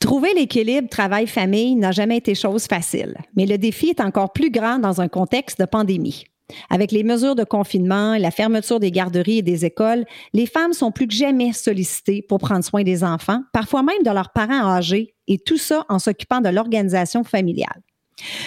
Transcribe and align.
Trouver 0.00 0.34
l'équilibre 0.34 0.88
travail-famille 0.88 1.74
n'a 1.74 1.90
jamais 1.90 2.18
été 2.18 2.34
chose 2.34 2.66
facile, 2.66 3.16
mais 3.34 3.46
le 3.46 3.58
défi 3.58 3.88
est 3.88 4.00
encore 4.00 4.32
plus 4.32 4.50
grand 4.50 4.78
dans 4.78 5.00
un 5.00 5.08
contexte 5.08 5.58
de 5.58 5.64
pandémie. 5.64 6.24
Avec 6.70 6.92
les 6.92 7.02
mesures 7.02 7.34
de 7.34 7.44
confinement, 7.44 8.16
la 8.16 8.30
fermeture 8.30 8.78
des 8.78 8.92
garderies 8.92 9.38
et 9.38 9.42
des 9.42 9.64
écoles, 9.64 10.04
les 10.32 10.46
femmes 10.46 10.72
sont 10.72 10.92
plus 10.92 11.08
que 11.08 11.14
jamais 11.14 11.52
sollicitées 11.52 12.22
pour 12.22 12.38
prendre 12.38 12.64
soin 12.64 12.82
des 12.82 13.02
enfants, 13.02 13.40
parfois 13.52 13.82
même 13.82 14.02
de 14.04 14.10
leurs 14.10 14.32
parents 14.32 14.70
âgés, 14.70 15.14
et 15.26 15.38
tout 15.38 15.58
ça 15.58 15.84
en 15.88 15.98
s'occupant 15.98 16.40
de 16.40 16.50
l'organisation 16.50 17.24
familiale. 17.24 17.82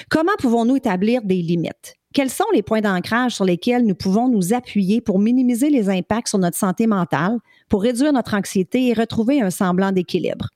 Comment 0.09 0.35
pouvons-nous 0.39 0.77
établir 0.77 1.21
des 1.23 1.41
limites? 1.41 1.95
Quels 2.13 2.29
sont 2.29 2.45
les 2.53 2.63
points 2.63 2.81
d'ancrage 2.81 3.35
sur 3.35 3.45
lesquels 3.45 3.85
nous 3.85 3.95
pouvons 3.95 4.29
nous 4.29 4.53
appuyer 4.53 5.01
pour 5.01 5.19
minimiser 5.19 5.69
les 5.69 5.89
impacts 5.89 6.29
sur 6.29 6.39
notre 6.39 6.57
santé 6.57 6.87
mentale, 6.87 7.37
pour 7.69 7.83
réduire 7.83 8.13
notre 8.13 8.33
anxiété 8.33 8.87
et 8.87 8.93
retrouver 8.93 9.41
un 9.41 9.51
semblant 9.51 9.91
d'équilibre? 9.91 10.47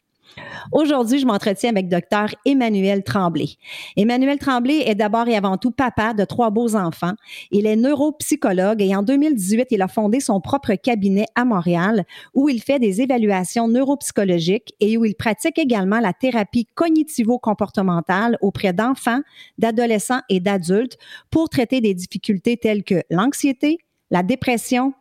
Aujourd'hui, 0.71 1.19
je 1.19 1.25
m'entretiens 1.25 1.69
avec 1.69 1.87
Dr 1.87 2.35
Emmanuel 2.45 3.03
Tremblay. 3.03 3.49
Emmanuel 3.95 4.39
Tremblay 4.39 4.83
est 4.87 4.95
d'abord 4.95 5.27
et 5.27 5.35
avant 5.35 5.57
tout 5.57 5.71
papa 5.71 6.13
de 6.13 6.25
trois 6.25 6.49
beaux 6.49 6.75
enfants. 6.75 7.13
Il 7.51 7.65
est 7.65 7.75
neuropsychologue 7.75 8.81
et 8.81 8.95
en 8.95 9.03
2018, 9.03 9.67
il 9.71 9.81
a 9.81 9.87
fondé 9.87 10.19
son 10.19 10.41
propre 10.41 10.73
cabinet 10.75 11.25
à 11.35 11.45
Montréal 11.45 12.05
où 12.33 12.49
il 12.49 12.61
fait 12.61 12.79
des 12.79 13.01
évaluations 13.01 13.67
neuropsychologiques 13.67 14.73
et 14.79 14.97
où 14.97 15.05
il 15.05 15.15
pratique 15.15 15.59
également 15.59 15.99
la 15.99 16.13
thérapie 16.13 16.67
cognitivo-comportementale 16.75 18.37
auprès 18.41 18.73
d'enfants, 18.73 19.21
d'adolescents 19.57 20.21
et 20.29 20.39
d'adultes 20.39 20.97
pour 21.29 21.49
traiter 21.49 21.81
des 21.81 21.93
difficultés 21.93 22.57
telles 22.57 22.83
que 22.83 23.03
l'anxiété, 23.09 23.77
la 24.11 24.23
dépression 24.23 24.93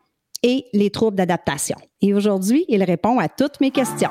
et 0.43 0.67
les 0.73 0.91
troubles 0.91 1.17
d'adaptation. 1.17 1.77
Et 2.01 2.15
aujourd'hui, 2.15 2.65
il 2.69 2.83
répond 2.83 3.19
à 3.19 3.29
toutes 3.29 3.61
mes 3.61 3.71
questions. 3.71 4.11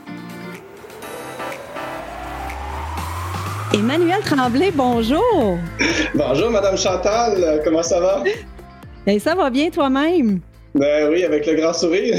Emmanuel 3.73 4.19
Tremblay, 4.19 4.69
bonjour. 4.75 5.57
Bonjour, 6.13 6.49
Madame 6.49 6.77
Chantal. 6.77 7.61
Comment 7.63 7.81
ça 7.81 8.01
va? 8.01 8.21
Ben, 9.05 9.17
ça 9.17 9.33
va 9.33 9.49
bien 9.49 9.69
toi-même? 9.69 10.41
Ben 10.75 11.09
oui, 11.09 11.23
avec 11.23 11.45
le 11.47 11.55
grand 11.55 11.71
sourire. 11.71 12.17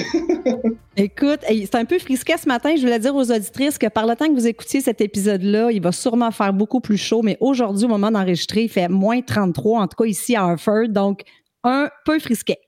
Écoute, 0.96 1.40
c'est 1.46 1.74
un 1.74 1.84
peu 1.84 1.98
frisquet 1.98 2.38
ce 2.38 2.48
matin. 2.48 2.74
Je 2.74 2.80
voulais 2.80 2.98
dire 2.98 3.14
aux 3.14 3.30
auditrices 3.30 3.76
que 3.76 3.88
par 3.88 4.06
le 4.06 4.16
temps 4.16 4.28
que 4.28 4.32
vous 4.32 4.46
écoutiez 4.46 4.80
cet 4.80 5.02
épisode-là, 5.02 5.70
il 5.70 5.82
va 5.82 5.92
sûrement 5.92 6.30
faire 6.30 6.54
beaucoup 6.54 6.80
plus 6.80 6.96
chaud, 6.96 7.20
mais 7.22 7.36
aujourd'hui, 7.40 7.84
au 7.84 7.88
moment 7.88 8.10
d'enregistrer, 8.10 8.62
il 8.62 8.70
fait 8.70 8.88
moins 8.88 9.20
33, 9.20 9.80
en 9.80 9.88
tout 9.88 9.96
cas 10.02 10.08
ici 10.08 10.34
à 10.34 10.44
Harford, 10.44 10.88
donc 10.88 11.20
un 11.64 11.90
peu 12.06 12.18
frisquet. 12.18 12.58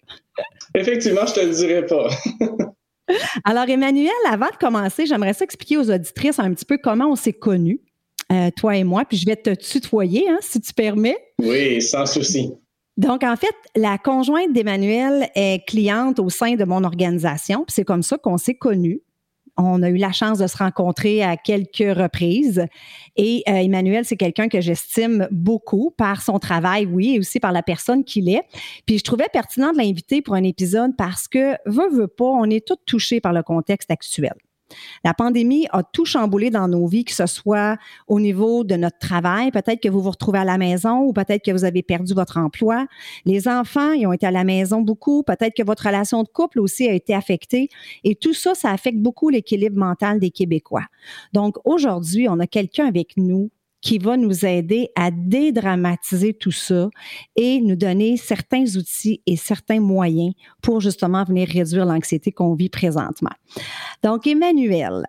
Effectivement, 0.75 1.25
je 1.27 1.33
te 1.33 1.41
le 1.41 1.53
dirai 1.53 1.87
pas. 1.87 2.09
Alors, 3.45 3.69
Emmanuel, 3.69 4.13
avant 4.31 4.49
de 4.49 4.57
commencer, 4.57 5.07
j'aimerais 5.07 5.35
s'expliquer 5.35 5.79
aux 5.79 5.91
auditrices 5.91 6.39
un 6.39 6.53
petit 6.53 6.65
peu 6.67 6.79
comment 6.79 7.11
on 7.11 7.17
s'est 7.17 7.33
connus. 7.33 7.81
Euh, 8.35 8.51
toi 8.57 8.77
et 8.77 8.85
moi, 8.85 9.05
puis 9.05 9.17
je 9.17 9.27
vais 9.27 9.37
te 9.37 9.51
tutoyer, 9.55 10.29
hein, 10.29 10.39
si 10.41 10.61
tu 10.61 10.73
permets. 10.73 11.17
Oui, 11.39 11.81
sans 11.81 12.07
souci. 12.07 12.53
Donc, 12.97 13.23
en 13.23 13.37
fait, 13.37 13.55
la 13.77 13.99
conjointe 13.99 14.53
d'Emmanuel 14.53 15.29
est 15.35 15.67
cliente 15.67 16.19
au 16.19 16.31
sein 16.31 16.55
de 16.55 16.65
mon 16.65 16.85
organisation, 16.85 17.65
puis 17.65 17.75
c'est 17.75 17.85
comme 17.85 18.03
ça 18.03 18.19
qu'on 18.19 18.39
s'est 18.39 18.55
connus. 18.55 19.03
On 19.57 19.83
a 19.83 19.89
eu 19.89 19.97
la 19.97 20.11
chance 20.11 20.39
de 20.39 20.49
se 20.49 20.57
rencontrer 20.57 21.23
à 21.23 21.37
quelques 21.37 21.97
reprises. 21.97 22.67
Et 23.15 23.45
euh, 23.49 23.53
Emmanuel, 23.53 24.05
c'est 24.05 24.17
quelqu'un 24.17 24.49
que 24.49 24.61
j'estime 24.61 25.29
beaucoup 25.31 25.93
par 25.97 26.23
son 26.23 26.41
travail, 26.41 26.87
oui, 26.87 27.15
et 27.15 27.19
aussi 27.21 27.39
par 27.39 27.53
la 27.53 27.63
personne 27.63 28.03
qu'il 28.05 28.29
est. 28.29 28.43
Puis 28.85 28.99
je 28.99 29.05
trouvais 29.05 29.29
pertinent 29.33 29.73
de 29.73 29.79
l'inviter 29.79 30.23
pour 30.23 30.35
un 30.35 30.43
épisode 30.43 30.97
parce 30.97 31.29
que, 31.29 31.53
veut, 31.67 31.89
veut 31.93 32.09
pas, 32.09 32.25
on 32.25 32.51
est 32.51 32.67
tous 32.67 32.79
touchés 32.85 33.21
par 33.21 33.33
le 33.33 33.45
contexte 33.45 33.93
actuel. 33.93 34.35
La 35.05 35.15
pandémie 35.15 35.67
a 35.71 35.83
tout 35.83 36.05
chamboulé 36.05 36.51
dans 36.51 36.69
nos 36.69 36.87
vies, 36.87 37.05
que 37.05 37.13
ce 37.13 37.27
soit 37.27 37.77
au 38.07 38.21
niveau 38.21 38.65
de 38.65 38.77
notre 38.77 38.99
travail, 38.99 39.51
peut-être 39.51 39.81
que 39.81 39.89
vous 39.89 40.01
vous 40.01 40.11
retrouvez 40.11 40.39
à 40.39 40.45
la 40.45 40.59
maison 40.59 41.01
ou 41.01 41.13
peut-être 41.13 41.45
que 41.45 41.51
vous 41.51 41.65
avez 41.65 41.83
perdu 41.83 42.15
votre 42.15 42.39
emploi. 42.39 42.87
Les 43.25 43.49
enfants, 43.49 43.93
ils 43.93 44.07
ont 44.07 44.13
été 44.13 44.27
à 44.27 44.31
la 44.31 44.45
maison 44.45 44.81
beaucoup, 44.81 45.23
peut-être 45.23 45.55
que 45.55 45.63
votre 45.63 45.87
relation 45.87 46.23
de 46.23 46.29
couple 46.29 46.61
aussi 46.61 46.89
a 46.89 46.93
été 46.93 47.15
affectée. 47.15 47.69
Et 48.05 48.15
tout 48.15 48.35
ça, 48.35 48.55
ça 48.55 48.71
affecte 48.71 48.99
beaucoup 48.99 49.29
l'équilibre 49.29 49.79
mental 49.79 50.19
des 50.19 50.31
Québécois. 50.31 50.85
Donc 51.33 51.57
aujourd'hui, 51.65 52.29
on 52.29 52.39
a 52.41 52.47
quelqu'un 52.47 52.87
avec 52.87 53.17
nous 53.17 53.51
qui 53.85 53.99
va 53.99 54.17
nous 54.17 54.47
aider 54.47 54.89
à 54.97 55.11
dédramatiser 55.11 56.33
tout 56.33 56.51
ça 56.51 56.89
et 57.37 57.61
nous 57.61 57.77
donner 57.77 58.17
certains 58.17 58.65
outils 58.77 59.23
et 59.27 59.37
certains 59.37 59.79
moyens 59.79 60.33
pour 60.63 60.81
justement 60.81 61.23
venir 61.23 61.47
réduire 61.47 61.85
l'anxiété 61.85 62.33
qu'on 62.33 62.55
vit 62.55 62.71
présentement. 62.71 63.35
Donc, 64.03 64.27
Emmanuel, 64.27 65.05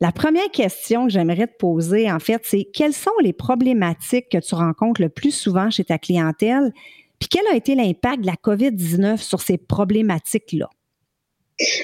la 0.00 0.10
première 0.10 0.50
question 0.50 1.06
que 1.06 1.12
j'aimerais 1.12 1.46
te 1.46 1.56
poser, 1.58 2.10
en 2.10 2.18
fait, 2.18 2.42
c'est 2.44 2.64
quelles 2.74 2.92
sont 2.92 3.10
les 3.22 3.32
problématiques 3.32 4.28
que 4.30 4.38
tu 4.38 4.54
rencontres 4.56 5.00
le 5.00 5.10
plus 5.10 5.30
souvent 5.30 5.70
chez 5.70 5.84
ta 5.84 5.98
clientèle? 5.98 6.72
Puis 7.20 7.28
quel 7.28 7.46
a 7.52 7.56
été 7.56 7.76
l'impact 7.76 8.22
de 8.22 8.26
la 8.26 8.34
COVID-19 8.34 9.18
sur 9.18 9.40
ces 9.40 9.58
problématiques-là? 9.58 10.68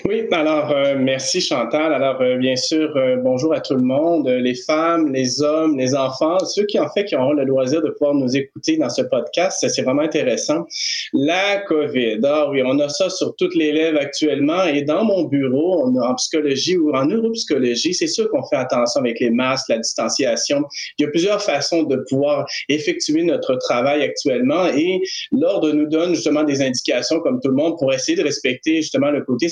Oui, 0.05 0.23
alors 0.31 0.71
euh, 0.71 0.95
merci 0.97 1.41
Chantal. 1.41 1.93
Alors 1.93 2.21
euh, 2.21 2.37
bien 2.37 2.55
sûr, 2.55 2.97
euh, 2.97 3.17
bonjour 3.17 3.53
à 3.53 3.61
tout 3.61 3.75
le 3.75 3.83
monde, 3.83 4.29
les 4.29 4.55
femmes, 4.55 5.13
les 5.13 5.43
hommes, 5.43 5.77
les 5.77 5.97
enfants, 5.97 6.39
ceux 6.45 6.65
qui 6.67 6.79
en 6.79 6.89
fait 6.89 7.07
qui 7.07 7.17
auront 7.17 7.33
le 7.33 7.45
loisir 7.45 7.83
de 7.83 7.91
pouvoir 7.91 8.15
nous 8.15 8.37
écouter 8.37 8.77
dans 8.77 8.89
ce 8.89 9.03
podcast, 9.03 9.67
c'est 9.69 9.83
vraiment 9.83 10.03
intéressant. 10.03 10.65
La 11.13 11.59
COVID, 11.67 12.21
ah 12.23 12.51
oui, 12.51 12.63
on 12.65 12.79
a 12.79 12.89
ça 12.89 13.11
sur 13.11 13.35
toutes 13.35 13.57
les 13.57 13.73
lèvres 13.73 13.99
actuellement 13.99 14.63
et 14.63 14.83
dans 14.83 15.05
mon 15.05 15.25
bureau, 15.25 15.85
en 15.85 16.15
psychologie 16.15 16.77
ou 16.77 16.93
en 16.95 17.07
neuropsychologie, 17.07 17.95
c'est 17.95 18.07
sûr 18.07 18.31
qu'on 18.31 18.45
fait 18.45 18.57
attention 18.57 19.01
avec 19.01 19.19
les 19.19 19.31
masques, 19.31 19.71
la 19.71 19.79
distanciation. 19.79 20.63
Il 20.99 21.03
y 21.03 21.07
a 21.07 21.11
plusieurs 21.11 21.43
façons 21.43 21.83
de 21.83 21.97
pouvoir 22.09 22.47
effectuer 22.69 23.25
notre 23.25 23.57
travail 23.57 24.05
actuellement 24.05 24.67
et 24.67 25.01
l'ordre 25.33 25.73
nous 25.73 25.89
donne 25.89 26.15
justement 26.15 26.45
des 26.45 26.63
indications 26.63 27.19
comme 27.19 27.41
tout 27.41 27.49
le 27.49 27.57
monde 27.57 27.77
pour 27.77 27.93
essayer 27.93 28.17
de 28.17 28.23
respecter 28.23 28.77
justement 28.77 29.11
le 29.11 29.23
côté 29.23 29.49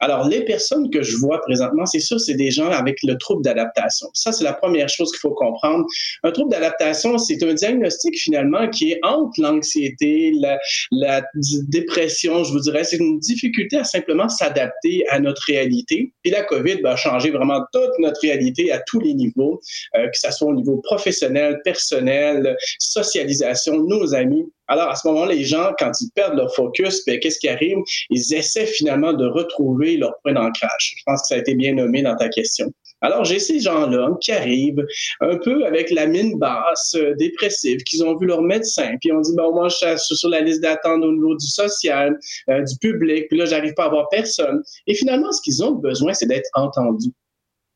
alors, 0.00 0.28
les 0.28 0.44
personnes 0.44 0.90
que 0.90 1.02
je 1.02 1.16
vois 1.16 1.40
présentement, 1.40 1.86
c'est 1.86 2.00
sûr, 2.00 2.20
c'est 2.20 2.34
des 2.34 2.50
gens 2.50 2.70
avec 2.70 2.98
le 3.02 3.16
trouble 3.16 3.42
d'adaptation. 3.42 4.08
Ça, 4.12 4.32
c'est 4.32 4.44
la 4.44 4.52
première 4.52 4.88
chose 4.88 5.10
qu'il 5.10 5.20
faut 5.20 5.34
comprendre. 5.34 5.86
Un 6.22 6.32
trouble 6.32 6.50
d'adaptation, 6.50 7.16
c'est 7.18 7.42
un 7.42 7.54
diagnostic 7.54 8.18
finalement 8.18 8.68
qui 8.68 8.92
est 8.92 9.00
entre 9.02 9.40
l'anxiété, 9.40 10.32
la, 10.90 11.22
dépression, 11.68 12.44
je 12.44 12.52
vous 12.52 12.60
dirais, 12.60 12.84
c'est 12.84 12.98
une 12.98 13.18
difficulté 13.18 13.78
à 13.78 13.84
simplement 13.84 14.28
s'adapter 14.28 15.04
à 15.08 15.18
notre 15.18 15.42
réalité. 15.46 16.12
Et 16.24 16.30
la 16.30 16.42
COVID 16.44 16.82
va 16.82 16.96
changer 16.96 17.30
vraiment 17.30 17.60
toute 17.72 17.98
notre 17.98 18.20
réalité 18.20 18.72
à 18.72 18.80
tous 18.86 19.00
les 19.00 19.14
niveaux, 19.14 19.60
euh, 19.96 20.08
que 20.08 20.18
ce 20.18 20.30
soit 20.30 20.48
au 20.48 20.54
niveau 20.54 20.78
professionnel, 20.78 21.60
personnel, 21.64 22.56
socialisation, 22.78 23.82
nos 23.82 24.14
amis. 24.14 24.44
Alors, 24.68 24.88
à 24.88 24.96
ce 24.96 25.06
moment-là, 25.08 25.32
les 25.32 25.44
gens, 25.44 25.72
quand 25.78 25.92
ils 26.00 26.10
perdent 26.14 26.36
leur 26.36 26.54
focus, 26.54 27.04
ben, 27.06 27.18
qu'est-ce 27.20 27.38
qui 27.38 27.48
arrive? 27.48 27.78
Ils 28.10 28.34
essaient 28.34 28.66
finalement 28.66 29.12
de 29.12 29.26
retrouver 29.26 29.96
leur 29.96 30.14
point 30.22 30.32
d'ancrage. 30.32 30.94
Je 30.96 31.02
pense 31.06 31.22
que 31.22 31.28
ça 31.28 31.34
a 31.36 31.38
été 31.38 31.54
bien 31.54 31.74
nommé 31.74 32.02
dans 32.02 32.16
ta 32.16 32.28
question. 32.28 32.72
Alors, 33.02 33.24
j'ai 33.24 33.38
ces 33.38 33.60
gens-là 33.60 34.16
qui 34.20 34.32
arrivent 34.32 34.84
un 35.20 35.36
peu 35.36 35.66
avec 35.66 35.90
la 35.90 36.06
mine 36.06 36.38
basse, 36.38 36.94
euh, 36.96 37.14
dépressive, 37.16 37.78
qu'ils 37.82 38.02
ont 38.02 38.16
vu 38.16 38.26
leur 38.26 38.42
médecin, 38.42 38.96
puis 39.00 39.12
on 39.12 39.20
dit, 39.20 39.32
bon, 39.36 39.54
moi, 39.54 39.68
je 39.68 39.96
suis 39.98 40.16
sur 40.16 40.30
la 40.30 40.40
liste 40.40 40.62
d'attente 40.62 41.04
au 41.04 41.12
niveau 41.12 41.36
du 41.36 41.46
social, 41.46 42.18
euh, 42.48 42.62
du 42.62 42.76
public, 42.78 43.28
puis 43.28 43.38
là, 43.38 43.44
j'arrive 43.44 43.74
pas 43.74 43.84
à 43.84 43.88
voir 43.90 44.08
personne. 44.08 44.62
Et 44.86 44.94
finalement, 44.94 45.30
ce 45.30 45.42
qu'ils 45.42 45.62
ont 45.62 45.72
besoin, 45.72 46.14
c'est 46.14 46.26
d'être 46.26 46.48
entendus. 46.54 47.12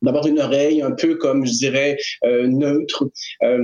D'avoir 0.02 0.26
une 0.26 0.41
oreille 0.41 0.82
un 0.82 0.93
peu 0.93 1.17
comme, 1.17 1.47
je 1.47 1.52
dirais, 1.52 1.97
euh, 2.25 2.47
neutre, 2.47 3.05
euh, 3.43 3.58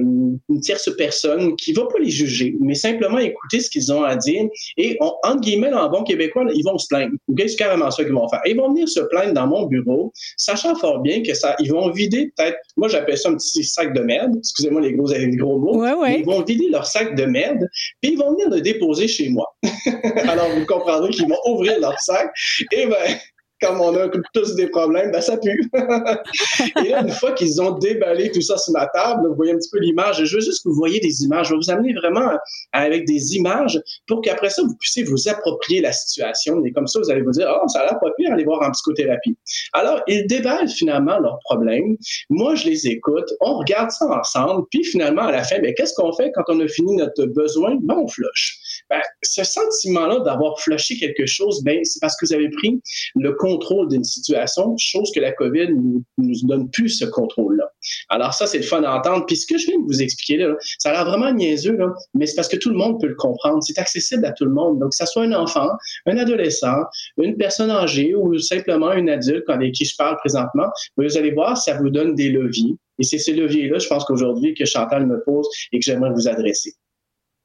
une 0.49 0.61
tierce 0.61 0.91
personne 0.97 1.57
qui 1.57 1.73
va 1.73 1.87
pas 1.87 1.99
les 1.99 2.11
juger, 2.11 2.55
mais 2.61 2.75
simplement 2.75 3.19
écouter 3.19 3.61
ce 3.61 3.71
qu'ils 3.71 3.93
ont 3.93 4.03
à 4.03 4.17
dire. 4.17 4.45
Et 4.77 4.97
on, 5.01 5.13
entre 5.23 5.41
guillemets, 5.41 5.73
en 5.73 5.89
bon 5.89 6.03
québécois, 6.03 6.45
ils 6.55 6.65
vont 6.65 6.79
se 6.79 6.87
plaindre. 6.89 7.13
C'est 7.37 7.57
carrément 7.57 7.91
ça 7.91 8.05
qu'ils 8.05 8.13
vont 8.13 8.29
faire. 8.29 8.41
Ils 8.45 8.57
vont 8.57 8.71
venir 8.71 8.89
se 8.89 9.01
plaindre 9.01 9.33
dans 9.33 9.47
mon 9.47 9.67
bureau, 9.67 10.13
sachant 10.37 10.75
fort 10.75 11.01
bien 11.01 11.23
que 11.23 11.35
ça, 11.35 11.55
ils 11.61 11.71
vont 11.71 11.91
vider 11.91 12.33
peut-être, 12.37 12.59
moi 12.77 12.89
j'appelle 12.89 13.19
ça 13.19 13.29
un 13.31 13.35
petit 13.35 13.65
sac 13.65 13.95
de 13.95 14.01
merde, 14.01 14.35
excusez-moi 14.39 14.81
les 14.81 14.93
gros, 14.93 15.11
les 15.11 15.37
gros 15.37 15.59
mots, 15.59 15.79
ouais, 15.79 16.21
ils 16.21 16.25
vont 16.25 16.43
vider 16.43 16.69
leur 16.71 16.87
sac 16.87 17.15
de 17.15 17.25
merde, 17.25 17.69
puis 18.01 18.13
ils 18.13 18.19
vont 18.19 18.33
venir 18.33 18.49
le 18.51 18.61
déposer 18.61 19.09
chez 19.09 19.29
moi. 19.29 19.47
Alors 20.29 20.49
vous 20.51 20.67
comprendrez 20.67 21.11
qu'ils 21.11 21.29
vont 21.29 21.39
ouvrir 21.47 21.79
leur 21.81 21.99
sac, 22.01 22.31
et 22.73 22.87
ben 22.87 23.17
comme 23.61 23.81
on 23.81 23.97
a 23.97 24.09
tous 24.35 24.55
des 24.55 24.69
problèmes, 24.69 25.11
ben 25.11 25.21
ça 25.21 25.37
pue. 25.39 25.71
et 26.85 26.89
là, 26.89 27.03
une 27.03 27.11
fois 27.11 27.33
qu'ils 27.33 27.61
ont 27.61 27.73
déballé 27.79 28.31
tout 28.31 28.43
ça 28.43 28.59
sur 28.59 28.73
ma 28.73 28.87
table, 28.89 29.27
vous 29.29 29.35
voyez 29.35 29.53
un 29.53 29.57
petit 29.57 29.71
peu 29.71 29.79
l'image. 29.79 30.23
Je 30.25 30.35
veux 30.35 30.43
juste 30.43 30.63
que 30.63 30.69
vous 30.69 30.75
voyez 30.75 31.01
des 31.01 31.23
images. 31.25 31.49
Je 31.49 31.53
vais 31.53 31.59
vous 31.59 31.71
amener 31.71 31.95
vraiment 31.95 32.31
avec 32.73 33.07
des 33.07 33.35
images 33.37 33.81
pour 34.07 34.21
qu'après 34.21 34.51
ça, 34.51 34.63
vous 34.63 34.77
puissiez 34.77 35.05
vous 35.05 35.29
approprier 35.29 35.81
la 35.81 35.93
situation. 35.93 36.63
Et 36.65 36.73
comme 36.73 36.87
ça, 36.87 37.01
vous 37.01 37.11
allez 37.11 37.23
vous 37.23 37.31
dire, 37.31 37.49
oh, 37.51 37.67
ça 37.69 37.81
a 37.81 37.85
l'air 37.85 37.99
pas 37.99 38.11
pire, 38.19 38.33
aller 38.33 38.45
voir 38.45 38.63
en 38.63 38.71
psychothérapie. 38.73 39.37
Alors, 39.73 40.03
ils 40.07 40.27
déballent 40.27 40.69
finalement 40.69 41.19
leurs 41.19 41.39
problèmes. 41.45 41.97
Moi, 42.29 42.55
je 42.57 42.67
les 42.67 42.87
écoute. 42.89 43.33
On 43.41 43.59
regarde 43.59 43.91
ça 43.91 44.07
ensemble. 44.07 44.67
Puis 44.71 44.85
finalement, 44.85 45.23
à 45.23 45.33
la 45.33 45.45
fin, 45.45 45.61
ben, 45.61 45.73
qu'est-ce 45.75 45.95
qu'on 45.95 46.13
fait 46.13 46.31
quand 46.33 46.45
on 46.49 46.61
a 46.61 46.69
fini 46.69 46.97
notre 46.97 47.25
besoin? 47.27 47.77
Ben, 47.81 47.97
on 47.97 48.09
flush. 48.09 48.56
Ben, 48.91 49.01
ce 49.23 49.43
sentiment-là 49.43 50.21
d'avoir 50.21 50.61
flushé 50.61 50.97
quelque 50.97 51.27
chose, 51.27 51.63
ben, 51.65 51.85
c'est 51.85 52.01
parce 52.01 52.17
que 52.17 52.27
vous 52.27 52.33
avez 52.33 52.49
pris 52.51 52.81
le 53.17 53.33
contrôle 53.33 53.89
d'une 53.89 54.05
situation, 54.05 54.77
chose 54.79 55.11
que 55.15 55.21
la 55.21 55.33
COVID 55.33 55.69
ne 55.69 56.01
nous, 56.19 56.35
donne 56.45 56.71
plus 56.71 56.91
ce 56.91 57.05
contrôle-là. 57.05 57.65
Alors 58.09 58.35
ça, 58.35 58.47
c'est 58.47 58.59
le 58.59 58.65
fun 58.65 58.83
d'entendre. 58.83 59.27
Puis 59.27 59.37
ce 59.37 59.47
que 59.47 59.59
je 59.59 59.67
viens 59.67 59.79
de 59.81 59.87
vous 59.87 60.03
expliquer 60.03 60.37
là, 60.39 60.55
ça 60.79 60.91
a 60.91 60.93
l'air 60.93 61.05
vraiment 61.05 61.33
niaiseux, 61.33 61.77
là, 61.77 61.93
mais 62.15 62.27
c'est 62.27 62.37
parce 62.37 62.49
que 62.49 62.57
tout 62.57 62.71
le 62.71 62.77
monde 62.77 63.01
peut 63.01 63.09
le 63.09 63.15
comprendre. 63.15 63.63
C'est 63.63 63.79
accessible 63.79 64.25
à 64.25 64.33
tout 64.33 64.45
le 64.45 64.53
monde. 64.53 64.79
Donc, 64.79 64.91
que 64.91 64.97
ça 64.97 65.07
soit 65.07 65.25
un 65.25 65.33
enfant, 65.33 65.69
un 66.07 66.17
adolescent, 66.17 66.77
une 67.19 67.37
personne 67.37 67.71
âgée 67.71 68.15
ou 68.15 68.39
simplement 68.39 68.89
un 68.89 69.09
adulte 69.09 69.49
avec 69.49 69.73
qui 69.73 69.85
je 69.85 69.97
parle 69.97 70.17
présentement, 70.19 70.67
vous 70.97 71.17
allez 71.17 71.33
voir, 71.33 71.57
ça 71.57 71.75
vous 71.75 71.91
donne 71.91 72.15
des 72.15 72.31
leviers. 72.31 72.77
Et 72.99 73.03
c'est 73.03 73.19
ces 73.19 73.33
leviers-là, 73.35 73.79
je 73.79 73.89
pense 73.89 74.05
qu'aujourd'hui, 74.05 74.55
que 74.55 74.65
Chantal 74.65 75.07
me 75.07 75.23
pose 75.25 75.47
et 75.73 75.79
que 75.79 75.85
j'aimerais 75.85 76.11
vous 76.13 76.29
adresser. 76.29 76.75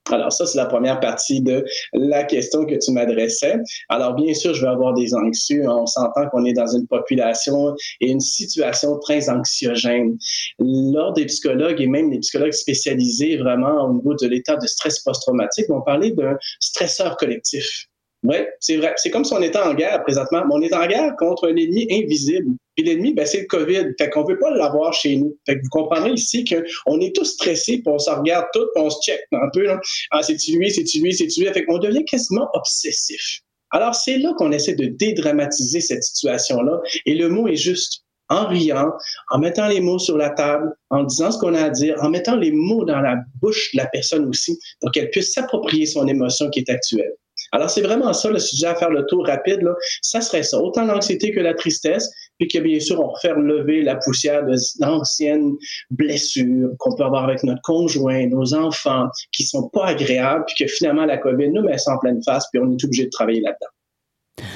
Alors 0.10 0.32
ça, 0.32 0.46
c'est 0.46 0.58
la 0.58 0.66
première 0.66 1.00
partie 1.00 1.42
de 1.42 1.64
la 1.94 2.24
question 2.24 2.66
que 2.66 2.76
tu 2.76 2.92
m'adressais. 2.92 3.58
Alors 3.90 4.16
bien 4.16 4.34
sûr, 4.34 4.54
je 4.54 4.62
vais 4.62 4.72
avoir 4.72 4.94
des 4.94 5.14
anxieux. 5.14 5.64
On 5.70 5.86
s'entend 5.86 6.28
qu'on 6.30 6.44
est 6.46 6.54
dans 6.54 6.68
une 6.68 6.88
population 6.88 7.76
et 8.00 8.10
une 8.10 8.20
situation 8.20 8.98
très 9.00 9.30
anxiogène. 9.30 10.18
Lors 10.60 11.14
des 11.14 11.26
psychologues 11.26 11.82
et 11.82 11.88
même 11.88 12.12
les 12.12 12.20
psychologues 12.20 12.52
spécialisés 12.52 13.38
vraiment 13.38 13.86
au 13.86 13.94
niveau 13.94 14.16
de 14.16 14.28
l'état 14.28 14.58
de 14.58 14.66
stress 14.66 15.00
post-traumatique 15.00 15.70
vont 15.70 15.82
parler 15.82 16.12
d'un 16.12 16.36
stresseur 16.60 17.16
collectif. 17.18 17.91
Oui, 18.24 18.38
c'est 18.60 18.78
vrai. 18.78 18.94
C'est 18.98 19.10
comme 19.10 19.26
si 19.26 19.34
on 19.34 19.42
était 19.42 19.58
en 19.58 19.74
guerre 19.74 20.04
présentement. 20.04 20.44
on 20.52 20.62
est 20.62 20.74
en 20.74 20.86
guerre 20.86 21.16
contre 21.18 21.48
un 21.48 21.56
ennemi 21.56 21.88
invisible. 21.90 22.56
Puis 22.76 22.86
l'ennemi, 22.86 23.14
ben, 23.14 23.26
c'est 23.26 23.42
le 23.42 23.46
COVID. 23.48 23.94
Fait 23.98 24.10
qu'on 24.12 24.22
ne 24.22 24.28
peut 24.28 24.38
pas 24.38 24.52
l'avoir 24.52 24.94
chez 24.94 25.16
nous. 25.16 25.36
Fait 25.48 25.56
que 25.56 25.62
vous 25.64 25.70
comprendrez 25.70 26.12
ici 26.12 26.46
qu'on 26.46 27.00
est 27.00 27.16
tous 27.16 27.26
stressés, 27.26 27.82
puis 27.84 27.88
on 27.88 27.98
se 27.98 28.12
regarde 28.12 28.46
tout, 28.54 28.68
puis 28.76 28.84
on 28.84 28.90
se 28.92 29.02
check 29.02 29.22
un 29.32 29.50
peu. 29.54 29.64
Là. 29.64 29.80
Ah, 30.12 30.22
c'est-tu 30.22 30.58
lui, 30.58 30.70
c'est-tu 30.70 31.02
lui, 31.02 31.14
c'est-tu 31.14 31.42
lui? 31.42 31.52
Fait 31.52 31.66
qu'on 31.66 31.80
devient 31.80 32.06
quasiment 32.06 32.48
obsessif. 32.54 33.42
Alors, 33.72 33.96
c'est 33.96 34.18
là 34.18 34.34
qu'on 34.38 34.52
essaie 34.52 34.76
de 34.76 34.86
dédramatiser 34.86 35.82
cette 35.82 36.04
situation-là. 36.04 36.80
Et 37.06 37.16
le 37.16 37.28
mot 37.30 37.48
est 37.48 37.56
juste 37.56 38.04
en 38.30 38.48
riant, 38.48 38.92
en 39.30 39.40
mettant 39.40 39.68
les 39.68 39.82
mots 39.82 40.00
sur 40.00 40.18
la 40.18 40.30
table, 40.30 40.74
en 40.90 41.04
disant 41.04 41.32
ce 41.32 41.40
qu'on 41.40 41.54
a 41.54 41.64
à 41.64 41.70
dire, 41.70 41.98
en 42.02 42.10
mettant 42.10 42.36
les 42.36 42.52
mots 42.52 42.86
dans 42.86 43.02
la 43.02 43.18
bouche 43.42 43.74
de 43.74 43.78
la 43.78 43.88
personne 43.88 44.26
aussi, 44.26 44.58
pour 44.80 44.92
qu'elle 44.92 45.10
puisse 45.10 45.34
s'approprier 45.34 45.86
son 45.86 46.08
émotion 46.08 46.50
qui 46.50 46.60
est 46.60 46.70
actuelle. 46.70 47.12
Alors, 47.52 47.70
c'est 47.70 47.82
vraiment 47.82 48.14
ça 48.14 48.30
le 48.30 48.40
sujet 48.40 48.68
à 48.68 48.76
faire 48.76 48.90
le 48.90 49.06
tour 49.06 49.26
rapide. 49.28 49.62
Là. 49.62 49.74
Ça 50.02 50.22
serait 50.22 50.44
ça. 50.44 50.58
Autant 50.60 50.86
l'anxiété 50.86 51.32
que 51.32 51.40
la 51.40 51.54
tristesse, 51.54 52.10
puis 52.40 52.48
que 52.48 52.60
bien 52.60 52.80
sûr, 52.80 53.00
on 53.00 53.10
refait 53.10 53.34
lever 53.34 53.82
la 53.84 53.96
poussière 53.96 54.44
d'anciennes 54.80 55.56
blessures 55.90 56.70
qu'on 56.80 56.96
peut 56.96 57.04
avoir 57.04 57.26
avec 57.26 57.44
notre 57.44 57.62
conjoint, 57.62 58.26
nos 58.28 58.54
enfants, 58.54 59.08
qui 59.32 59.44
sont 59.44 59.70
pas 59.70 59.88
agréables, 59.88 60.46
puis 60.48 60.66
que 60.66 60.72
finalement, 60.72 61.06
la 61.06 61.18
COVID 61.18 61.50
nous 61.50 61.64
met 61.64 61.78
ça 61.78 61.94
en 61.94 61.98
pleine 62.00 62.22
face, 62.24 62.46
puis 62.52 62.62
on 62.62 62.72
est 62.72 62.84
obligé 62.84 63.06
de 63.06 63.10
travailler 63.10 63.42
là-dedans. 63.42 63.68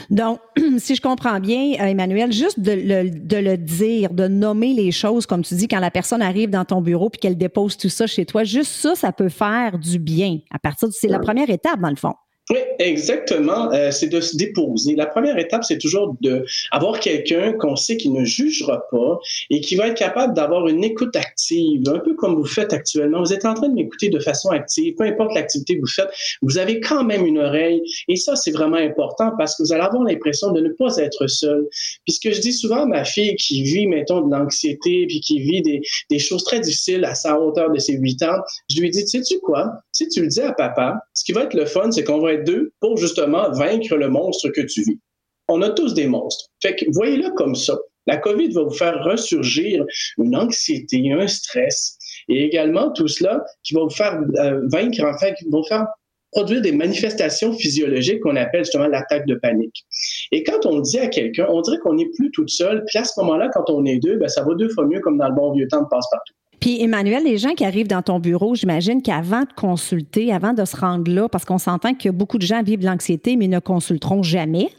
Donc, 0.09 0.39
si 0.80 0.95
je 0.95 1.01
comprends 1.01 1.39
bien, 1.39 1.74
euh, 1.80 1.86
Emmanuel, 1.88 2.31
juste 2.31 2.59
de 2.59 2.71
le, 2.71 3.09
de 3.09 3.38
le, 3.38 3.57
dire, 3.57 4.12
de 4.13 4.27
nommer 4.27 4.74
les 4.74 4.92
choses, 4.92 5.25
comme 5.25 5.44
tu 5.44 5.56
dis, 5.56 5.68
quand 5.68 5.80
la 5.80 5.92
personne 5.92 6.21
arrive 6.21 6.50
dans 6.50 6.65
ton 6.65 6.81
bureau 6.81 7.09
puis 7.09 7.19
qu'elle 7.19 7.38
dépose 7.38 7.77
tout 7.77 7.89
ça 7.89 8.07
chez 8.07 8.25
toi, 8.25 8.44
juste 8.44 8.71
ça, 8.71 8.95
ça 8.95 9.12
peut 9.12 9.30
faire 9.30 9.77
du 9.77 10.00
bien. 10.00 10.39
À 10.51 10.59
partir 10.59 10.88
de, 10.88 10.94
c'est 10.94 11.07
la 11.07 11.19
première 11.19 11.50
étape, 11.50 11.80
dans 11.80 11.89
le 11.89 11.95
fond. 11.95 12.13
Oui, 12.51 12.59
exactement. 12.77 13.71
Euh, 13.74 13.89
c'est 13.89 14.07
de 14.07 14.21
se 14.21 14.38
déposer. 14.38 14.95
La 14.95 15.07
première 15.07 15.36
étape, 15.39 15.63
c'est 15.63 15.80
toujours 15.80 16.15
de 16.21 16.45
avoir 16.69 17.00
quelqu'un 17.00 17.53
qu'on 17.53 17.75
sait 17.75 17.97
qui 17.97 18.09
ne 18.09 18.24
jugera 18.24 18.88
pas 18.92 19.19
et 19.50 19.62
qui 19.62 19.75
va 19.75 19.88
être 19.88 19.97
capable 19.97 20.36
d'avoir 20.36 20.68
une 20.68 20.83
écoute 20.83 21.15
active, 21.15 21.81
un 21.89 21.97
peu 21.97 22.13
comme 22.13 22.36
vous 22.36 22.45
faites 22.45 22.71
actuellement. 22.71 23.21
Vous 23.21 23.33
êtes 23.33 23.45
en 23.45 23.56
train 23.56 23.69
de 23.69 23.74
m'écouter 23.74 24.09
de 24.09 24.19
façon 24.19 24.50
active, 24.51 24.94
peu 24.94 25.06
importe 25.06 25.33
l'activité 25.33 25.75
que 25.75 25.81
vous 25.81 25.88
faites, 25.88 26.09
vous 26.44 26.59
avez 26.59 26.80
quand 26.80 27.03
même 27.03 27.25
une 27.25 27.39
oreille. 27.39 27.81
Et 28.07 28.15
ça, 28.15 28.36
c'est 28.36 28.51
vraiment 28.51 28.77
important 28.77 29.31
parce 29.39 29.57
que 29.57 29.63
vous 29.63 29.74
allez 29.74 29.81
avoir 29.81 30.03
l'impression 30.03 30.51
de 30.51 30.62
ne 30.62 30.69
pas 30.69 30.97
être 30.97 31.25
seul. 31.25 31.68
Puisque 32.03 32.31
je 32.31 32.39
dis 32.39 32.53
souvent 32.53 32.83
à 32.83 32.86
ma 32.86 33.06
fille 33.06 33.36
qui 33.38 33.63
vit, 33.63 33.88
mettons, 33.88 34.21
de 34.21 34.31
l'anxiété 34.31 35.07
puis 35.07 35.19
qui 35.19 35.39
vit 35.39 35.63
des, 35.63 35.81
des 36.12 36.19
choses 36.19 36.44
très 36.44 36.59
difficiles 36.59 37.06
à 37.06 37.15
sa 37.15 37.39
hauteur 37.39 37.71
de 37.71 37.80
ses 37.80 37.94
8 37.94 38.21
ans, 38.21 38.38
je 38.69 38.81
lui 38.81 38.92
dis, 38.92 39.07
sais-tu 39.07 39.39
quoi? 39.39 39.71
Si 39.94 40.07
tu 40.09 40.21
le 40.21 40.27
dis 40.27 40.42
à 40.42 40.51
papa, 40.51 41.00
ce 41.15 41.24
qui 41.24 41.31
va 41.31 41.44
être 41.44 41.56
le 41.56 41.65
fun, 41.65 41.92
c'est 41.92 42.03
qu'on 42.03 42.19
va 42.19 42.35
deux 42.38 42.72
pour 42.80 42.98
justement 42.98 43.52
vaincre 43.52 43.96
le 43.96 44.10
monstre 44.10 44.50
que 44.50 44.62
tu 44.62 44.82
vis. 44.82 45.00
On 45.48 45.62
a 45.62 45.70
tous 45.70 45.94
des 45.94 46.08
monstres. 46.08 46.48
Fait 46.62 46.76
que 46.76 46.86
voyez-le 46.92 47.30
comme 47.32 47.56
ça. 47.56 47.78
La 48.08 48.18
COVID 48.18 48.52
va 48.52 48.64
vous 48.64 48.74
faire 48.74 49.04
ressurgir 49.04 49.84
une 50.18 50.36
anxiété, 50.36 51.12
un 51.12 51.28
stress, 51.28 51.98
et 52.30 52.44
également 52.44 52.92
tout 52.92 53.08
cela 53.08 53.44
qui 53.64 53.74
va 53.74 53.82
vous 53.82 53.90
faire 53.90 54.20
euh, 54.38 54.62
vaincre, 54.72 55.04
en 55.04 55.18
fait, 55.18 55.34
qui 55.36 55.46
va 55.46 55.58
vous 55.58 55.64
faire 55.64 55.88
produire 56.32 56.62
des 56.62 56.74
manifestations 56.74 57.54
physiologiques 57.54 58.20
qu'on 58.20 58.36
appelle 58.36 58.66
justement 58.66 58.88
l'attaque 58.88 59.26
de 59.26 59.36
panique. 59.36 59.86
Et 60.31 60.44
quand 60.44 60.66
on 60.66 60.81
dit 60.81 61.00
à 61.00 61.08
quelqu'un, 61.08 61.48
on 61.50 61.62
dirait 61.62 61.78
qu'on 61.80 61.94
n'est 61.94 62.10
plus 62.18 62.30
toute 62.31 62.50
seule, 62.50 62.84
puis 62.86 63.00
à 63.00 63.06
ce 63.06 63.20
moment-là, 63.22 63.50
quand 63.54 63.70
on 63.70 63.86
est 63.86 64.00
deux, 64.00 64.18
ben, 64.18 64.28
ça 64.28 64.44
va 64.44 64.54
deux 64.56 64.70
fois 64.70 64.86
mieux 64.86 65.00
comme 65.00 65.18
dans 65.18 65.30
le 65.30 65.36
bon 65.36 65.54
vieux 65.54 65.68
temps 65.68 65.81
de 65.81 65.88
passe-partout. 65.90 66.34
Puis 66.66 66.82
Emmanuel, 66.82 67.24
les 67.24 67.38
gens 67.38 67.54
qui 67.54 67.64
arrivent 67.64 67.88
dans 67.88 68.02
ton 68.02 68.20
bureau, 68.20 68.56
j'imagine 68.56 69.04
qu'avant 69.04 69.42
de 69.42 69.54
consulter, 69.56 70.34
avant 70.34 70.52
de 70.52 70.66
se 70.66 70.76
rendre 70.76 71.12
là, 71.12 71.30
parce 71.30 71.45
qu'on 71.45 71.60
s'entend 71.60 71.94
que 71.94 72.10
beaucoup 72.10 72.40
de 72.40 72.44
gens 72.44 72.64
vivent 72.64 72.80
de 72.80 72.88
l'anxiété, 72.88 73.36
mais 73.36 73.48
ne 73.48 73.60
consulteront 73.60 74.24
jamais. 74.24 74.72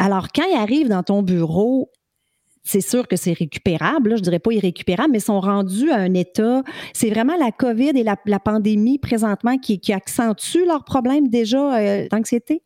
Alors, 0.00 0.32
quand 0.34 0.42
ils 0.50 0.56
arrivent 0.56 0.88
dans 0.88 1.04
ton 1.04 1.22
bureau, 1.22 1.92
c'est 2.64 2.80
sûr 2.80 3.06
que 3.06 3.14
c'est 3.14 3.34
récupérable, 3.34 4.10
là, 4.10 4.16
je 4.16 4.22
dirais 4.22 4.40
pas 4.40 4.50
irrécupérable, 4.50 5.12
mais 5.12 5.20
sont 5.20 5.38
rendus 5.38 5.92
à 5.92 5.98
un 5.98 6.12
état. 6.12 6.64
C'est 6.92 7.10
vraiment 7.10 7.36
la 7.36 7.52
COVID 7.52 7.92
et 7.94 8.02
la, 8.02 8.40
pandémie 8.40 8.98
présentement 8.98 9.58
qui, 9.58 9.78
qui 9.78 9.92
accentuent 9.92 10.66
leurs 10.66 10.82
problèmes 10.82 11.28
déjà 11.28 11.76
euh, 11.76 12.08
d'anxiété? 12.10 12.64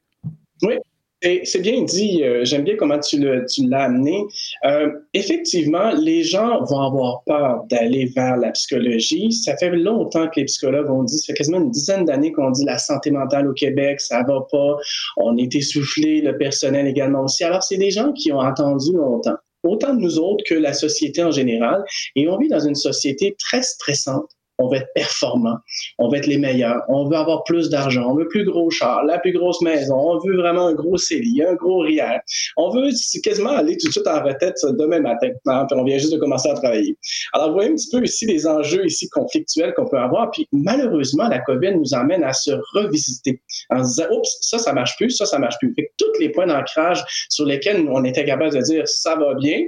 Oui, 0.63 0.77
c'est 1.23 1.61
bien 1.61 1.83
dit, 1.83 2.23
euh, 2.23 2.45
j'aime 2.45 2.65
bien 2.65 2.77
comment 2.77 2.99
tu 2.99 3.19
l'as 3.19 3.83
amené. 3.83 4.25
Euh, 4.65 4.91
effectivement, 5.15 5.93
les 5.93 6.23
gens 6.23 6.63
vont 6.65 6.81
avoir 6.81 7.23
peur 7.25 7.65
d'aller 7.71 8.07
vers 8.15 8.37
la 8.37 8.51
psychologie. 8.53 9.33
Ça 9.33 9.57
fait 9.57 9.71
longtemps 9.71 10.29
que 10.29 10.41
les 10.41 10.45
psychologues 10.45 10.91
ont 10.91 11.05
dit, 11.05 11.19
ça 11.19 11.27
fait 11.29 11.39
quasiment 11.39 11.59
une 11.59 11.71
dizaine 11.71 12.05
d'années 12.05 12.33
qu'on 12.33 12.51
dit 12.51 12.65
la 12.65 12.79
santé 12.79 13.11
mentale 13.11 13.49
au 13.49 13.55
Québec, 13.55 14.01
ça 14.01 14.23
va 14.23 14.47
pas, 14.51 14.77
on 15.17 15.37
est 15.37 15.55
essoufflé, 15.55 16.21
le 16.21 16.37
personnel 16.37 16.87
également 16.87 17.25
aussi. 17.25 17.45
Alors, 17.45 17.63
c'est 17.63 17.79
des 17.79 17.91
gens 17.91 18.13
qui 18.13 18.33
ont 18.33 18.41
entendu 18.41 18.93
longtemps 18.93 19.37
autant 19.63 19.95
de 19.95 20.01
nous 20.01 20.19
autres 20.19 20.45
que 20.47 20.55
la 20.55 20.73
société 20.73 21.25
en 21.25 21.33
général. 21.33 21.85
Et 22.15 22.29
on 22.29 22.39
vit 22.39 22.49
dans 22.49 22.61
une 22.61 22.77
société 22.77 23.37
très 23.39 23.63
stressante 23.63 24.36
on 24.59 24.69
veut 24.69 24.79
être 24.79 24.93
performant, 24.95 25.59
on 25.99 26.09
veut 26.09 26.19
être 26.19 26.27
les 26.27 26.39
meilleurs, 26.39 26.83
on 26.89 27.09
veut 27.09 27.17
avoir 27.17 27.45
plus 27.45 27.69
d'argent, 27.69 28.11
on 28.11 28.15
veut 28.15 28.29
plus 28.29 28.45
gros 28.45 28.71
char, 28.71 29.05
la 29.05 29.19
plus 29.19 29.33
grosse 29.33 29.61
maison, 29.63 29.95
on 29.97 30.19
veut 30.27 30.37
vraiment 30.37 30.67
un 30.67 30.75
gros 30.75 30.97
CELI, 30.97 31.43
un 31.43 31.55
gros 31.55 31.81
RIER. 31.81 32.19
On 32.57 32.71
veut 32.71 32.91
quasiment 33.23 33.51
aller 33.51 33.77
tout 33.77 33.89
de 33.89 33.93
suite 33.93 34.07
en 34.07 34.23
retraite 34.23 34.57
demain 34.79 35.01
matin, 35.01 35.29
hein, 35.47 35.67
on 35.73 35.85
vient 35.85 35.99
juste 35.99 36.13
de 36.13 36.19
commencer 36.19 36.49
à 36.49 36.55
travailler. 36.55 36.97
Alors, 37.33 37.49
vous 37.49 37.55
voyez 37.55 37.71
un 37.71 37.75
petit 37.75 37.91
peu 37.91 38.03
ici 38.03 38.27
les 38.27 38.47
enjeux 38.47 38.87
ici 38.87 39.09
conflictuels 39.09 39.75
qu'on 39.75 39.87
peut 39.87 39.99
avoir, 39.99 40.31
puis 40.31 40.49
malheureusement, 40.53 41.29
la 41.29 41.41
COVID 41.41 41.75
nous 41.75 41.95
emmène 41.95 42.25
à 42.25 42.33
se 42.33 42.53
revisiter 42.75 43.43
en 43.71 43.83
disant, 43.83 44.05
oups, 44.11 44.39
ça, 44.41 44.59
ça 44.59 44.73
marche 44.73 44.97
plus, 44.97 45.11
ça, 45.11 45.27
ça 45.27 45.39
marche 45.39 45.59
plus. 45.59 45.75
Fait 45.75 45.93
tous 45.99 46.21
les 46.21 46.31
points 46.31 46.47
d'ancrage 46.47 47.05
sur 47.29 47.45
lesquels 47.45 47.87
on 47.91 48.05
était 48.05 48.25
capable 48.25 48.55
de 48.55 48.63
dire, 48.63 48.89
ça 48.89 49.17
va 49.17 49.35
bien, 49.35 49.65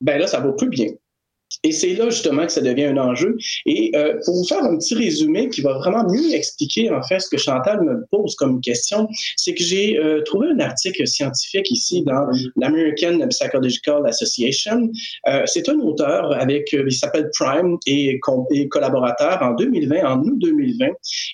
ben 0.00 0.18
là, 0.18 0.26
ça 0.26 0.40
va 0.40 0.52
plus 0.52 0.68
bien. 0.68 0.88
Et 1.64 1.72
c'est 1.72 1.94
là 1.94 2.08
justement 2.10 2.46
que 2.46 2.52
ça 2.52 2.60
devient 2.60 2.84
un 2.84 2.96
enjeu. 2.96 3.36
Et 3.66 3.90
euh, 3.94 4.18
pour 4.24 4.36
vous 4.36 4.44
faire 4.44 4.62
un 4.62 4.76
petit 4.78 4.94
résumé 4.94 5.48
qui 5.48 5.60
va 5.60 5.74
vraiment 5.74 6.04
mieux 6.08 6.34
expliquer 6.34 6.90
en 6.90 7.02
fait 7.02 7.18
ce 7.20 7.28
que 7.28 7.36
Chantal 7.36 7.82
me 7.82 8.06
pose 8.10 8.34
comme 8.36 8.60
question, 8.60 9.08
c'est 9.36 9.54
que 9.54 9.62
j'ai 9.62 9.98
euh, 9.98 10.22
trouvé 10.22 10.48
un 10.48 10.60
article 10.60 11.06
scientifique 11.06 11.70
ici 11.70 12.02
dans 12.02 12.26
l'American 12.56 13.26
Psychological 13.28 14.06
Association. 14.06 14.90
Euh, 15.28 15.42
c'est 15.46 15.68
un 15.68 15.78
auteur 15.80 16.32
avec, 16.32 16.72
il 16.72 16.92
s'appelle 16.92 17.30
Prime 17.38 17.76
et, 17.86 18.18
et 18.52 18.68
collaborateur 18.68 19.42
en 19.42 19.52
2020, 19.54 20.04
en 20.04 20.20
août 20.20 20.38
2020. 20.38 20.86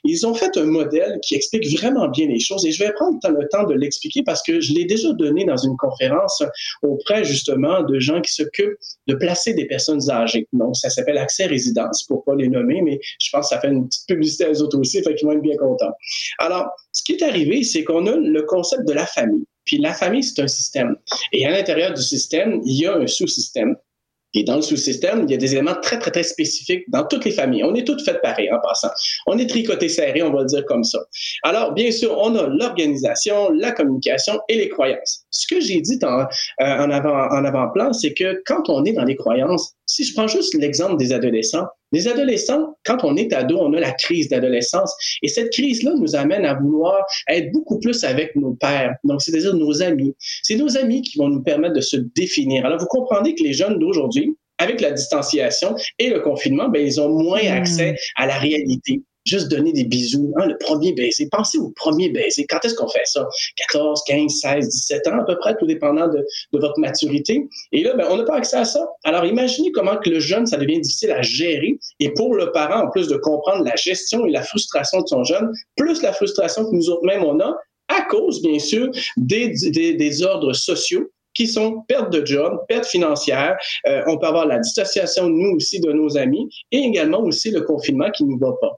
Ils 0.04 0.26
ont 0.26 0.34
fait 0.34 0.56
un 0.56 0.64
modèle 0.64 1.18
qui 1.22 1.34
explique 1.34 1.78
vraiment 1.78 2.08
bien 2.08 2.26
les 2.26 2.40
choses 2.40 2.64
et 2.66 2.72
je 2.72 2.82
vais 2.82 2.92
prendre 2.92 3.18
le 3.28 3.46
temps 3.48 3.64
de 3.64 3.74
l'expliquer 3.74 4.22
parce 4.22 4.42
que 4.42 4.60
je 4.60 4.72
l'ai 4.72 4.86
déjà 4.86 5.12
donné 5.12 5.44
dans 5.44 5.56
une 5.56 5.76
conférence 5.76 6.42
auprès 6.82 7.24
justement 7.24 7.82
de 7.82 7.98
gens 7.98 8.20
qui 8.20 8.32
s'occupent 8.32 8.78
de 9.06 9.14
placer 9.14 9.54
des 9.54 9.66
personnes 9.66 10.05
âgées. 10.10 10.46
Donc, 10.52 10.76
ça 10.76 10.90
s'appelle 10.90 11.18
Accès 11.18 11.46
Résidence, 11.46 12.04
pour 12.04 12.24
pas 12.24 12.34
les 12.34 12.48
nommer, 12.48 12.82
mais 12.82 12.98
je 13.20 13.30
pense 13.30 13.48
que 13.48 13.54
ça 13.54 13.60
fait 13.60 13.68
une 13.68 13.86
petite 13.86 14.06
publicité 14.06 14.46
aux 14.46 14.62
autres 14.62 14.78
aussi, 14.78 15.02
fait 15.02 15.14
qu'ils 15.14 15.26
vont 15.26 15.32
être 15.32 15.42
bien 15.42 15.56
contents. 15.56 15.92
Alors, 16.38 16.68
ce 16.92 17.02
qui 17.02 17.12
est 17.12 17.22
arrivé, 17.22 17.62
c'est 17.62 17.84
qu'on 17.84 18.06
a 18.06 18.16
le 18.16 18.42
concept 18.42 18.86
de 18.86 18.92
la 18.92 19.06
famille. 19.06 19.44
Puis 19.64 19.78
la 19.78 19.92
famille, 19.92 20.22
c'est 20.22 20.40
un 20.40 20.48
système. 20.48 20.96
Et 21.32 21.44
à 21.44 21.50
l'intérieur 21.50 21.92
du 21.92 22.02
système, 22.02 22.60
il 22.64 22.80
y 22.80 22.86
a 22.86 22.96
un 22.96 23.06
sous-système. 23.06 23.76
Et 24.36 24.44
dans 24.44 24.56
le 24.56 24.62
sous-système, 24.62 25.24
il 25.24 25.30
y 25.30 25.34
a 25.34 25.38
des 25.38 25.52
éléments 25.52 25.74
très, 25.80 25.98
très, 25.98 26.10
très 26.10 26.22
spécifiques 26.22 26.84
dans 26.88 27.04
toutes 27.04 27.24
les 27.24 27.30
familles. 27.30 27.64
On 27.64 27.74
est 27.74 27.86
toutes 27.86 28.02
faites 28.02 28.20
pareil 28.20 28.50
en 28.52 28.60
passant. 28.60 28.90
On 29.26 29.38
est 29.38 29.48
tricoté 29.48 29.88
serré, 29.88 30.22
on 30.22 30.30
va 30.30 30.40
le 30.40 30.46
dire 30.46 30.64
comme 30.66 30.84
ça. 30.84 30.98
Alors, 31.42 31.72
bien 31.72 31.90
sûr, 31.90 32.14
on 32.18 32.34
a 32.36 32.46
l'organisation, 32.46 33.50
la 33.50 33.72
communication 33.72 34.38
et 34.50 34.56
les 34.56 34.68
croyances. 34.68 35.24
Ce 35.30 35.46
que 35.46 35.58
j'ai 35.60 35.80
dit 35.80 35.98
en, 36.02 36.20
euh, 36.20 36.24
en, 36.60 36.90
avant, 36.90 37.28
en 37.30 37.44
avant-plan, 37.46 37.94
c'est 37.94 38.12
que 38.12 38.42
quand 38.44 38.68
on 38.68 38.84
est 38.84 38.92
dans 38.92 39.04
les 39.04 39.16
croyances, 39.16 39.72
si 39.86 40.04
je 40.04 40.12
prends 40.12 40.28
juste 40.28 40.52
l'exemple 40.54 40.98
des 40.98 41.14
adolescents, 41.14 41.66
les 41.96 42.08
adolescents, 42.08 42.76
quand 42.84 43.04
on 43.04 43.16
est 43.16 43.32
ado, 43.32 43.58
on 43.58 43.72
a 43.72 43.80
la 43.80 43.92
crise 43.92 44.28
d'adolescence. 44.28 44.94
Et 45.22 45.28
cette 45.28 45.50
crise-là 45.50 45.92
nous 45.96 46.14
amène 46.14 46.44
à 46.44 46.52
vouloir 46.54 47.02
être 47.28 47.50
beaucoup 47.52 47.78
plus 47.78 48.04
avec 48.04 48.36
nos 48.36 48.52
pères, 48.52 48.96
donc 49.04 49.22
c'est-à-dire 49.22 49.54
nos 49.54 49.82
amis. 49.82 50.14
C'est 50.42 50.56
nos 50.56 50.76
amis 50.76 51.00
qui 51.00 51.16
vont 51.18 51.28
nous 51.28 51.42
permettre 51.42 51.74
de 51.74 51.80
se 51.80 51.96
définir. 51.96 52.66
Alors, 52.66 52.78
vous 52.78 52.86
comprenez 52.86 53.34
que 53.34 53.42
les 53.42 53.54
jeunes 53.54 53.78
d'aujourd'hui, 53.78 54.36
avec 54.58 54.82
la 54.82 54.90
distanciation 54.90 55.74
et 55.98 56.10
le 56.10 56.20
confinement, 56.20 56.68
ben, 56.68 56.84
ils 56.84 57.00
ont 57.00 57.08
moins 57.08 57.42
hmm. 57.42 57.56
accès 57.56 57.96
à 58.16 58.26
la 58.26 58.38
réalité 58.38 59.02
juste 59.26 59.48
donner 59.48 59.72
des 59.72 59.84
bisous. 59.84 60.32
Hein, 60.36 60.46
le 60.46 60.56
premier 60.58 60.92
baiser. 60.92 61.28
Pensez 61.30 61.58
au 61.58 61.70
premier 61.70 62.08
baiser. 62.08 62.46
Quand 62.46 62.64
est-ce 62.64 62.74
qu'on 62.74 62.88
fait 62.88 63.04
ça? 63.04 63.26
14, 63.72 64.02
15, 64.06 64.32
16, 64.32 64.68
17 64.68 65.08
ans 65.08 65.20
à 65.20 65.24
peu 65.24 65.36
près, 65.38 65.56
tout 65.56 65.66
dépendant 65.66 66.08
de, 66.08 66.18
de 66.52 66.58
votre 66.58 66.78
maturité. 66.78 67.46
Et 67.72 67.82
là, 67.82 67.94
ben, 67.94 68.06
on 68.10 68.16
n'a 68.16 68.24
pas 68.24 68.36
accès 68.36 68.56
à 68.56 68.64
ça. 68.64 68.88
Alors, 69.04 69.24
imaginez 69.24 69.72
comment 69.72 69.96
que 69.96 70.10
le 70.10 70.20
jeune, 70.20 70.46
ça 70.46 70.56
devient 70.56 70.80
difficile 70.80 71.10
à 71.10 71.22
gérer. 71.22 71.78
Et 72.00 72.10
pour 72.14 72.34
le 72.34 72.52
parent, 72.52 72.84
en 72.84 72.90
plus 72.90 73.08
de 73.08 73.16
comprendre 73.16 73.64
la 73.64 73.76
gestion 73.76 74.24
et 74.26 74.30
la 74.30 74.42
frustration 74.42 75.00
de 75.00 75.06
son 75.06 75.24
jeune, 75.24 75.50
plus 75.76 76.02
la 76.02 76.12
frustration 76.12 76.64
que 76.64 76.74
nous 76.74 76.88
autres 76.90 77.04
mêmes 77.04 77.24
on 77.24 77.40
a, 77.40 77.56
à 77.88 78.02
cause, 78.02 78.42
bien 78.42 78.58
sûr, 78.58 78.90
des, 79.16 79.52
des, 79.70 79.94
des 79.94 80.22
ordres 80.22 80.52
sociaux 80.52 81.10
qui 81.36 81.46
sont 81.46 81.82
perte 81.86 82.10
de 82.10 82.24
job, 82.24 82.58
perte 82.66 82.86
financière. 82.86 83.56
Euh, 83.86 84.02
on 84.06 84.18
peut 84.18 84.26
avoir 84.26 84.46
la 84.46 84.58
dissociation, 84.58 85.28
nous 85.28 85.56
aussi, 85.56 85.78
de 85.80 85.92
nos 85.92 86.16
amis 86.16 86.48
et 86.72 86.78
également 86.78 87.20
aussi 87.20 87.50
le 87.50 87.60
confinement 87.60 88.10
qui 88.10 88.24
ne 88.24 88.30
nous 88.30 88.38
va 88.38 88.52
pas. 88.60 88.72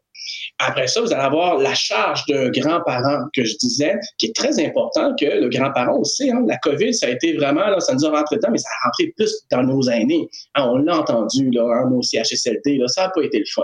Après 0.60 0.88
ça, 0.88 1.00
vous 1.00 1.12
allez 1.12 1.22
avoir 1.22 1.58
la 1.58 1.74
charge 1.74 2.24
de 2.26 2.50
grand-parent 2.60 3.26
que 3.34 3.44
je 3.44 3.56
disais, 3.56 3.94
qui 4.18 4.26
est 4.26 4.34
très 4.34 4.64
important 4.64 5.14
que 5.14 5.24
le 5.24 5.48
grand-parent 5.48 5.98
aussi. 5.98 6.30
Hein, 6.30 6.44
la 6.48 6.56
COVID, 6.58 6.92
ça 6.92 7.06
a 7.06 7.10
été 7.10 7.34
vraiment, 7.34 7.66
là, 7.66 7.78
ça 7.78 7.94
nous 7.94 8.04
a 8.04 8.10
rentré 8.10 8.36
dedans, 8.36 8.48
mais 8.50 8.58
ça 8.58 8.68
a 8.80 8.86
rentré 8.86 9.12
plus 9.16 9.32
dans 9.52 9.62
nos 9.62 9.82
aînés. 9.88 10.28
Hein, 10.56 10.68
on 10.72 10.78
l'a 10.78 10.98
entendu, 10.98 11.50
là, 11.50 11.62
hein, 11.62 11.90
nos 11.90 12.02
CHSLD, 12.02 12.78
là, 12.78 12.88
ça 12.88 13.02
n'a 13.02 13.10
pas 13.10 13.22
été 13.22 13.38
le 13.38 13.44
fun. 13.46 13.62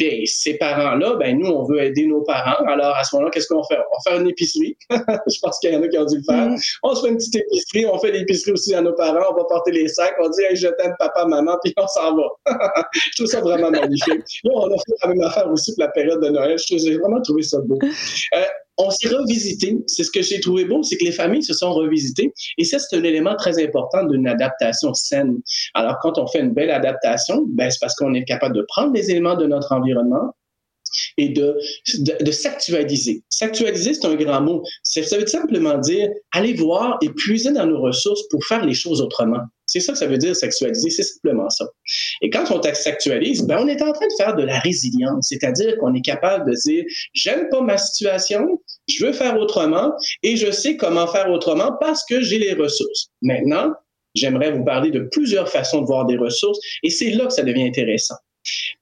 Puis 0.00 0.26
ces 0.26 0.54
parents-là, 0.54 1.16
ben 1.16 1.38
nous, 1.38 1.48
on 1.48 1.64
veut 1.64 1.82
aider 1.82 2.06
nos 2.06 2.22
parents. 2.22 2.64
Alors 2.66 2.96
à 2.96 3.04
ce 3.04 3.14
moment-là, 3.14 3.30
qu'est-ce 3.30 3.48
qu'on 3.48 3.62
fait? 3.64 3.76
On 3.76 4.10
va 4.10 4.10
faire 4.10 4.20
une 4.20 4.28
épicerie. 4.28 4.74
je 4.90 5.38
pense 5.42 5.58
qu'il 5.58 5.72
y 5.72 5.76
en 5.76 5.82
a 5.82 5.88
qui 5.88 5.98
ont 5.98 6.06
dû 6.06 6.16
le 6.16 6.22
faire. 6.22 6.48
Mm. 6.48 6.56
On 6.82 6.94
se 6.94 7.02
fait 7.02 7.10
une 7.10 7.18
petite 7.18 7.36
épicerie, 7.36 7.84
on 7.84 7.98
fait 7.98 8.10
l'épicerie 8.10 8.52
aussi 8.52 8.74
à 8.74 8.80
nos 8.80 8.94
parents, 8.94 9.26
on 9.30 9.34
va 9.34 9.44
porter 9.44 9.72
les 9.72 9.88
sacs, 9.88 10.14
on 10.18 10.30
dit 10.30 10.42
hey, 10.42 10.56
je 10.56 10.68
t'aime 10.68 10.94
papa, 10.98 11.26
maman, 11.26 11.58
puis 11.62 11.74
on 11.76 11.86
s'en 11.86 12.16
va. 12.16 12.22
je 12.94 13.16
trouve 13.16 13.26
ça 13.26 13.40
vraiment 13.40 13.70
magnifique. 13.70 14.40
Là, 14.44 14.50
on 14.54 14.72
a 14.72 14.76
fait 14.76 14.94
la 15.02 15.08
même 15.10 15.22
affaire 15.22 15.50
aussi 15.50 15.74
pour 15.74 15.84
la 15.84 15.90
période 15.90 16.22
de 16.22 16.30
Noël. 16.30 16.56
J'ai 16.58 16.96
vraiment 16.96 17.20
trouvé 17.20 17.42
ça 17.42 17.58
beau. 17.60 17.78
Euh, 17.82 18.44
on 18.80 18.90
s'est 18.90 19.08
revisité. 19.08 19.76
C'est 19.86 20.04
ce 20.04 20.10
que 20.10 20.22
j'ai 20.22 20.40
trouvé 20.40 20.64
beau, 20.64 20.82
c'est 20.82 20.96
que 20.96 21.04
les 21.04 21.12
familles 21.12 21.42
se 21.42 21.54
sont 21.54 21.72
revisitées. 21.72 22.32
Et 22.58 22.64
ça, 22.64 22.78
c'est 22.78 22.96
un 22.96 23.04
élément 23.04 23.36
très 23.36 23.62
important 23.62 24.04
d'une 24.04 24.26
adaptation 24.26 24.94
saine. 24.94 25.38
Alors, 25.74 25.96
quand 26.00 26.18
on 26.18 26.26
fait 26.26 26.40
une 26.40 26.52
belle 26.52 26.70
adaptation, 26.70 27.44
ben, 27.48 27.70
c'est 27.70 27.78
parce 27.80 27.94
qu'on 27.94 28.14
est 28.14 28.24
capable 28.24 28.56
de 28.56 28.64
prendre 28.68 28.92
les 28.94 29.10
éléments 29.10 29.36
de 29.36 29.46
notre 29.46 29.72
environnement, 29.72 30.34
et 31.16 31.28
de, 31.28 31.56
de, 32.20 32.30
s'actualiser. 32.32 33.22
S'actualiser, 33.28 33.94
c'est 33.94 34.06
un 34.06 34.14
grand 34.16 34.40
mot. 34.40 34.64
Ça 34.82 35.00
veut 35.16 35.26
simplement 35.26 35.78
dire 35.78 36.08
aller 36.32 36.54
voir 36.54 36.98
et 37.02 37.10
puiser 37.10 37.52
dans 37.52 37.66
nos 37.66 37.80
ressources 37.80 38.26
pour 38.28 38.44
faire 38.44 38.64
les 38.64 38.74
choses 38.74 39.00
autrement. 39.00 39.40
C'est 39.66 39.80
ça 39.80 39.92
que 39.92 39.98
ça 39.98 40.06
veut 40.06 40.18
dire 40.18 40.34
s'actualiser, 40.34 40.90
c'est 40.90 41.04
simplement 41.04 41.48
ça. 41.48 41.64
Et 42.22 42.30
quand 42.30 42.50
on 42.50 42.60
s'actualise, 42.60 43.42
ben 43.46 43.58
on 43.60 43.68
est 43.68 43.80
en 43.82 43.92
train 43.92 44.06
de 44.06 44.12
faire 44.16 44.34
de 44.34 44.42
la 44.42 44.58
résilience, 44.58 45.28
c'est-à-dire 45.28 45.78
qu'on 45.78 45.94
est 45.94 46.00
capable 46.00 46.50
de 46.50 46.56
dire 46.56 46.84
j'aime 47.14 47.48
pas 47.50 47.60
ma 47.60 47.78
situation, 47.78 48.60
je 48.90 49.06
veux 49.06 49.12
faire 49.12 49.38
autrement 49.38 49.92
et 50.22 50.36
je 50.36 50.50
sais 50.50 50.76
comment 50.76 51.06
faire 51.06 51.30
autrement 51.30 51.72
parce 51.80 52.04
que 52.04 52.20
j'ai 52.20 52.38
les 52.38 52.54
ressources. 52.54 53.10
Maintenant, 53.22 53.72
j'aimerais 54.14 54.52
vous 54.52 54.64
parler 54.64 54.90
de 54.90 55.00
plusieurs 55.12 55.48
façons 55.48 55.82
de 55.82 55.86
voir 55.86 56.06
des 56.06 56.16
ressources 56.16 56.58
et 56.82 56.90
c'est 56.90 57.10
là 57.10 57.26
que 57.26 57.32
ça 57.32 57.42
devient 57.42 57.64
intéressant. 57.64 58.16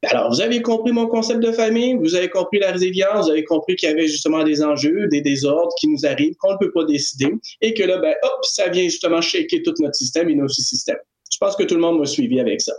Alors, 0.05 0.31
vous 0.31 0.41
avez 0.41 0.63
compris 0.63 0.93
mon 0.93 1.09
concept 1.09 1.41
de 1.41 1.51
famille, 1.51 1.95
vous 1.95 2.15
avez 2.15 2.29
compris 2.29 2.61
la 2.61 2.71
résilience, 2.71 3.27
vous 3.27 3.33
avez 3.33 3.45
compris 3.45 3.75
qu'il 3.75 3.89
y 3.89 3.93
avait 3.93 4.07
justement 4.07 4.45
des 4.45 4.63
enjeux, 4.63 5.09
des 5.09 5.21
désordres 5.21 5.73
qui 5.81 5.89
nous 5.89 6.07
arrivent, 6.07 6.37
qu'on 6.39 6.53
ne 6.53 6.59
peut 6.59 6.71
pas 6.71 6.85
décider, 6.85 7.33
et 7.61 7.75
que 7.75 7.83
là, 7.83 7.99
ben, 7.99 8.15
hop, 8.23 8.45
ça 8.45 8.69
vient 8.69 8.85
justement 8.85 9.21
shaker 9.21 9.61
tout 9.65 9.75
notre 9.81 9.97
système 9.97 10.31
et 10.31 10.37
nos 10.37 10.49
systèmes. 10.49 10.99
Je 11.31 11.39
pense 11.39 11.57
que 11.57 11.65
tout 11.65 11.75
le 11.75 11.81
monde 11.81 11.99
m'a 11.99 12.07
suivi 12.07 12.39
avec 12.39 12.61
ça. 12.61 12.73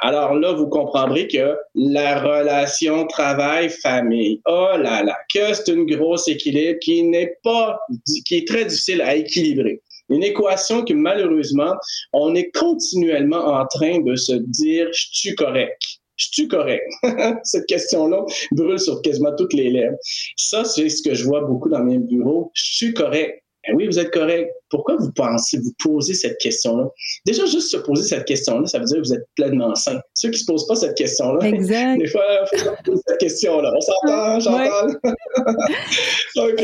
Alors 0.00 0.34
là, 0.34 0.52
vous 0.52 0.68
comprendrez 0.68 1.28
que 1.28 1.56
la 1.74 2.20
relation 2.20 3.06
travail-famille, 3.06 4.40
oh 4.46 4.70
là 4.78 5.02
là, 5.02 5.16
que 5.32 5.54
c'est 5.54 5.72
une 5.72 5.86
grosse 5.86 6.28
équilibre 6.28 6.78
qui 6.80 7.02
n'est 7.02 7.36
pas, 7.42 7.78
qui 8.26 8.36
est 8.36 8.48
très 8.48 8.64
difficile 8.64 9.02
à 9.02 9.14
équilibrer. 9.14 9.80
Une 10.08 10.22
équation 10.22 10.84
que 10.84 10.92
malheureusement, 10.92 11.74
on 12.12 12.34
est 12.34 12.50
continuellement 12.54 13.46
en 13.46 13.66
train 13.66 14.00
de 14.00 14.14
se 14.16 14.32
dire, 14.32 14.88
je 14.92 15.06
suis 15.12 15.34
correct? 15.34 15.80
Je 16.16 16.26
suis 16.30 16.48
correct? 16.48 16.84
Cette 17.44 17.66
question-là 17.66 18.24
brûle 18.52 18.78
sur 18.78 19.00
quasiment 19.02 19.34
toutes 19.36 19.54
les 19.54 19.70
lèvres. 19.70 19.96
Ça, 20.36 20.64
c'est 20.64 20.88
ce 20.88 21.02
que 21.02 21.14
je 21.14 21.24
vois 21.24 21.40
beaucoup 21.42 21.68
dans 21.68 21.82
mes 21.82 21.98
bureaux. 21.98 22.50
Je 22.54 22.74
suis 22.74 22.94
correct? 22.94 23.42
Ben 23.66 23.76
oui, 23.76 23.86
vous 23.86 23.98
êtes 23.98 24.10
correct 24.10 24.50
pourquoi 24.72 24.96
vous 24.96 25.12
pensez, 25.12 25.58
vous 25.58 25.72
posez 25.84 26.14
cette 26.14 26.38
question-là? 26.38 26.88
Déjà, 27.26 27.44
juste 27.44 27.70
se 27.70 27.76
poser 27.76 28.04
cette 28.04 28.24
question-là, 28.24 28.66
ça 28.66 28.78
veut 28.78 28.86
dire 28.86 28.96
que 28.96 29.06
vous 29.06 29.12
êtes 29.12 29.26
pleinement 29.36 29.74
sain. 29.74 30.00
Ceux 30.14 30.30
qui 30.30 30.36
ne 30.36 30.40
se 30.40 30.44
posent 30.46 30.66
pas 30.66 30.76
cette 30.76 30.96
question-là, 30.96 31.50
des 31.98 32.06
fois, 32.06 32.22
il 32.52 32.58
faut 32.58 32.70
poser 32.82 33.02
cette 33.06 33.18
question-là. 33.18 33.70
On 33.76 33.80
s'entend, 33.80 34.40
j'entends. 34.40 34.88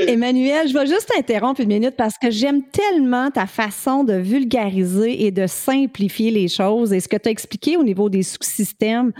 Emmanuel, 0.09 0.69
je 0.69 0.73
vais 0.73 0.87
juste 0.87 1.11
t'interrompre 1.15 1.61
une 1.61 1.69
minute 1.69 1.97
parce 1.99 2.17
que 2.17 2.31
j'aime 2.31 2.62
tellement 2.71 3.31
ta 3.31 3.47
façon 3.47 4.05
de 4.05 4.15
vulgariser 4.15 5.27
et 5.27 5.31
de 5.31 5.47
simplifier 5.47 6.31
les 6.31 6.49
choses 6.49 6.95
et 6.95 7.00
ce 7.00 7.09
que 7.09 7.17
tu 7.19 7.29
as 7.29 7.31
expliqué 7.31 7.77
au 7.77 7.83
niveau 7.83 8.09
des 8.09 8.23
sous-systèmes, 8.23 9.12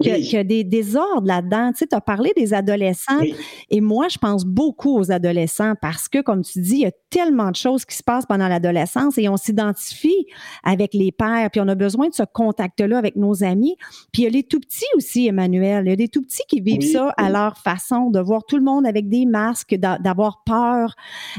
qu'il 0.00 0.24
y 0.24 0.36
a 0.36 0.44
des 0.44 0.62
désordres 0.62 1.26
là-dedans. 1.26 1.72
Tu 1.72 1.78
sais, 1.78 1.86
tu 1.88 1.96
as 1.96 2.00
parlé 2.00 2.32
des 2.36 2.54
adolescents 2.54 3.22
et 3.70 3.80
moi, 3.80 4.06
je 4.08 4.18
pense 4.18 4.44
beaucoup 4.44 4.96
aux 4.96 5.10
adolescents 5.10 5.74
parce 5.82 6.08
que, 6.08 6.20
comme 6.20 6.44
tu 6.44 6.60
dis, 6.60 6.74
il 6.74 6.82
y 6.82 6.86
a 6.86 6.92
tellement 7.10 7.50
de 7.50 7.56
choses 7.56 7.84
qui 7.84 7.96
se 7.96 8.04
passent 8.04 8.26
pendant 8.26 8.35
l'adolescence 8.36 9.18
et 9.18 9.28
on 9.28 9.36
s'identifie 9.36 10.26
avec 10.62 10.94
les 10.94 11.12
pères, 11.12 11.50
puis 11.50 11.60
on 11.60 11.68
a 11.68 11.74
besoin 11.74 12.08
de 12.08 12.14
ce 12.14 12.22
contact-là 12.22 12.98
avec 12.98 13.16
nos 13.16 13.42
amis. 13.42 13.76
Puis 14.12 14.22
il 14.22 14.24
y 14.24 14.28
a 14.28 14.30
les 14.30 14.42
tout 14.42 14.60
petits 14.60 14.84
aussi, 14.96 15.26
Emmanuel. 15.26 15.84
Il 15.86 15.90
y 15.90 15.92
a 15.92 15.96
des 15.96 16.08
tout 16.08 16.22
petits 16.22 16.42
qui 16.48 16.60
vivent 16.60 16.90
ça 16.90 17.12
à 17.16 17.30
leur 17.30 17.58
façon, 17.58 18.10
de 18.10 18.20
voir 18.20 18.44
tout 18.44 18.56
le 18.56 18.62
monde 18.62 18.86
avec 18.86 19.08
des 19.08 19.26
masques, 19.26 19.74
d'avoir 19.74 20.42
peur. 20.44 20.94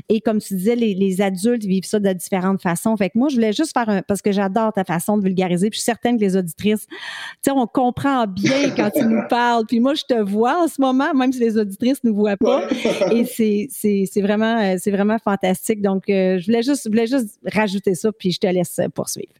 Et 0.10 0.22
comme 0.22 0.40
tu 0.40 0.56
disais, 0.56 0.76
les, 0.76 1.22
adultes 1.22 1.64
vivent 1.64 1.86
ça 1.86 2.00
de 2.00 2.14
différentes 2.14 2.62
façons. 2.62 2.96
Fait 2.96 3.10
que 3.10 3.18
moi, 3.18 3.30
je 3.30 3.36
voulais 3.36 3.54
juste 3.54 3.74
faire 3.74 3.90
un, 3.90 4.02
parce 4.02 4.22
que 4.22 4.32
j'adore 4.32 4.72
ta 4.74 4.84
façon 4.84 5.18
de 5.18 5.24
vulgariser. 5.24 5.70
Puis 5.70 5.78
je 5.78 5.82
suis 5.82 5.86
certaine 5.86 6.18
que 6.18 6.22
les 6.22 6.36
auditrices, 6.36 6.86
tu 6.88 6.96
sais, 7.42 7.52
on 7.52 7.66
comprend 7.66 8.26
bien 8.28 8.70
quand 8.76 8.92
tu 8.92 9.04
nous 9.06 9.24
parles. 9.30 9.66
Puis 9.68 9.80
moi, 9.80 9.94
je 9.96 10.04
te 10.04 10.20
vois 10.20 10.64
en 10.64 10.68
ce 10.68 10.80
moment, 10.80 11.14
même 11.14 11.32
si 11.32 11.40
les 11.40 11.58
auditrices 11.58 12.04
ne 12.04 12.10
nous 12.10 12.16
voient 12.16 12.38
pas. 12.38 12.68
Et 13.12 13.26
c'est 13.26 14.22
vraiment, 14.22 14.60
euh, 14.60 14.76
vraiment 14.88 15.18
fantastique. 15.24 15.82
Donc, 15.82 16.10
euh, 16.10 16.38
je 16.40 16.46
voulais 16.46 16.64
juste 16.64 16.87
je 16.88 16.92
voulais 16.92 17.08
juste 17.08 17.40
rajouter 17.46 17.96
ça, 17.96 18.12
puis 18.12 18.32
je 18.32 18.40
te 18.40 18.48
laisse 18.48 18.80
poursuivre. 18.94 19.34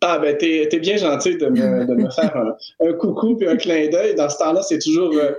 Ah, 0.00 0.18
ben, 0.18 0.36
t'es 0.36 0.68
es 0.70 0.78
bien 0.80 0.96
gentil 0.96 1.36
de 1.36 1.46
me, 1.46 1.86
de 1.86 1.94
me 1.94 2.10
faire 2.10 2.36
un, 2.80 2.92
coucou 2.94 3.36
puis 3.36 3.48
un 3.48 3.56
clin 3.56 3.88
d'œil. 3.88 4.14
Dans 4.14 4.28
ce 4.28 4.38
temps-là, 4.38 4.62
c'est 4.62 4.78
toujours 4.78 5.14
euh, 5.14 5.32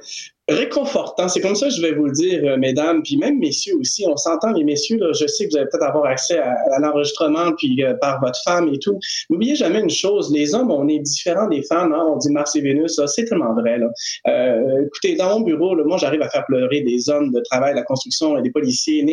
réconfortant. 0.49 1.27
C'est 1.27 1.41
comme 1.41 1.55
ça 1.55 1.67
que 1.67 1.73
je 1.73 1.81
vais 1.81 1.93
vous 1.93 2.05
le 2.05 2.11
dire, 2.11 2.41
euh, 2.43 2.57
mesdames, 2.57 3.01
puis 3.03 3.17
même 3.17 3.39
messieurs 3.39 3.75
aussi. 3.79 4.05
On 4.07 4.17
s'entend, 4.17 4.51
les 4.51 4.63
messieurs, 4.63 4.99
je 5.13 5.27
sais 5.27 5.45
que 5.45 5.51
vous 5.51 5.57
allez 5.57 5.67
peut-être 5.71 5.87
avoir 5.87 6.05
accès 6.05 6.37
à, 6.39 6.79
l'enregistrement, 6.79 7.51
puis 7.57 7.83
euh, 7.83 7.93
par 7.95 8.19
votre 8.21 8.39
femme 8.43 8.69
et 8.73 8.79
tout. 8.79 8.99
N'oubliez 9.29 9.55
jamais 9.55 9.79
une 9.79 9.89
chose, 9.89 10.31
les 10.33 10.53
hommes, 10.53 10.71
on 10.71 10.87
est 10.87 10.99
différents 10.99 11.47
des 11.47 11.63
femmes. 11.63 11.93
Hein? 11.93 12.05
On 12.09 12.17
dit 12.17 12.31
Mars 12.31 12.55
et 12.55 12.61
Vénus, 12.61 12.99
c'est 13.07 13.25
tellement 13.25 13.53
vrai. 13.53 13.79
Euh, 14.27 14.85
écoutez, 14.85 15.15
dans 15.15 15.39
mon 15.39 15.45
bureau, 15.45 15.75
moi, 15.85 15.97
j'arrive 15.97 16.21
à 16.21 16.29
faire 16.29 16.45
pleurer 16.45 16.81
des 16.81 17.09
hommes 17.09 17.31
de 17.31 17.41
travail, 17.41 17.75
la 17.75 17.83
construction, 17.83 18.39
des 18.41 18.51
policiers, 18.51 19.03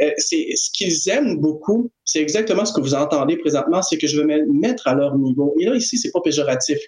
euh, 0.00 0.10
c'est 0.16 0.46
ce 0.54 0.70
qu'ils 0.72 1.08
aiment 1.08 1.38
beaucoup, 1.38 1.90
c'est 2.04 2.20
exactement 2.20 2.64
ce 2.64 2.72
que 2.72 2.80
vous 2.80 2.94
entendez 2.94 3.36
présentement, 3.36 3.82
c'est 3.82 3.98
que 3.98 4.06
je 4.06 4.18
veux 4.18 4.26
me 4.26 4.44
mettre 4.52 4.86
à 4.88 4.94
leur 4.94 5.16
niveau. 5.16 5.54
Et 5.60 5.66
là, 5.66 5.74
ici, 5.74 5.98
c'est 5.98 6.10
pas 6.10 6.20
péjoratif. 6.20 6.78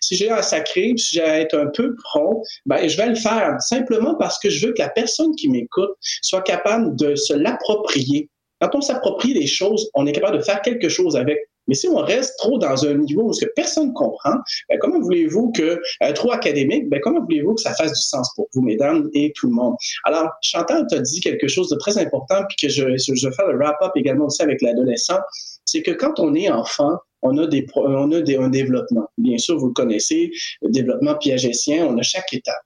Si 0.00 0.16
j'ai 0.16 0.30
un 0.30 0.42
sacré, 0.42 0.94
si 0.96 1.16
j'ai 1.16 1.22
à 1.22 1.40
être 1.40 1.58
un 1.58 1.66
peu 1.66 1.94
prompt, 1.96 2.42
ben, 2.66 2.88
je 2.88 2.96
vais 2.96 3.08
le 3.08 3.14
faire 3.14 3.27
simplement 3.60 4.14
parce 4.14 4.38
que 4.38 4.50
je 4.50 4.66
veux 4.66 4.72
que 4.72 4.82
la 4.82 4.88
personne 4.88 5.34
qui 5.36 5.48
m'écoute 5.48 5.90
soit 6.22 6.42
capable 6.42 6.96
de 6.96 7.14
se 7.14 7.34
l'approprier. 7.34 8.28
Quand 8.60 8.74
on 8.74 8.80
s'approprie 8.80 9.34
les 9.34 9.46
choses, 9.46 9.88
on 9.94 10.06
est 10.06 10.12
capable 10.12 10.38
de 10.38 10.42
faire 10.42 10.60
quelque 10.62 10.88
chose 10.88 11.16
avec. 11.16 11.38
Mais 11.68 11.74
si 11.74 11.86
on 11.86 11.96
reste 11.96 12.36
trop 12.38 12.58
dans 12.58 12.86
un 12.86 12.94
niveau 12.94 13.24
où 13.24 13.32
ce 13.32 13.44
que 13.44 13.50
personne 13.54 13.92
comprend, 13.92 14.34
ben 14.70 14.78
comment 14.80 15.00
voulez-vous 15.00 15.52
que, 15.52 15.78
euh, 16.02 16.12
trop 16.14 16.32
académique, 16.32 16.88
ben 16.88 16.98
comment 17.00 17.20
voulez-vous 17.20 17.54
que 17.54 17.60
ça 17.60 17.74
fasse 17.74 17.92
du 17.92 18.00
sens 18.00 18.32
pour 18.34 18.48
vous, 18.54 18.62
mesdames 18.62 19.08
et 19.12 19.32
tout 19.36 19.48
le 19.48 19.52
monde? 19.52 19.74
Alors, 20.04 20.30
Chantal 20.40 20.86
t'a 20.88 20.98
dit 21.00 21.20
quelque 21.20 21.46
chose 21.46 21.68
de 21.68 21.76
très 21.76 21.98
important, 21.98 22.42
puis 22.48 22.56
que 22.62 22.68
je, 22.72 22.96
je 22.96 23.28
vais 23.28 23.34
faire 23.34 23.46
le 23.46 23.58
wrap-up 23.58 23.92
également 23.96 24.26
aussi 24.26 24.42
avec 24.42 24.62
l'adolescent, 24.62 25.18
c'est 25.66 25.82
que 25.82 25.90
quand 25.90 26.18
on 26.18 26.34
est 26.34 26.50
enfant, 26.50 26.96
on 27.22 27.36
a, 27.38 27.46
des, 27.46 27.66
on 27.74 28.12
a 28.12 28.16
un 28.16 28.48
développement. 28.48 29.08
Bien 29.18 29.38
sûr, 29.38 29.58
vous 29.58 29.68
le 29.68 29.72
connaissez, 29.72 30.30
le 30.62 30.70
développement 30.70 31.14
piagétien, 31.16 31.86
on 31.86 31.98
a 31.98 32.02
chaque 32.02 32.32
étape. 32.32 32.62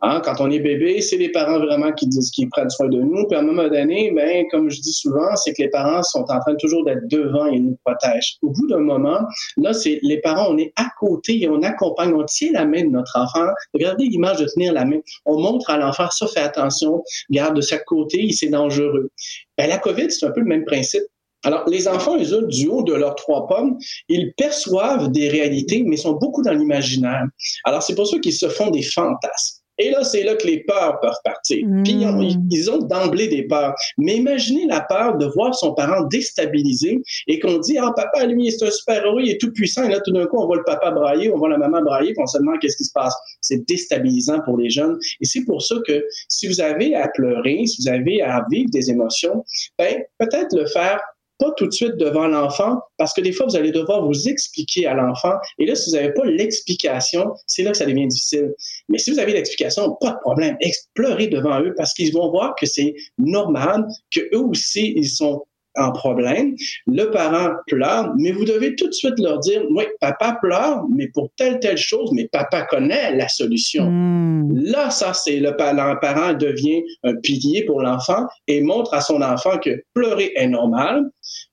Hein, 0.00 0.20
quand 0.24 0.40
on 0.40 0.50
est 0.50 0.60
bébé, 0.60 1.00
c'est 1.00 1.16
les 1.16 1.30
parents 1.30 1.58
vraiment 1.58 1.92
qui 1.92 2.06
disent 2.06 2.32
prennent 2.50 2.70
soin 2.70 2.88
de 2.88 2.98
nous. 2.98 3.26
Puis 3.26 3.36
à 3.36 3.40
un 3.40 3.42
moment 3.42 3.68
donné, 3.68 4.10
ben, 4.12 4.44
comme 4.50 4.70
je 4.70 4.80
dis 4.80 4.92
souvent, 4.92 5.34
c'est 5.36 5.52
que 5.52 5.62
les 5.62 5.68
parents 5.68 6.02
sont 6.02 6.24
en 6.28 6.40
train 6.40 6.54
toujours 6.58 6.84
d'être 6.84 7.06
devant 7.08 7.46
et 7.46 7.58
nous 7.58 7.76
protègent. 7.84 8.36
Au 8.42 8.50
bout 8.50 8.66
d'un 8.68 8.80
moment, 8.80 9.20
là, 9.58 9.72
c'est 9.72 9.98
les 10.02 10.20
parents, 10.20 10.52
on 10.52 10.58
est 10.58 10.72
à 10.76 10.88
côté 10.98 11.42
et 11.42 11.48
on 11.48 11.62
accompagne, 11.62 12.14
on 12.14 12.24
tient 12.24 12.52
la 12.52 12.64
main 12.64 12.84
de 12.84 12.90
notre 12.90 13.16
enfant. 13.16 13.48
Regardez 13.74 14.06
l'image 14.06 14.38
de 14.38 14.46
tenir 14.46 14.72
la 14.72 14.84
main. 14.84 14.98
On 15.26 15.40
montre 15.40 15.70
à 15.70 15.76
l'enfant, 15.76 16.08
ça, 16.10 16.26
fait 16.26 16.40
attention, 16.40 17.02
garde 17.30 17.56
de 17.56 17.62
chaque 17.62 17.84
côté, 17.84 18.30
c'est 18.32 18.48
dangereux. 18.48 19.10
Ben, 19.58 19.68
la 19.68 19.78
COVID, 19.78 20.10
c'est 20.10 20.26
un 20.26 20.30
peu 20.30 20.40
le 20.40 20.46
même 20.46 20.64
principe. 20.64 21.02
Alors, 21.44 21.68
les 21.68 21.88
enfants, 21.88 22.16
eux 22.18 22.32
autres, 22.34 22.48
du 22.48 22.68
haut 22.68 22.82
de 22.82 22.94
leurs 22.94 23.14
trois 23.14 23.46
pommes, 23.46 23.78
ils 24.08 24.32
perçoivent 24.36 25.10
des 25.10 25.28
réalités, 25.28 25.82
mais 25.86 25.96
sont 25.96 26.12
beaucoup 26.12 26.42
dans 26.42 26.52
l'imaginaire. 26.52 27.24
Alors, 27.64 27.82
c'est 27.82 27.94
pour 27.94 28.06
ça 28.06 28.18
qu'ils 28.18 28.32
se 28.32 28.48
font 28.48 28.70
des 28.70 28.82
fantasmes. 28.82 29.62
Et 29.78 29.90
là, 29.90 30.04
c'est 30.04 30.22
là 30.22 30.34
que 30.34 30.46
les 30.46 30.62
peurs 30.64 31.00
peuvent 31.00 31.10
partir. 31.24 31.66
Puis 31.82 31.94
hmm. 31.94 32.48
ils 32.50 32.70
ont 32.70 32.78
d'emblée 32.78 33.28
des 33.28 33.44
peurs. 33.44 33.74
Mais 33.98 34.16
imaginez 34.16 34.66
la 34.66 34.82
peur 34.82 35.16
de 35.16 35.26
voir 35.26 35.54
son 35.54 35.74
parent 35.74 36.04
déstabilisé 36.04 37.00
et 37.26 37.38
qu'on 37.38 37.58
dit 37.58 37.78
Ah, 37.78 37.90
papa, 37.96 38.26
lui, 38.26 38.52
c'est 38.52 38.66
un 38.66 38.70
super-héros, 38.70 39.20
il 39.20 39.30
est 39.30 39.40
tout 39.40 39.52
puissant. 39.52 39.84
Et 39.84 39.88
là, 39.88 40.00
tout 40.00 40.12
d'un 40.12 40.26
coup, 40.26 40.38
on 40.38 40.46
voit 40.46 40.58
le 40.58 40.64
papa 40.64 40.90
brailler, 40.90 41.32
on 41.32 41.38
voit 41.38 41.48
la 41.48 41.58
maman 41.58 41.80
brailler, 41.82 42.12
puis 42.12 42.22
on 42.22 42.26
se 42.26 42.38
demande 42.38 42.58
qu'est-ce 42.60 42.76
qui 42.76 42.84
se 42.84 42.92
passe? 42.92 43.14
C'est 43.40 43.66
déstabilisant 43.66 44.40
pour 44.44 44.58
les 44.58 44.68
jeunes. 44.68 44.98
Et 45.20 45.24
c'est 45.24 45.44
pour 45.44 45.62
ça 45.62 45.76
que 45.86 46.04
si 46.28 46.46
vous 46.46 46.60
avez 46.60 46.94
à 46.94 47.08
pleurer, 47.08 47.66
si 47.66 47.82
vous 47.82 47.88
avez 47.88 48.20
à 48.22 48.44
vivre 48.50 48.70
des 48.70 48.90
émotions, 48.90 49.44
ben, 49.78 50.02
peut-être 50.18 50.54
le 50.54 50.66
faire 50.66 51.00
pas 51.42 51.50
tout 51.56 51.66
de 51.66 51.72
suite 51.72 51.96
devant 51.96 52.28
l'enfant, 52.28 52.78
parce 52.98 53.12
que 53.12 53.20
des 53.20 53.32
fois, 53.32 53.46
vous 53.46 53.56
allez 53.56 53.72
devoir 53.72 54.06
vous 54.06 54.28
expliquer 54.28 54.86
à 54.86 54.94
l'enfant. 54.94 55.34
Et 55.58 55.66
là, 55.66 55.74
si 55.74 55.90
vous 55.90 55.96
n'avez 55.96 56.12
pas 56.12 56.24
l'explication, 56.24 57.34
c'est 57.48 57.64
là 57.64 57.72
que 57.72 57.76
ça 57.78 57.84
devient 57.84 58.06
difficile. 58.06 58.54
Mais 58.88 58.98
si 58.98 59.10
vous 59.10 59.18
avez 59.18 59.32
l'explication, 59.32 59.96
pas 60.00 60.12
de 60.12 60.20
problème. 60.20 60.56
Explorer 60.60 61.26
devant 61.26 61.60
eux 61.60 61.74
parce 61.76 61.94
qu'ils 61.94 62.12
vont 62.12 62.30
voir 62.30 62.54
que 62.54 62.66
c'est 62.66 62.94
normal, 63.18 63.84
qu'eux 64.12 64.38
aussi, 64.38 64.92
ils 64.96 65.08
sont 65.08 65.44
en 65.76 65.92
problème. 65.92 66.54
Le 66.86 67.04
parent 67.10 67.54
pleure, 67.66 68.12
mais 68.18 68.32
vous 68.32 68.44
devez 68.44 68.74
tout 68.74 68.88
de 68.88 68.92
suite 68.92 69.18
leur 69.18 69.38
dire, 69.38 69.62
oui, 69.70 69.84
papa 70.00 70.38
pleure, 70.40 70.84
mais 70.94 71.08
pour 71.08 71.30
telle, 71.36 71.60
telle 71.60 71.78
chose, 71.78 72.10
mais 72.12 72.28
papa 72.28 72.62
connaît 72.62 73.16
la 73.16 73.28
solution. 73.28 73.90
Hmm. 73.90 74.52
Là, 74.54 74.90
ça, 74.90 75.14
c'est 75.14 75.38
le, 75.38 75.50
le 75.50 76.00
parent 76.00 76.34
devient 76.34 76.82
un 77.04 77.14
pilier 77.16 77.64
pour 77.64 77.82
l'enfant 77.82 78.26
et 78.46 78.60
montre 78.62 78.94
à 78.94 79.00
son 79.00 79.22
enfant 79.22 79.58
que 79.58 79.82
pleurer 79.94 80.32
est 80.36 80.48
normal, 80.48 81.10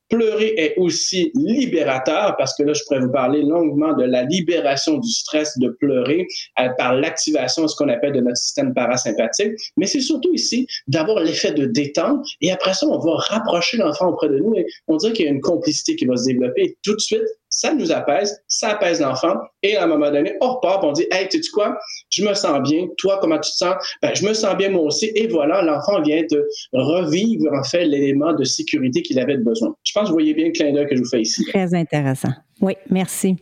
Pleurer 0.10 0.54
est 0.58 0.74
aussi 0.78 1.32
libérateur 1.36 2.36
parce 2.38 2.56
que 2.56 2.64
là, 2.64 2.74
je 2.74 2.82
pourrais 2.86 3.00
vous 3.00 3.12
parler 3.12 3.44
longuement 3.44 3.94
de 3.94 4.04
la 4.04 4.24
libération 4.24 4.98
du 4.98 5.10
stress 5.10 5.58
de 5.60 5.70
pleurer 5.70 6.26
euh, 6.60 6.70
par 6.78 6.96
l'activation 6.96 7.64
de 7.64 7.68
ce 7.68 7.76
qu'on 7.76 7.90
appelle 7.90 8.14
de 8.14 8.22
notre 8.22 8.38
système 8.38 8.74
parasympathique. 8.74 9.54
Mais 9.78 9.86
c'est 9.86 10.02
surtout 10.02 10.34
ici 10.34 10.68
d'avoir 10.88 11.20
l'effet 11.20 11.52
de 11.52 11.66
détente 11.66 12.26
et 12.42 12.52
après 12.52 12.74
ça, 12.74 12.88
on 12.88 12.98
va 13.00 13.16
rapprocher 13.16 13.78
l'enfant 13.78 14.10
auprès 14.10 14.30
de 14.30 14.38
nous 14.38 14.56
et 14.56 14.66
on 14.88 14.98
dirait 14.98 15.14
qu'il 15.14 15.26
y 15.26 15.28
a 15.28 15.32
une 15.32 15.42
complicité 15.42 15.96
qui 15.96 16.06
va 16.06 16.16
se 16.18 16.26
développer 16.26 16.78
tout 16.84 16.96
de 16.96 17.00
suite, 17.00 17.22
ça 17.50 17.74
nous 17.74 17.92
apaise, 17.92 18.42
ça 18.48 18.70
apaise 18.70 19.02
l'enfant, 19.02 19.36
et 19.64 19.76
à 19.76 19.84
un 19.84 19.88
moment 19.88 20.12
donné, 20.12 20.36
on 20.42 20.54
repart, 20.54 20.84
on 20.84 20.92
dit, 20.92 21.06
hey, 21.12 21.28
tu 21.28 21.42
sais 21.42 21.50
quoi, 21.52 21.78
je 22.12 22.24
me 22.24 22.34
sens 22.34 22.62
bien, 22.62 22.88
toi, 22.98 23.18
comment 23.22 23.40
tu 23.40 23.52
te 23.52 23.58
sens? 23.58 23.76
Ben, 24.02 24.14
je 24.14 24.26
me 24.26 24.34
sens 24.34 24.56
bien 24.56 24.70
moi 24.70 24.84
aussi, 24.84 25.12
et 25.16 25.28
voilà, 25.28 25.62
l'enfant 25.62 26.02
vient 26.02 26.22
de 26.30 26.48
revivre, 26.74 27.52
en 27.54 27.64
fait, 27.64 27.86
l'élément 27.86 28.34
de 28.34 28.44
sécurité 28.44 29.02
qu'il 29.02 29.20
avait 29.20 29.38
besoin. 29.38 29.76
Je 29.84 29.92
pense 29.94 30.04
que 30.04 30.08
vous 30.10 30.14
voyez 30.14 30.34
bien 30.34 30.46
le 30.48 30.52
clin 30.52 30.72
d'œil 30.72 30.88
que 30.88 30.96
je 30.96 31.02
vous 31.02 31.10
fais 31.10 31.22
ici. 31.22 31.44
Très 31.46 31.74
intéressant. 31.74 32.30
Oui, 32.62 32.76
merci. 32.90 33.38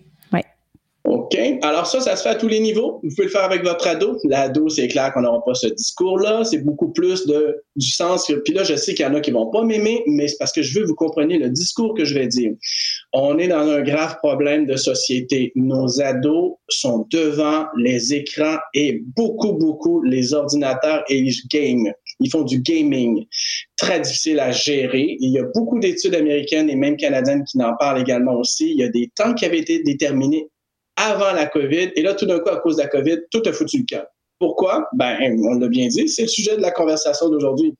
OK. 1.08 1.40
Alors 1.62 1.88
ça, 1.88 2.02
ça 2.02 2.18
se 2.18 2.24
fait 2.24 2.30
à 2.30 2.36
tous 2.36 2.50
les 2.50 2.60
niveaux. 2.60 3.00
Vous 3.02 3.10
pouvez 3.12 3.24
le 3.24 3.30
faire 3.30 3.46
avec 3.46 3.64
votre 3.64 3.88
ado. 3.88 4.18
L'ado, 4.26 4.68
c'est 4.68 4.90
clair 4.90 5.14
qu'on 5.14 5.22
n'aura 5.22 5.42
pas 5.46 5.54
ce 5.54 5.68
discours-là. 5.68 6.44
C'est 6.44 6.58
beaucoup 6.58 6.92
plus 6.92 7.26
de, 7.26 7.64
du 7.78 7.88
sens. 7.88 8.30
Puis 8.44 8.54
là, 8.54 8.66
je 8.66 8.76
sais 8.76 8.94
qu'il 8.94 9.06
y 9.06 9.08
en 9.08 9.14
a 9.14 9.22
qui 9.22 9.32
vont 9.32 9.50
pas 9.50 9.64
m'aimer, 9.64 10.04
mais 10.08 10.28
c'est 10.28 10.36
parce 10.38 10.52
que 10.52 10.62
je 10.62 10.78
veux 10.78 10.84
que 10.84 10.90
vous 10.90 10.96
compreniez 10.96 11.38
le 11.38 11.50
discours 11.50 11.94
que 11.94 12.04
je 12.04 12.14
vais 12.14 12.28
dire. 12.28 12.52
On 13.14 13.38
est 13.38 13.48
dans 13.48 13.70
un 13.70 13.82
grave 13.84 14.18
problème 14.18 14.66
de 14.66 14.76
société. 14.76 15.54
Nos 15.56 16.02
ados 16.02 16.56
sont 16.68 17.08
devant 17.10 17.68
les 17.78 18.14
écrans 18.14 18.58
et 18.74 19.02
beaucoup, 19.16 19.54
beaucoup 19.54 20.02
les 20.04 20.34
ordinateurs 20.34 21.06
et 21.08 21.22
les 21.22 21.34
games. 21.50 21.90
Ils 22.20 22.30
font 22.30 22.44
du 22.44 22.60
gaming. 22.60 23.26
Très 23.78 24.02
difficile 24.02 24.42
à 24.42 24.52
gérer. 24.52 25.16
Il 25.22 25.32
y 25.32 25.40
a 25.40 25.44
beaucoup 25.56 25.80
d'études 25.80 26.16
américaines 26.16 26.70
et 26.70 26.76
même 26.76 26.98
canadiennes 26.98 27.46
qui 27.46 27.64
en 27.64 27.78
parlent 27.78 28.02
également 28.02 28.34
aussi. 28.34 28.72
Il 28.72 28.78
y 28.78 28.84
a 28.84 28.90
des 28.90 29.10
temps 29.16 29.34
qui 29.34 29.46
avaient 29.46 29.60
été 29.60 29.82
déterminés 29.84 30.50
avant 30.98 31.32
la 31.32 31.46
COVID. 31.46 31.92
Et 31.96 32.02
là, 32.02 32.14
tout 32.14 32.26
d'un 32.26 32.40
coup, 32.40 32.50
à 32.50 32.58
cause 32.58 32.78
de 32.78 32.82
la 32.82 32.88
COVID, 32.88 33.20
tout 33.32 33.42
a 33.46 33.54
foutu 33.54 33.80
le 33.80 33.86
camp. 33.98 34.06
Pourquoi? 34.40 34.88
Ben, 34.94 35.18
on 35.44 35.58
l'a 35.58 35.68
bien 35.68 35.88
dit, 35.88 36.08
c'est 36.10 36.24
le 36.24 36.28
sujet 36.28 36.58
de 36.58 36.62
la 36.62 36.72
conversation 36.72 37.30
d'aujourd'hui. 37.30 37.76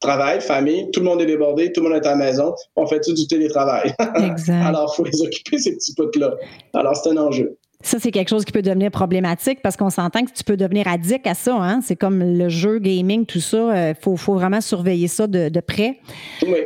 Travail, 0.00 0.40
famille, 0.40 0.88
tout 0.92 1.00
le 1.00 1.06
monde 1.06 1.20
est 1.20 1.26
débordé, 1.26 1.72
tout 1.72 1.82
le 1.82 1.88
monde 1.88 1.98
est 2.02 2.06
à 2.06 2.10
la 2.10 2.16
maison, 2.16 2.54
on 2.76 2.86
fait 2.86 3.00
tout 3.00 3.12
du 3.12 3.26
télétravail? 3.26 3.92
Exact. 4.14 4.64
Alors, 4.64 4.94
il 4.94 4.96
faut 4.96 5.04
les 5.04 5.20
occuper, 5.20 5.58
ces 5.58 5.74
petits 5.74 5.94
potes-là. 5.94 6.36
Alors, 6.72 6.96
c'est 6.96 7.10
un 7.10 7.16
enjeu. 7.16 7.58
Ça, 7.80 8.00
c'est 8.00 8.10
quelque 8.10 8.28
chose 8.28 8.44
qui 8.44 8.50
peut 8.50 8.60
devenir 8.60 8.90
problématique 8.90 9.60
parce 9.62 9.76
qu'on 9.76 9.88
s'entend 9.88 10.24
que 10.24 10.32
tu 10.32 10.42
peux 10.42 10.56
devenir 10.56 10.88
addict 10.88 11.24
à 11.28 11.34
ça. 11.34 11.54
Hein? 11.54 11.80
C'est 11.80 11.94
comme 11.94 12.36
le 12.36 12.48
jeu, 12.48 12.80
gaming, 12.80 13.24
tout 13.24 13.38
ça. 13.38 13.56
Il 13.56 13.76
euh, 13.76 13.94
faut, 13.94 14.16
faut, 14.16 14.34
vraiment 14.34 14.60
surveiller 14.60 15.06
ça 15.06 15.28
de, 15.28 15.48
de 15.48 15.60
près. 15.60 16.00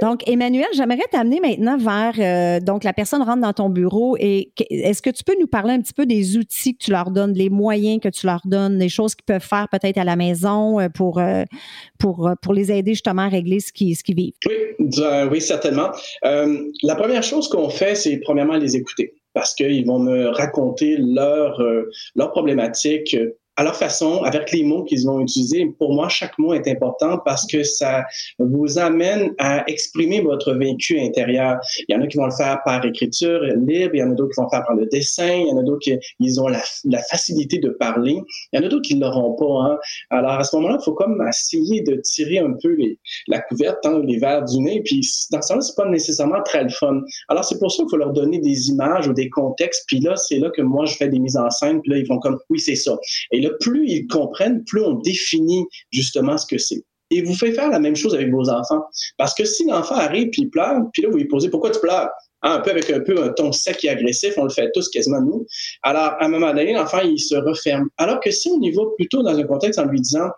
Donc, 0.00 0.26
Emmanuel, 0.26 0.68
j'aimerais 0.74 1.04
t'amener 1.10 1.38
maintenant 1.40 1.76
vers. 1.76 2.14
Euh, 2.18 2.60
donc, 2.60 2.82
la 2.82 2.94
personne 2.94 3.20
rentre 3.20 3.42
dans 3.42 3.52
ton 3.52 3.68
bureau 3.68 4.16
et 4.18 4.52
est-ce 4.70 5.02
que 5.02 5.10
tu 5.10 5.22
peux 5.22 5.34
nous 5.38 5.46
parler 5.46 5.74
un 5.74 5.82
petit 5.82 5.92
peu 5.92 6.06
des 6.06 6.38
outils 6.38 6.78
que 6.78 6.84
tu 6.84 6.90
leur 6.90 7.10
donnes, 7.10 7.34
les 7.34 7.50
moyens 7.50 8.00
que 8.00 8.08
tu 8.08 8.24
leur 8.24 8.40
donnes, 8.46 8.78
les 8.78 8.88
choses 8.88 9.14
qu'ils 9.14 9.26
peuvent 9.26 9.46
faire 9.46 9.68
peut-être 9.70 9.98
à 9.98 10.04
la 10.04 10.16
maison 10.16 10.80
euh, 10.80 10.88
pour, 10.88 11.20
pour, 11.98 12.30
pour 12.40 12.54
les 12.54 12.72
aider 12.72 12.92
justement 12.92 13.22
à 13.22 13.28
régler 13.28 13.60
ce 13.60 13.70
qu'ils 13.70 13.94
ce 13.96 14.02
vivent? 14.08 14.32
Oui, 14.48 14.86
oui, 15.30 15.40
certainement. 15.42 15.90
la 16.22 16.94
première 16.94 17.22
chose 17.22 17.48
qu'on 17.50 17.68
fait, 17.68 17.96
c'est 17.96 18.16
premièrement 18.24 18.56
les 18.56 18.76
écouter 18.76 19.12
parce 19.34 19.54
qu'ils 19.54 19.86
vont 19.86 19.98
me 19.98 20.28
raconter 20.28 20.96
leur, 20.98 21.60
euh, 21.60 21.90
leur 22.14 22.30
problématique 22.30 23.16
à 23.56 23.64
leur 23.64 23.76
façon, 23.76 24.22
avec 24.22 24.50
les 24.52 24.64
mots 24.64 24.82
qu'ils 24.84 25.06
vont 25.06 25.20
utiliser. 25.20 25.66
Pour 25.78 25.92
moi, 25.92 26.08
chaque 26.08 26.38
mot 26.38 26.54
est 26.54 26.66
important 26.68 27.18
parce 27.24 27.46
que 27.46 27.62
ça 27.64 28.04
vous 28.38 28.78
amène 28.78 29.34
à 29.38 29.62
exprimer 29.68 30.20
votre 30.20 30.54
vécu 30.54 30.98
intérieur. 30.98 31.58
Il 31.88 31.94
y 31.94 31.98
en 31.98 32.02
a 32.02 32.06
qui 32.06 32.16
vont 32.16 32.26
le 32.26 32.32
faire 32.32 32.60
par 32.64 32.84
écriture 32.84 33.40
libre, 33.42 33.94
il 33.94 34.00
y 34.00 34.02
en 34.02 34.10
a 34.10 34.14
d'autres 34.14 34.32
qui 34.34 34.40
vont 34.40 34.46
le 34.50 34.56
faire 34.56 34.64
par 34.66 34.76
le 34.76 34.86
dessin, 34.86 35.32
il 35.32 35.48
y 35.48 35.52
en 35.52 35.58
a 35.58 35.62
d'autres 35.62 35.80
qui 35.80 35.98
ils 36.20 36.40
ont 36.40 36.48
la, 36.48 36.62
facilité 37.10 37.58
de 37.58 37.68
parler, 37.68 38.16
il 38.52 38.60
y 38.60 38.62
en 38.62 38.66
a 38.66 38.68
d'autres 38.68 38.88
qui 38.88 38.94
ne 38.94 39.00
l'auront 39.00 39.34
pas. 39.34 39.72
Hein. 39.72 39.78
Alors 40.10 40.32
à 40.32 40.44
ce 40.44 40.56
moment-là, 40.56 40.78
il 40.80 40.84
faut 40.84 40.94
comme 40.94 41.22
essayer 41.28 41.82
de 41.82 41.96
tirer 41.96 42.38
un 42.38 42.54
peu 42.62 42.76
la 43.28 43.40
couverte, 43.40 43.84
hein, 43.84 44.00
les 44.06 44.18
verres 44.18 44.44
du 44.44 44.60
nez, 44.60 44.82
puis 44.82 45.00
dans 45.30 45.42
ce 45.42 45.48
sens-là, 45.48 45.60
c'est 45.60 45.76
pas 45.76 45.88
nécessairement 45.88 46.42
très 46.42 46.62
le 46.62 46.70
fun. 46.70 47.00
Alors 47.28 47.44
c'est 47.44 47.58
pour 47.58 47.70
ça 47.70 47.82
qu'il 47.82 47.90
faut 47.90 47.96
leur 47.96 48.12
donner 48.12 48.38
des 48.38 48.70
images 48.70 49.08
ou 49.08 49.12
des 49.12 49.28
contextes, 49.28 49.84
puis 49.86 50.00
là, 50.00 50.16
c'est 50.16 50.38
là 50.38 50.50
que 50.50 50.62
moi, 50.62 50.86
je 50.86 50.96
fais 50.96 51.08
des 51.08 51.18
mises 51.18 51.36
en 51.36 51.50
scène, 51.50 51.80
puis 51.82 51.92
là, 51.92 51.98
ils 51.98 52.06
vont 52.06 52.18
comme, 52.18 52.38
oui, 52.48 52.58
c'est 52.58 52.76
ça. 52.76 52.96
Plus 53.60 53.88
ils 53.88 54.06
comprennent, 54.06 54.64
plus 54.64 54.82
on 54.82 54.94
définit 54.94 55.64
justement 55.90 56.36
ce 56.38 56.46
que 56.46 56.58
c'est. 56.58 56.84
Et 57.10 57.22
vous 57.22 57.34
faites 57.34 57.54
faire 57.54 57.68
la 57.68 57.78
même 57.78 57.96
chose 57.96 58.14
avec 58.14 58.30
vos 58.30 58.48
enfants. 58.48 58.82
Parce 59.18 59.34
que 59.34 59.44
si 59.44 59.66
l'enfant 59.66 59.96
arrive 59.96 60.30
puis 60.30 60.42
il 60.42 60.50
pleure, 60.50 60.76
puis 60.92 61.02
là, 61.02 61.10
vous 61.10 61.18
lui 61.18 61.26
posez 61.26 61.50
pourquoi 61.50 61.70
tu 61.70 61.80
pleures? 61.80 62.08
hein, 62.42 62.54
un 62.54 62.60
peu 62.60 62.70
avec 62.70 62.90
un 62.90 63.00
peu 63.00 63.22
un 63.22 63.30
ton 63.30 63.52
sec 63.52 63.84
et 63.84 63.88
agressif, 63.88 64.34
on 64.36 64.44
le 64.44 64.50
fait 64.50 64.70
tous 64.74 64.88
quasiment 64.90 65.20
nous. 65.20 65.46
Alors, 65.82 66.14
à 66.18 66.24
un 66.24 66.28
moment 66.28 66.48
donné, 66.48 66.72
l'enfant, 66.72 67.00
il 67.00 67.18
se 67.18 67.34
referme. 67.34 67.88
Alors 67.98 68.20
que 68.20 68.30
si 68.30 68.48
on 68.48 68.60
y 68.60 68.70
va 68.70 68.82
plutôt 68.96 69.22
dans 69.22 69.36
un 69.36 69.44
contexte 69.44 69.78
en 69.78 69.86
lui 69.86 70.00
disant, 70.00 70.28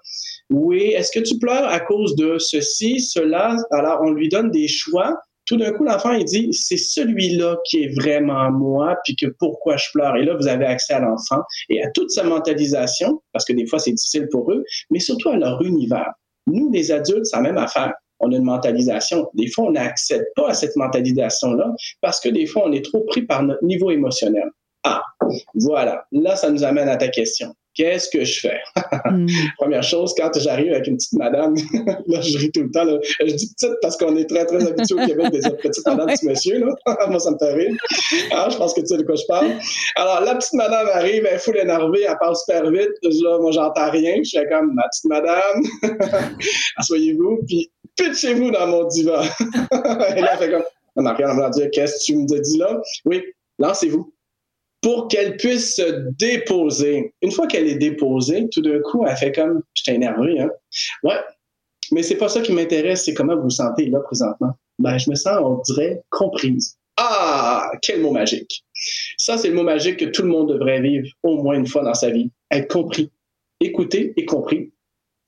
oui, 0.51 0.93
est-ce 0.95 1.11
que 1.19 1.25
tu 1.25 1.38
pleures 1.38 1.67
à 1.67 1.81
cause 1.81 2.14
de 2.17 2.38
ceci, 2.38 3.01
cela? 3.01 3.57
Alors, 3.71 4.01
on 4.03 4.11
lui 4.11 4.29
donne 4.29 4.51
des 4.51 4.69
choix. 4.69 5.17
Tout 5.47 5.57
d'un 5.57 5.73
coup, 5.73 5.85
l'enfant, 5.85 6.13
il 6.13 6.25
dit, 6.25 6.49
c'est 6.53 6.77
celui-là 6.77 7.59
qui 7.67 7.85
est 7.85 7.95
vraiment 8.01 8.51
moi, 8.51 8.97
puis 9.05 9.15
que 9.15 9.27
pourquoi 9.39 9.77
je 9.77 9.87
pleure. 9.93 10.17
Et 10.17 10.25
là, 10.25 10.35
vous 10.35 10.49
avez 10.49 10.65
accès 10.65 10.95
à 10.95 11.01
l'enfant 11.01 11.43
et 11.69 11.83
à 11.83 11.91
toute 11.91 12.11
sa 12.11 12.25
mentalisation, 12.25 13.23
parce 13.33 13.45
que 13.45 13.53
des 13.53 13.67
fois, 13.67 13.79
c'est 13.79 13.93
difficile 13.93 14.29
pour 14.31 14.51
eux, 14.51 14.65
mais 14.91 15.01
surtout 15.01 15.29
à 15.29 15.37
leur 15.37 15.61
univers. 15.63 16.13
Nous, 16.47 16.71
les 16.73 16.93
adultes, 16.93 17.27
c'est 17.27 17.37
la 17.37 17.43
même 17.43 17.59
affaire. 17.59 17.93
On 18.21 18.33
a 18.33 18.37
une 18.37 18.45
mentalisation. 18.45 19.29
Des 19.35 19.49
fois, 19.49 19.67
on 19.67 19.73
n'accède 19.73 20.25
pas 20.37 20.51
à 20.51 20.55
cette 20.55 20.77
mentalisation-là 20.77 21.73
parce 22.01 22.21
que 22.21 22.29
des 22.29 22.47
fois, 22.47 22.65
on 22.67 22.73
est 22.73 22.85
trop 22.85 23.01
pris 23.01 23.23
par 23.23 23.43
notre 23.43 23.65
niveau 23.65 23.91
émotionnel. 23.91 24.51
Ah, 24.85 25.03
voilà. 25.55 26.07
Là, 26.13 26.37
ça 26.37 26.51
nous 26.51 26.65
amène 26.65 26.89
à 26.89 26.97
ta 26.97 27.09
question. 27.09 27.55
Qu'est-ce 27.75 28.09
que 28.09 28.25
je 28.25 28.41
fais? 28.41 28.61
Hmm. 29.11 29.27
Première 29.59 29.83
chose, 29.83 30.15
quand 30.17 30.31
j'arrive 30.39 30.73
avec 30.73 30.87
une 30.87 30.97
petite 30.97 31.15
madame, 31.15 31.55
là, 32.07 32.21
je 32.21 32.39
ris 32.39 32.53
tout 32.53 32.63
le 32.63 32.71
temps. 32.71 32.85
Là. 32.85 32.99
Je 33.21 33.35
dis 33.35 33.53
petite 33.53 33.75
parce 33.83 33.97
qu'on 33.97 34.17
est 34.17 34.29
très, 34.29 34.47
très 34.47 34.65
habitué 34.65 34.95
au 34.95 35.07
Québec 35.07 35.31
des 35.33 35.41
petites 35.41 35.87
madames, 35.87 36.07
petit 36.15 36.27
monsieur. 36.27 36.61
Là. 36.61 37.07
Moi, 37.09 37.19
ça 37.19 37.33
me 37.33 37.39
fait 37.39 37.53
rire. 37.53 37.77
Alors, 38.31 38.45
ah, 38.47 38.51
je 38.51 38.57
pense 38.57 38.75
que 38.75 38.81
tu 38.81 38.87
sais 38.87 38.97
de 38.97 39.03
quoi 39.03 39.17
je 39.17 39.27
parle. 39.27 39.51
Alors, 39.97 40.21
la 40.21 40.37
petite 40.37 40.53
madame 40.55 40.89
arrive, 40.93 41.27
elle 41.27 41.35
est 41.35 41.39
full 41.39 41.57
énervée, 41.57 42.05
elle 42.09 42.17
parle 42.19 42.37
super 42.37 42.71
vite. 42.71 42.91
Là, 43.03 43.39
moi, 43.41 43.51
j'entends 43.51 43.91
rien. 43.91 44.15
Je 44.23 44.39
fais 44.39 44.47
comme, 44.49 44.73
ma 44.75 44.85
petite 44.89 45.07
madame, 45.07 45.63
asseyez-vous, 46.77 47.41
puis 47.49 47.71
pitchez-vous 47.97 48.53
dans 48.53 48.67
mon 48.69 48.85
divan. 48.85 49.23
Et 49.23 50.21
là, 50.21 50.31
elle 50.33 50.39
fait 50.39 50.51
comme, 50.51 50.65
on 50.97 51.03
n'a 51.03 51.15
rien 51.15 51.29
à 51.31 51.35
me 51.35 51.53
dire, 51.53 51.69
qu'est-ce 51.73 51.99
que 51.99 52.05
tu 52.05 52.17
me 52.17 52.27
dis 52.27 52.59
là? 52.59 52.81
Oui, 53.05 53.23
lancez-vous 53.59 54.13
pour 54.85 55.09
qu'elle 55.09 55.38
puisse 55.38 55.77
se 55.77 56.11
déposer. 56.18 57.14
Une 57.23 57.31
fois 57.31 57.47
qu'elle 57.47 57.66
est 57.66 57.77
déposée, 57.77 58.47
tout 58.53 58.61
d'un 58.61 58.81
coup, 58.81 59.07
elle 59.07 59.16
fait 59.16 59.33
comme, 59.33 59.62
je 59.73 59.83
t'ai 59.83 59.94
énervé, 59.94 60.38
hein? 60.38 60.51
Ouais, 61.03 61.16
mais 61.90 62.03
c'est 62.03 62.16
pas 62.16 62.29
ça 62.29 62.42
qui 62.42 62.53
m'intéresse, 62.53 63.07
c'est 63.07 63.14
comment 63.14 63.35
vous 63.35 63.44
vous 63.44 63.51
sentez 63.51 63.87
là 63.87 64.01
présentement. 64.01 64.53
Ben, 64.79 64.99
je 64.99 65.09
me 65.09 65.14
sens, 65.14 65.38
on 65.42 65.62
dirait, 65.62 66.03
comprise. 66.11 66.77
Ah, 66.99 67.70
quel 67.81 68.03
mot 68.03 68.11
magique. 68.11 68.62
Ça, 69.16 69.38
c'est 69.38 69.49
le 69.49 69.55
mot 69.55 69.62
magique 69.62 70.01
que 70.01 70.05
tout 70.05 70.20
le 70.20 70.29
monde 70.29 70.53
devrait 70.53 70.83
vivre 70.83 71.09
au 71.23 71.42
moins 71.42 71.55
une 71.55 71.66
fois 71.66 71.83
dans 71.83 71.94
sa 71.94 72.11
vie. 72.11 72.31
Être 72.51 72.70
compris. 72.70 73.11
Écouter 73.61 74.12
et 74.18 74.27
compris. 74.27 74.70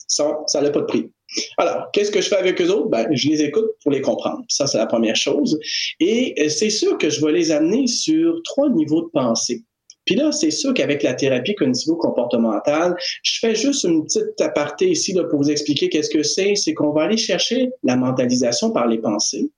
Ça, 0.07 0.37
ça 0.45 0.61
n'a 0.61 0.69
pas 0.69 0.81
de 0.81 0.85
prix. 0.85 1.11
Alors, 1.57 1.89
qu'est-ce 1.91 2.11
que 2.11 2.21
je 2.21 2.29
fais 2.29 2.37
avec 2.37 2.61
eux 2.61 2.69
autres? 2.69 2.89
Ben, 2.89 3.07
je 3.11 3.29
les 3.29 3.41
écoute 3.41 3.69
pour 3.83 3.91
les 3.91 4.01
comprendre. 4.01 4.43
Ça, 4.49 4.67
c'est 4.67 4.77
la 4.77 4.85
première 4.85 5.15
chose. 5.15 5.59
Et 5.99 6.35
euh, 6.39 6.49
c'est 6.49 6.69
sûr 6.69 6.97
que 6.97 7.09
je 7.09 7.23
vais 7.25 7.31
les 7.31 7.51
amener 7.51 7.87
sur 7.87 8.41
trois 8.43 8.69
niveaux 8.69 9.03
de 9.03 9.09
pensée. 9.09 9.63
Puis 10.05 10.15
là, 10.15 10.31
c'est 10.31 10.51
sûr 10.51 10.73
qu'avec 10.73 11.03
la 11.03 11.13
thérapie 11.13 11.53
cognitivo-comportementale, 11.53 12.95
je 13.23 13.39
fais 13.39 13.55
juste 13.55 13.83
une 13.83 14.05
petite 14.05 14.39
aparté 14.39 14.89
ici 14.89 15.13
pour 15.29 15.39
vous 15.39 15.51
expliquer 15.51 15.89
qu'est-ce 15.89 16.09
que 16.09 16.23
c'est. 16.23 16.55
C'est 16.55 16.73
qu'on 16.73 16.91
va 16.91 17.03
aller 17.03 17.17
chercher 17.17 17.69
la 17.83 17.97
mentalisation 17.97 18.71
par 18.71 18.87
les 18.87 18.99
pensées. 18.99 19.51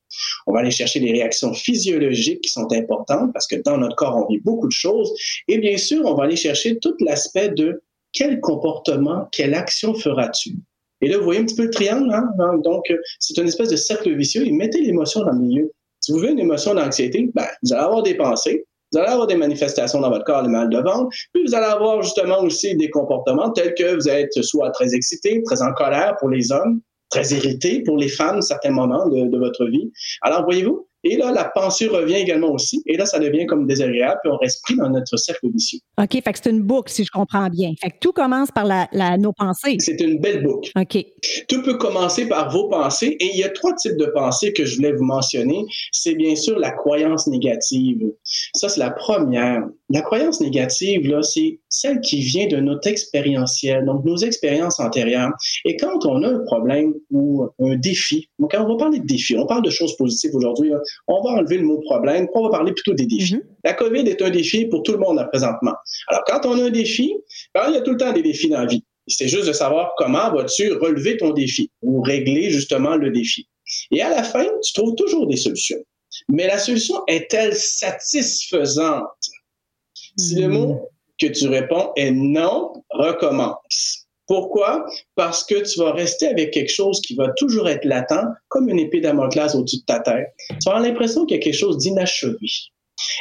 On 0.48 0.54
va 0.54 0.62
aller 0.62 0.72
chercher 0.72 1.00
les 1.00 1.12
réactions 1.12 1.54
physiologiques 1.54 2.42
qui 2.42 2.50
sont 2.50 2.72
importantes 2.74 3.32
parce 3.32 3.46
que 3.46 3.58
dans 3.58 3.78
notre 3.78 3.96
corps, 3.96 4.18
on 4.18 4.26
vit 4.26 4.40
beaucoup 4.40 4.68
de 4.68 4.74
choses. 4.74 5.14
Et 5.48 5.60
bien 5.60 5.78
sûr, 5.78 6.04
on 6.06 6.16
va 6.16 6.24
aller 6.24 6.36
chercher 6.36 6.80
tout 6.80 6.96
l'aspect 7.00 7.50
de 7.50 7.84
quel 8.12 8.40
comportement, 8.40 9.28
quelle 9.32 9.54
action 9.54 9.94
feras-tu? 9.94 10.56
Et 11.02 11.08
là, 11.08 11.18
vous 11.18 11.24
voyez 11.24 11.40
un 11.40 11.46
petit 11.46 11.56
peu 11.56 11.64
le 11.64 11.70
triangle, 11.70 12.12
hein? 12.14 12.30
Donc, 12.64 12.90
euh, 12.92 12.98
c'est 13.20 13.38
une 13.38 13.48
espèce 13.48 13.70
de 13.70 13.76
cercle 13.76 14.14
vicieux. 14.16 14.46
Et 14.46 14.52
mettez 14.52 14.82
l'émotion 14.82 15.22
dans 15.22 15.32
le 15.32 15.40
milieu. 15.40 15.72
Si 16.02 16.12
vous 16.12 16.20
avez 16.20 16.32
une 16.32 16.40
émotion 16.40 16.74
d'anxiété, 16.76 17.30
ben, 17.34 17.46
vous 17.64 17.74
allez 17.74 17.84
avoir 17.84 18.04
des 18.04 18.16
pensées, 18.16 18.66
vous 18.92 19.00
allez 19.00 19.10
avoir 19.10 19.28
des 19.28 19.36
manifestations 19.36 20.02
dans 20.02 20.10
votre 20.10 20.26
corps, 20.26 20.42
le 20.42 20.50
mal 20.50 20.70
de 20.70 20.80
ventre, 20.80 21.10
puis 21.34 21.44
vous 21.46 21.56
allez 21.56 21.66
avoir 21.66 22.02
justement 22.02 22.42
aussi 22.42 22.76
des 22.76 22.90
comportements 22.90 23.52
tels 23.52 23.76
que 23.76 23.96
vous 23.96 24.10
êtes 24.10 24.34
soit 24.42 24.72
très 24.72 24.96
excité, 24.96 25.42
très 25.44 25.62
en 25.62 25.74
colère 25.74 26.16
pour 26.20 26.30
les 26.30 26.52
hommes, 26.52 26.82
très 27.10 27.28
irrité 27.30 27.84
pour 27.84 27.98
les 27.98 28.08
femmes 28.08 28.38
à 28.38 28.42
certains 28.42 28.72
moments 28.72 29.08
de 29.08 29.38
votre 29.38 29.66
vie. 29.66 29.92
Alors, 30.22 30.44
voyez-vous, 30.44 30.89
et 31.04 31.16
là, 31.16 31.32
la 31.32 31.46
pensée 31.46 31.88
revient 31.88 32.16
également 32.16 32.52
aussi. 32.52 32.82
Et 32.86 32.98
là, 32.98 33.06
ça 33.06 33.20
devient 33.20 33.46
comme 33.46 33.66
désagréable, 33.68 34.20
puis 34.24 34.32
on 34.32 34.38
reste 34.38 34.62
pris 34.64 34.76
dans 34.76 34.90
notre 34.90 35.16
cercle 35.18 35.50
vicieux. 35.52 35.80
OK, 35.98 36.12
fait 36.12 36.22
que 36.22 36.40
c'est 36.42 36.50
une 36.50 36.62
boucle, 36.62 36.92
si 36.92 37.06
je 37.06 37.12
comprends 37.12 37.48
bien. 37.48 37.72
Fait 37.82 37.92
que 37.92 37.98
tout 38.02 38.12
commence 38.12 38.52
par 38.52 38.66
la, 38.66 39.18
nos 39.18 39.32
pensées. 39.34 39.78
C'est 39.80 40.00
une 40.02 40.20
belle 40.20 40.44
boucle. 40.44 40.72
OK. 40.78 41.06
Tout 41.48 41.64
peut 41.64 41.78
commencer 41.78 42.28
par 42.28 42.52
vos 42.52 42.68
pensées. 42.68 43.16
Et 43.20 43.32
il 43.34 43.38
y 43.38 43.44
a 43.44 43.50
trois 43.50 43.74
types 43.76 43.98
de 43.98 44.08
pensées 44.08 44.52
que 44.52 44.66
je 44.66 44.76
voulais 44.76 44.92
vous 44.92 45.06
mentionner. 45.06 45.66
C'est 45.92 46.16
bien 46.16 46.36
sûr 46.36 46.60
la 46.60 46.72
croyance 46.72 47.28
négative. 47.28 48.12
Ça, 48.54 48.68
c'est 48.68 48.80
la 48.80 48.92
première. 48.92 49.64
La 49.92 50.02
croyance 50.02 50.40
négative, 50.40 51.08
là, 51.08 51.24
c'est 51.24 51.60
celle 51.68 52.00
qui 52.02 52.22
vient 52.22 52.48
de 52.48 52.58
notre 52.58 52.88
expérientiel, 52.88 53.86
donc 53.86 54.06
nos 54.06 54.18
expériences 54.18 54.80
antérieures. 54.80 55.32
Et 55.66 55.78
quand 55.78 56.06
on 56.06 56.22
a 56.22 56.28
un 56.28 56.40
problème 56.46 56.94
ou 57.10 57.48
un 57.60 57.76
défi, 57.76 58.30
donc 58.38 58.52
quand 58.52 58.64
on 58.64 58.70
va 58.70 58.78
parler 58.78 59.00
de 59.00 59.08
défi, 59.08 59.36
on 59.36 59.48
parle 59.48 59.64
de 59.64 59.72
choses 59.72 59.98
positives 59.98 60.36
aujourd'hui, 60.36 60.72
on 61.08 61.24
va 61.24 61.32
enlever 61.32 61.58
le 61.58 61.64
mot 61.64 61.80
problème, 61.80 62.28
on 62.36 62.44
va 62.44 62.50
parler 62.50 62.72
plutôt 62.72 62.94
des 62.94 63.08
défis. 63.08 63.36
Mm-hmm. 63.36 63.44
La 63.64 63.74
COVID 63.74 64.08
est 64.08 64.22
un 64.22 64.30
défi 64.30 64.66
pour 64.66 64.84
tout 64.84 64.92
le 64.92 65.00
monde 65.00 65.26
présentement. 65.32 65.74
Alors, 66.08 66.24
quand 66.28 66.46
on 66.46 66.60
a 66.60 66.66
un 66.66 66.70
défi, 66.70 67.16
ben, 67.56 67.64
il 67.70 67.74
y 67.74 67.78
a 67.78 67.82
tout 67.82 67.92
le 67.92 67.98
temps 67.98 68.14
des 68.14 68.22
défis 68.22 68.50
dans 68.50 68.60
la 68.60 68.68
vie. 68.68 68.84
C'est 69.08 69.28
juste 69.28 69.48
de 69.48 69.54
savoir 69.54 69.94
comment 69.98 70.32
vas-tu 70.32 70.72
relever 70.74 71.18
ton 71.18 71.32
défi 71.32 71.72
ou 71.82 72.02
régler 72.02 72.52
justement 72.52 72.96
le 72.96 73.10
défi. 73.10 73.48
Et 73.92 74.02
à 74.02 74.10
la 74.10 74.24
fin, 74.24 74.46
tu 74.64 74.74
trouves 74.74 74.94
toujours 74.96 75.26
des 75.26 75.38
solutions. 75.38 75.80
Mais 76.28 76.48
la 76.48 76.58
solution 76.58 76.96
est-elle 77.08 77.56
satisfaisante? 77.56 79.04
Si 80.20 80.36
le 80.36 80.50
mot 80.50 80.90
que 81.18 81.28
tu 81.28 81.48
réponds 81.48 81.92
est 81.96 82.12
non, 82.12 82.74
recommence. 82.90 84.08
Pourquoi? 84.28 84.86
Parce 85.16 85.44
que 85.44 85.56
tu 85.68 85.80
vas 85.80 85.92
rester 85.92 86.28
avec 86.28 86.52
quelque 86.52 86.72
chose 86.72 87.02
qui 87.02 87.16
va 87.16 87.30
toujours 87.38 87.68
être 87.68 87.86
latent, 87.86 88.26
comme 88.48 88.70
une 88.70 88.80
épée 88.80 89.02
Damoclès 89.02 89.56
au-dessus 89.56 89.78
de 89.78 89.86
ta 89.86 90.00
tête. 90.02 90.28
Tu 90.50 90.56
vas 90.66 90.76
avoir 90.76 90.84
l'impression 90.84 91.26
qu'il 91.26 91.38
y 91.38 91.40
a 91.40 91.44
quelque 91.44 91.58
chose 91.58 91.78
d'inachevé. 91.78 92.36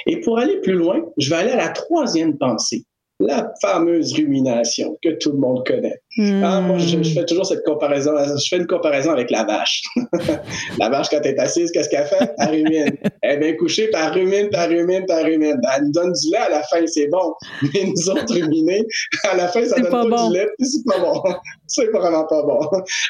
Et 0.07 0.21
pour 0.21 0.39
aller 0.39 0.61
plus 0.61 0.75
loin, 0.75 1.01
je 1.17 1.31
vais 1.31 1.37
aller 1.37 1.53
à 1.53 1.57
la 1.57 1.69
troisième 1.69 2.37
pensée 2.37 2.85
la 3.21 3.53
fameuse 3.61 4.15
rumination 4.15 4.97
que 5.03 5.11
tout 5.19 5.33
le 5.33 5.39
monde 5.39 5.67
connaît. 5.67 6.01
Ah, 6.43 6.61
moi, 6.61 6.79
je, 6.79 7.03
fais 7.03 7.25
toujours 7.27 7.47
cette 7.47 7.65
comparaison. 7.65 8.13
Je 8.17 8.49
fais 8.49 8.57
une 8.57 8.67
comparaison 8.67 9.11
avec 9.11 9.31
la 9.31 9.45
vache. 9.45 9.83
la 10.79 10.89
vache, 10.89 11.09
quand 11.11 11.21
elle 11.23 11.35
est 11.35 11.39
assise, 11.39 11.71
qu'est-ce 11.73 11.89
qu'elle 11.89 12.07
fait? 12.07 12.33
Elle 12.39 12.49
rumine. 12.51 12.97
Elle 13.23 13.37
est 13.37 13.39
bien 13.39 13.57
couchée, 13.57 13.89
puis 13.89 14.03
elle 14.03 14.13
rumine, 14.13 14.49
puis 14.51 14.61
elle 14.61 14.77
rumine, 14.77 15.05
puis 15.07 15.17
elle 15.17 15.27
rumine. 15.27 15.61
Elle 15.77 15.85
nous 15.85 15.93
donne 15.93 16.13
du 16.13 16.31
lait 16.31 16.39
à 16.39 16.49
la 16.49 16.63
fin, 16.63 16.85
c'est 16.87 17.09
bon. 17.09 17.35
Mais 17.63 17.85
nous 17.85 18.11
autres 18.11 18.33
ruminés, 18.33 18.85
à 19.25 19.37
la 19.37 19.49
fin, 19.49 19.65
ça 19.65 19.81
donne 19.81 19.91
pas, 19.91 20.05
du 20.05 20.35
lait, 20.35 20.49
puis 20.59 20.69
c'est 20.69 20.85
pas 20.85 21.01
bon. 21.01 21.23
c'est 21.67 21.87
vraiment 21.87 22.25
pas 22.27 22.43
bon. 22.43 22.61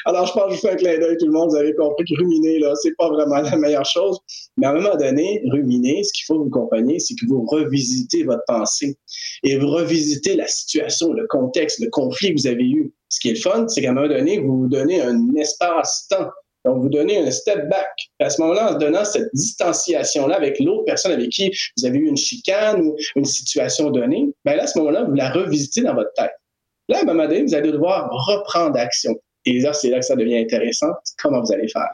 Alors, 0.05 0.25
je 0.27 0.33
pense 0.33 0.43
que 0.43 0.49
je 0.49 0.55
vous 0.55 0.61
fais 0.61 0.71
un 0.71 0.75
clin 0.75 0.97
d'œil, 0.99 1.17
tout 1.17 1.27
le 1.27 1.31
monde, 1.31 1.49
vous 1.49 1.55
avez 1.55 1.73
compris 1.75 2.05
que 2.05 2.19
ruminer, 2.19 2.59
là, 2.59 2.73
c'est 2.81 2.95
pas 2.97 3.09
vraiment 3.09 3.41
la 3.41 3.55
meilleure 3.57 3.85
chose. 3.85 4.19
Mais 4.57 4.67
à 4.67 4.71
un 4.71 4.73
moment 4.73 4.95
donné, 4.95 5.41
ruminer, 5.51 6.03
ce 6.03 6.13
qu'il 6.13 6.25
faut 6.25 6.43
vous 6.43 6.49
compagner, 6.49 6.99
c'est 6.99 7.15
que 7.15 7.25
vous 7.27 7.45
revisitez 7.45 8.23
votre 8.23 8.43
pensée 8.47 8.97
et 9.43 9.57
vous 9.57 9.69
revisitez 9.69 10.35
la 10.35 10.47
situation, 10.47 11.13
le 11.13 11.27
contexte, 11.27 11.79
le 11.79 11.89
conflit 11.89 12.33
que 12.33 12.41
vous 12.41 12.47
avez 12.47 12.65
eu. 12.65 12.93
Ce 13.09 13.19
qui 13.19 13.29
est 13.29 13.33
le 13.33 13.39
fun, 13.39 13.67
c'est 13.67 13.81
qu'à 13.81 13.89
un 13.89 13.93
moment 13.93 14.07
donné, 14.07 14.39
vous 14.39 14.61
vous 14.61 14.67
donnez 14.67 15.01
un 15.01 15.33
espace-temps. 15.35 16.29
Donc, 16.65 16.81
vous 16.81 16.89
donnez 16.89 17.17
un 17.17 17.31
step 17.31 17.69
back. 17.69 17.89
À 18.19 18.29
ce 18.29 18.41
moment-là, 18.41 18.73
en 18.73 18.77
donnant 18.77 19.05
cette 19.05 19.29
distanciation-là 19.33 20.35
avec 20.35 20.59
l'autre 20.59 20.83
personne 20.85 21.13
avec 21.13 21.29
qui 21.29 21.51
vous 21.77 21.85
avez 21.85 21.97
eu 21.97 22.07
une 22.07 22.17
chicane 22.17 22.81
ou 22.81 22.95
une 23.15 23.25
situation 23.25 23.89
donnée, 23.89 24.29
ben 24.43 24.55
là, 24.55 24.63
à 24.63 24.67
ce 24.67 24.77
moment-là, 24.79 25.05
vous 25.05 25.13
la 25.13 25.31
revisitez 25.31 25.81
dans 25.81 25.95
votre 25.95 26.11
tête. 26.13 26.33
Là, 26.89 26.99
à 26.99 27.01
un 27.03 27.05
moment 27.05 27.27
donné, 27.27 27.43
vous 27.43 27.55
allez 27.55 27.71
devoir 27.71 28.09
reprendre 28.11 28.77
action. 28.77 29.15
Et 29.49 29.59
là, 29.61 29.73
c'est 29.73 29.89
là 29.89 29.99
que 29.99 30.05
ça 30.05 30.15
devient 30.15 30.37
intéressant. 30.37 30.91
Comment 31.17 31.41
vous 31.41 31.51
allez 31.51 31.67
faire? 31.67 31.89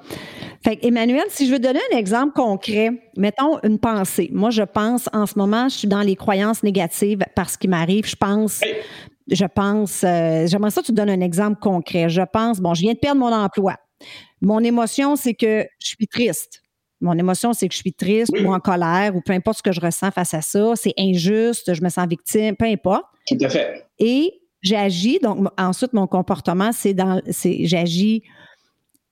Fait 0.62 0.78
Emmanuel, 0.84 1.24
si 1.30 1.48
je 1.48 1.54
veux 1.54 1.60
donner 1.60 1.80
un 1.94 1.98
exemple 1.98 2.34
concret, 2.34 2.90
mettons 3.16 3.60
une 3.64 3.80
pensée. 3.80 4.30
Moi, 4.34 4.50
je 4.50 4.64
pense 4.64 5.08
en 5.14 5.26
ce 5.26 5.40
moment, 5.40 5.70
je 5.70 5.78
suis 5.78 5.88
dans 5.88 6.02
les 6.02 6.18
croyances 6.18 6.64
négatives 6.64 7.24
parce 7.34 7.56
qu'il 7.56 7.70
m'arrive. 7.70 8.06
Je 8.06 8.16
pense, 8.18 8.60
je 9.32 9.46
pense, 9.46 10.04
euh, 10.04 10.48
j'aimerais 10.48 10.72
ça 10.72 10.82
que 10.82 10.88
tu 10.88 10.92
donnes 10.92 11.10
un 11.10 11.22
exemple 11.22 11.60
concret. 11.62 12.10
Je 12.10 12.24
pense, 12.24 12.60
bon, 12.60 12.74
je 12.74 12.82
viens 12.82 12.94
de 12.94 13.00
perdre 13.00 13.22
mon 13.22 13.32
emploi. 13.32 13.78
Mon 14.42 14.60
émotion, 14.60 15.16
c'est 15.16 15.34
que 15.34 15.66
je 15.80 15.88
suis 15.88 16.08
triste. 16.08 16.62
Mon 17.00 17.18
émotion, 17.18 17.54
c'est 17.54 17.70
que 17.70 17.74
je 17.74 17.80
suis 17.80 17.94
triste 17.94 18.34
ou 18.38 18.54
en 18.54 18.60
colère 18.60 19.16
ou 19.16 19.22
peu 19.22 19.32
importe 19.32 19.60
ce 19.60 19.64
que 19.64 19.72
je 19.72 19.80
ressens 19.80 20.12
face 20.12 20.34
à 20.34 20.42
ça. 20.42 20.74
C'est 20.76 20.94
injuste, 20.98 21.74
je 21.74 21.82
me 21.82 21.88
sens 21.88 22.06
victime, 22.06 22.58
peu 22.58 22.66
importe. 22.66 23.06
Tout 23.28 23.38
à 23.40 23.48
fait. 23.48 23.86
Et 23.98 24.42
j'agis, 24.66 25.20
donc 25.20 25.48
ensuite, 25.58 25.94
mon 25.94 26.08
comportement, 26.08 26.72
c'est 26.72 26.94
dans, 26.94 27.22
c'est, 27.30 27.66
j'agis 27.66 28.24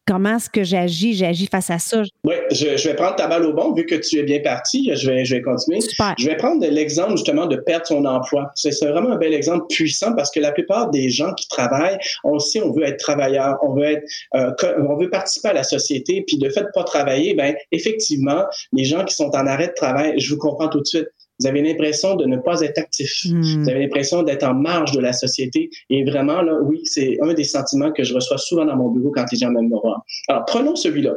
comment 0.06 0.36
est-ce 0.36 0.50
que 0.50 0.64
j'agis, 0.64 1.14
j'agis 1.14 1.48
face 1.48 1.70
à 1.70 1.80
ça. 1.80 2.04
Oui, 2.26 2.36
je, 2.52 2.88
vais 2.88 2.96
prendre 2.96 3.16
ta 3.16 3.28
balle 3.28 3.46
au 3.46 3.54
bon, 3.54 3.74
vu 3.74 3.86
que 3.86 3.96
tu 3.96 4.18
es 4.20 4.24
bien 4.24 4.40
parti, 4.42 4.92
je 4.94 5.10
vais, 5.10 5.26
je 5.26 5.36
vais 5.36 5.42
continuer. 5.42 5.82
Super. 5.82 6.14
Je 6.18 6.28
vais 6.28 6.36
prendre 6.36 6.66
l'exemple 6.66 7.12
justement 7.12 7.46
de 7.46 7.56
perdre 7.56 7.86
son 7.86 8.06
emploi. 8.06 8.52
C'est 8.56 8.74
vraiment 8.86 9.12
un 9.12 9.18
bel 9.18 9.34
exemple 9.34 9.66
puissant 9.70 10.14
parce 10.14 10.30
que 10.32 10.40
la 10.40 10.52
plupart 10.52 10.90
des 10.90 11.10
gens 11.10 11.34
qui 11.34 11.48
travaillent, 11.48 11.98
on 12.24 12.40
sait, 12.40 12.62
on 12.62 12.74
veut 12.74 12.84
être 12.84 12.98
travailleur, 12.98 13.58
on 13.64 13.74
veut 13.74 13.86
être, 13.86 14.04
euh, 14.36 14.52
on 14.90 14.98
veut 14.98 15.10
participer 15.10 15.50
à 15.50 15.54
la 15.54 15.64
société, 15.64 16.24
puis 16.28 16.38
de 16.38 16.50
fait 16.50 16.64
de 16.64 16.70
pas 16.74 16.84
travailler, 16.84 17.34
ben 17.34 17.56
effectivement, 17.72 18.44
les 18.74 18.84
gens 18.84 19.06
qui 19.06 19.16
sont 19.16 19.34
en 19.36 19.48
arrêt 19.48 19.68
de 19.68 19.74
travail, 19.74 20.20
je 20.20 20.34
vous 20.34 20.40
comprends 20.40 20.68
tout 20.68 20.82
de 20.82 20.86
suite. 20.86 21.08
Vous 21.40 21.48
avez 21.48 21.62
l'impression 21.62 22.16
de 22.16 22.26
ne 22.26 22.38
pas 22.38 22.62
être 22.62 22.78
actif. 22.78 23.26
Hmm. 23.26 23.64
Vous 23.64 23.70
avez 23.70 23.82
l'impression 23.82 24.24
d'être 24.24 24.44
en 24.44 24.54
marge 24.54 24.92
de 24.92 25.00
la 25.00 25.14
société. 25.14 25.70
Et 25.90 26.04
vraiment, 26.04 26.42
là, 26.42 26.60
oui, 26.62 26.82
c'est 26.86 27.18
un 27.22 27.34
des 27.34 27.44
sentiments 27.44 27.92
que 27.92 28.04
je 28.04 28.14
reçois 28.14 28.38
souvent 28.38 28.66
dans 28.66 28.76
mon 28.76 28.90
bureau 28.90 29.12
quand 29.12 29.26
les 29.32 29.38
gens 29.38 29.52
viennent 29.52 29.70
me 29.70 29.80
voir. 29.80 30.04
Alors, 30.28 30.46
prenons 30.46 30.76
celui-là. 30.76 31.14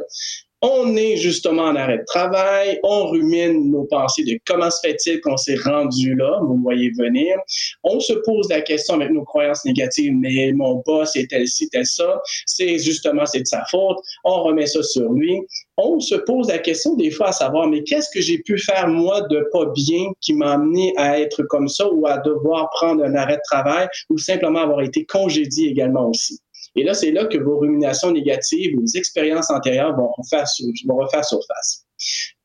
On 0.63 0.95
est 0.95 1.17
justement 1.17 1.65
en 1.65 1.75
arrêt 1.75 1.99
de 1.99 2.05
travail, 2.05 2.79
on 2.81 3.07
rumine 3.09 3.69
nos 3.69 3.83
pensées 3.85 4.23
de 4.23 4.39
comment 4.47 4.71
se 4.71 4.79
fait-il 4.83 5.21
qu'on 5.21 5.37
s'est 5.37 5.57
rendu 5.63 6.15
là, 6.15 6.39
vous 6.41 6.57
voyez 6.63 6.91
venir. 6.97 7.37
On 7.83 7.99
se 7.99 8.13
pose 8.13 8.49
la 8.49 8.61
question 8.61 8.95
avec 8.95 9.11
nos 9.11 9.23
croyances 9.23 9.63
négatives, 9.65 10.13
mais 10.15 10.51
mon 10.53 10.81
boss 10.83 11.15
est 11.15 11.29
tel-ci, 11.29 11.69
tel 11.69 11.85
ça, 11.85 12.19
c'est 12.47 12.79
justement, 12.79 13.27
c'est 13.27 13.41
de 13.41 13.45
sa 13.45 13.65
faute, 13.69 13.97
on 14.23 14.41
remet 14.41 14.65
ça 14.65 14.81
sur 14.81 15.11
lui. 15.11 15.39
On 15.77 15.99
se 15.99 16.15
pose 16.15 16.47
la 16.47 16.57
question 16.57 16.95
des 16.95 17.11
fois 17.11 17.27
à 17.27 17.33
savoir, 17.33 17.67
mais 17.67 17.83
qu'est-ce 17.83 18.09
que 18.11 18.19
j'ai 18.19 18.39
pu 18.39 18.57
faire 18.57 18.87
moi 18.87 19.21
de 19.29 19.47
pas 19.51 19.67
bien 19.75 20.07
qui 20.21 20.33
m'a 20.33 20.53
amené 20.53 20.91
à 20.97 21.19
être 21.19 21.43
comme 21.43 21.67
ça 21.67 21.87
ou 21.87 22.07
à 22.07 22.17
devoir 22.17 22.71
prendre 22.71 23.03
un 23.03 23.13
arrêt 23.13 23.35
de 23.35 23.41
travail 23.43 23.87
ou 24.09 24.17
simplement 24.17 24.61
avoir 24.61 24.81
été 24.81 25.05
congédié 25.05 25.69
également 25.69 26.09
aussi? 26.09 26.39
Et 26.77 26.83
là, 26.83 26.93
c'est 26.93 27.11
là 27.11 27.25
que 27.25 27.37
vos 27.37 27.57
ruminations 27.57 28.11
négatives, 28.11 28.75
vos 28.79 28.85
expériences 28.95 29.49
antérieures 29.49 29.95
vont 29.95 30.11
refaire, 30.17 30.45
vont 30.85 30.97
refaire 30.97 31.25
surface. 31.25 31.85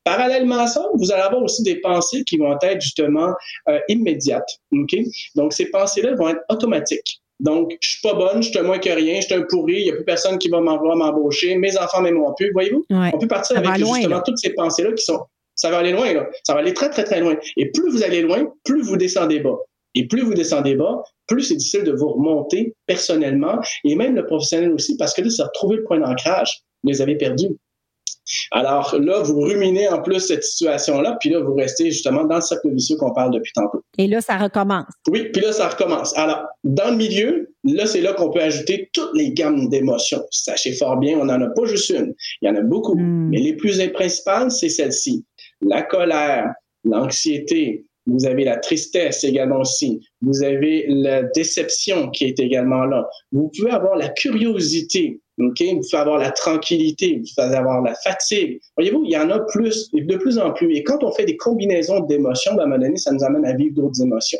Parallèlement 0.04 0.60
à 0.60 0.66
ça, 0.66 0.84
vous 0.94 1.12
allez 1.12 1.22
avoir 1.22 1.42
aussi 1.42 1.62
des 1.62 1.76
pensées 1.76 2.24
qui 2.24 2.36
vont 2.36 2.58
être 2.60 2.80
justement 2.80 3.32
euh, 3.68 3.78
immédiates. 3.88 4.48
Okay? 4.72 5.06
Donc, 5.36 5.52
ces 5.52 5.66
pensées-là 5.66 6.14
vont 6.16 6.30
être 6.30 6.40
automatiques. 6.48 7.20
Donc, 7.38 7.76
je 7.80 7.90
suis 7.90 8.00
pas 8.02 8.14
bonne, 8.14 8.42
je 8.42 8.50
suis 8.50 8.60
moins 8.60 8.78
que 8.78 8.88
rien, 8.88 9.20
je 9.20 9.26
suis 9.26 9.34
un 9.34 9.42
pourri, 9.48 9.74
il 9.74 9.84
n'y 9.84 9.90
a 9.90 9.94
plus 9.94 10.04
personne 10.04 10.38
qui 10.38 10.48
va 10.48 10.60
m'embaucher, 10.60 11.56
mes 11.56 11.76
enfants 11.76 12.00
m'aimeront 12.00 12.34
plus. 12.34 12.52
Voyez-vous? 12.52 12.84
On 12.90 13.18
peut 13.18 13.26
partir 13.28 13.58
avec 13.58 13.84
justement 13.84 14.22
toutes 14.24 14.38
ces 14.38 14.50
pensées-là 14.54 14.92
qui 14.92 15.04
sont. 15.04 15.20
Ça 15.54 15.70
va 15.70 15.78
aller 15.78 15.92
loin, 15.92 16.12
là. 16.12 16.26
Ça 16.44 16.54
va 16.54 16.60
aller 16.60 16.72
très, 16.72 16.88
très, 16.88 17.04
très 17.04 17.20
loin. 17.20 17.36
Et 17.56 17.70
plus 17.70 17.90
vous 17.90 18.02
allez 18.02 18.22
loin, 18.22 18.44
plus 18.64 18.82
vous 18.82 18.96
descendez 18.96 19.40
bas. 19.40 19.58
Et 19.94 20.06
plus 20.06 20.22
vous 20.22 20.34
descendez 20.34 20.74
bas, 20.74 21.02
plus 21.26 21.42
c'est 21.42 21.56
difficile 21.56 21.84
de 21.84 21.92
vous 21.92 22.08
remonter 22.08 22.74
personnellement 22.86 23.58
et 23.84 23.94
même 23.94 24.14
le 24.14 24.26
professionnel 24.26 24.72
aussi, 24.72 24.96
parce 24.96 25.14
que 25.14 25.22
là, 25.22 25.30
c'est 25.30 25.42
retrouver 25.42 25.76
le 25.76 25.84
point 25.84 25.98
d'ancrage. 25.98 26.62
Vous 26.82 26.90
les 26.90 27.02
avez 27.02 27.16
perdus. 27.16 27.56
Alors 28.52 28.96
là, 28.98 29.20
vous 29.20 29.40
ruminez 29.40 29.88
en 29.88 30.00
plus 30.00 30.20
cette 30.20 30.44
situation-là, 30.44 31.16
puis 31.20 31.30
là, 31.30 31.40
vous 31.40 31.54
restez 31.54 31.90
justement 31.90 32.24
dans 32.24 32.36
le 32.36 32.40
cercle 32.40 32.72
vicieux 32.72 32.96
qu'on 32.96 33.12
parle 33.12 33.32
depuis 33.32 33.52
tantôt. 33.52 33.82
Et 33.98 34.06
là, 34.06 34.20
ça 34.20 34.38
recommence. 34.38 34.86
Oui, 35.08 35.30
puis 35.32 35.42
là, 35.42 35.52
ça 35.52 35.68
recommence. 35.68 36.16
Alors, 36.16 36.44
dans 36.64 36.90
le 36.90 36.96
milieu, 36.96 37.52
là, 37.64 37.86
c'est 37.86 38.00
là 38.00 38.12
qu'on 38.12 38.30
peut 38.30 38.40
ajouter 38.40 38.90
toutes 38.92 39.14
les 39.14 39.32
gammes 39.32 39.68
d'émotions. 39.68 40.22
Sachez 40.30 40.72
fort 40.72 40.96
bien, 40.96 41.18
on 41.18 41.24
n'en 41.24 41.40
a 41.40 41.48
pas 41.48 41.64
juste 41.64 41.90
une. 41.90 42.14
Il 42.40 42.48
y 42.48 42.50
en 42.50 42.56
a 42.56 42.62
beaucoup. 42.62 42.94
Hmm. 42.94 43.28
Mais 43.30 43.38
les 43.38 43.54
plus 43.54 43.80
principales, 43.92 44.50
c'est 44.50 44.68
celle-ci. 44.68 45.24
La 45.60 45.82
colère, 45.82 46.52
l'anxiété, 46.84 47.84
vous 48.06 48.26
avez 48.26 48.44
la 48.44 48.56
tristesse 48.56 49.24
également 49.24 49.60
aussi. 49.60 50.00
Vous 50.20 50.42
avez 50.42 50.86
la 50.88 51.22
déception 51.22 52.10
qui 52.10 52.24
est 52.24 52.40
également 52.40 52.84
là. 52.84 53.08
Vous 53.30 53.50
pouvez 53.56 53.70
avoir 53.70 53.96
la 53.96 54.08
curiosité. 54.08 55.20
ok? 55.38 55.60
Vous 55.60 55.80
pouvez 55.80 56.00
avoir 56.00 56.18
la 56.18 56.32
tranquillité. 56.32 57.18
Vous 57.18 57.24
pouvez 57.36 57.56
avoir 57.56 57.82
la 57.82 57.94
fatigue. 57.94 58.60
Voyez-vous, 58.76 59.04
il 59.04 59.12
y 59.12 59.16
en 59.16 59.30
a 59.30 59.38
plus, 59.40 59.90
de 59.92 60.16
plus 60.16 60.38
en 60.38 60.52
plus. 60.52 60.74
Et 60.74 60.82
quand 60.82 61.04
on 61.04 61.12
fait 61.12 61.24
des 61.24 61.36
combinaisons 61.36 62.00
d'émotions, 62.00 62.54
ben, 62.54 62.62
à 62.62 62.64
un 62.64 62.68
moment 62.68 62.82
donné, 62.82 62.96
ça 62.96 63.12
nous 63.12 63.22
amène 63.22 63.44
à 63.44 63.54
vivre 63.54 63.74
d'autres 63.74 64.02
émotions. 64.02 64.38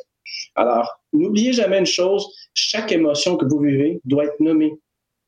Alors, 0.57 1.01
n'oubliez 1.13 1.53
jamais 1.53 1.79
une 1.79 1.87
chose. 1.87 2.27
Chaque 2.55 2.91
émotion 2.91 3.37
que 3.37 3.45
vous 3.45 3.61
vivez 3.61 4.01
doit 4.05 4.25
être 4.25 4.41
nommée. 4.41 4.75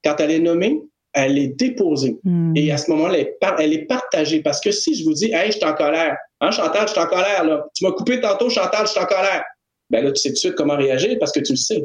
Quand 0.03 0.16
elle 0.18 0.33
est 0.33 0.40
nommée, 0.40 0.83
elle 1.14 1.38
est 1.38 1.48
déposée. 1.48 2.18
Hmm. 2.24 2.53
Et 2.57 2.70
à 2.72 2.77
ce 2.77 2.90
moment-là, 2.90 3.18
elle, 3.59 3.72
est 3.72 3.87
partagée. 3.87 4.42
Parce 4.42 4.61
que 4.61 4.70
si 4.70 4.94
je 4.94 5.05
vous 5.05 5.14
dis, 5.14 5.33
hey, 5.33 5.53
je 5.53 5.57
suis 5.59 5.64
en 5.64 5.74
colère, 5.74 6.16
hein, 6.40 6.50
Chantal, 6.50 6.87
je 6.87 6.92
suis 6.92 7.00
en 7.00 7.07
colère, 7.07 7.44
là. 7.44 7.66
Tu 7.74 7.85
m'as 7.85 7.92
coupé 7.92 8.20
tantôt, 8.20 8.50
Chantal, 8.50 8.87
je 8.87 8.92
suis 8.92 9.00
en 9.00 9.07
colère. 9.07 9.44
Ben 9.90 10.05
là, 10.05 10.12
tu 10.12 10.20
sais 10.20 10.31
tout 10.31 10.35
de 10.35 10.38
suite 10.38 10.55
comment 10.55 10.77
réagir 10.77 11.16
parce 11.20 11.33
que 11.33 11.40
tu 11.40 11.53
le 11.53 11.57
sais. 11.57 11.83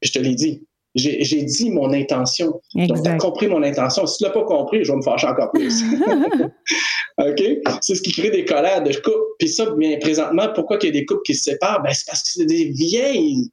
je 0.00 0.12
te 0.12 0.18
l'ai 0.18 0.34
dit. 0.34 0.64
J'ai 0.94 1.42
dit 1.42 1.70
mon 1.70 1.90
intention. 1.92 2.60
Donc, 2.74 3.02
tu 3.02 3.08
as 3.08 3.16
compris 3.16 3.48
mon 3.48 3.62
intention. 3.62 4.06
Si 4.06 4.18
tu 4.18 4.24
l'as 4.24 4.30
pas 4.30 4.44
compris, 4.44 4.84
je 4.84 4.92
vais 4.92 4.98
me 4.98 5.02
fâcher 5.02 5.26
encore 5.26 5.50
plus. 5.50 5.82
OK? 7.18 7.42
C'est 7.80 7.94
ce 7.94 8.02
qui 8.02 8.12
crée 8.12 8.30
des 8.30 8.44
colères 8.44 8.82
de 8.82 8.92
couple. 8.96 9.16
Puis 9.38 9.48
ça, 9.48 9.70
bien 9.70 9.96
présentement, 9.98 10.48
pourquoi 10.54 10.76
il 10.82 10.86
y 10.86 10.88
a 10.88 10.92
des 10.92 11.06
couples 11.06 11.22
qui 11.24 11.34
se 11.34 11.44
séparent? 11.44 11.82
Ben, 11.82 11.92
c'est 11.94 12.04
parce 12.06 12.22
que 12.22 12.28
c'est 12.34 12.46
des 12.46 12.66
vieilles 12.76 13.50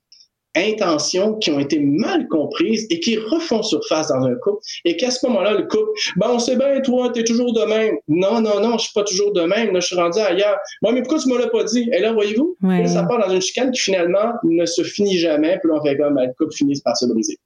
intentions 0.56 1.36
qui 1.36 1.52
ont 1.52 1.60
été 1.60 1.80
mal 1.80 2.28
comprises 2.28 2.88
et 2.90 3.00
qui 3.00 3.18
refont 3.18 3.62
surface 3.64 4.08
dans 4.10 4.26
un 4.26 4.36
couple 4.36 4.64
et 4.86 4.98
qu'à 4.98 5.12
ce 5.12 5.26
moment-là, 5.28 5.54
le 5.54 5.64
couple, 5.64 5.90
ben 6.16 6.28
on 6.32 6.40
sait 6.40 6.56
bien, 6.56 6.82
toi, 6.82 7.12
t'es 7.12 7.24
toujours 7.24 7.54
de 7.54 7.64
même. 7.64 7.96
Non, 8.08 8.42
non, 8.42 8.60
non, 8.60 8.78
je 8.78 8.86
suis 8.86 8.94
pas 8.94 9.04
toujours 9.04 9.32
de 9.34 9.42
même. 9.42 9.74
Là, 9.74 9.80
je 9.80 9.88
suis 9.88 9.96
rendu 9.96 10.20
ailleurs. 10.20 10.58
Moi, 10.82 10.94
mais 10.94 11.02
pourquoi 11.02 11.20
tu 11.20 11.30
me 11.30 11.38
l'as 11.38 11.50
pas 11.50 11.64
dit? 11.64 11.90
Et 11.94 12.00
là, 12.00 12.14
voyez-vous, 12.14 12.58
ça 12.88 13.04
part 13.04 13.20
dans 13.20 13.34
une 13.34 13.42
chicane 13.42 13.72
qui 13.72 13.82
finalement 13.82 14.34
ne 14.44 14.66
se 14.66 14.84
finit 14.84 15.18
jamais. 15.18 15.60
Puis 15.60 15.72
on 15.72 15.82
fait 15.84 15.98
comme 15.98 16.16
ben, 16.16 16.26
le 16.26 16.34
couple 16.38 16.54
finit 16.56 16.80
par 16.84 16.98
se 16.98 17.06
briser. 17.06 17.38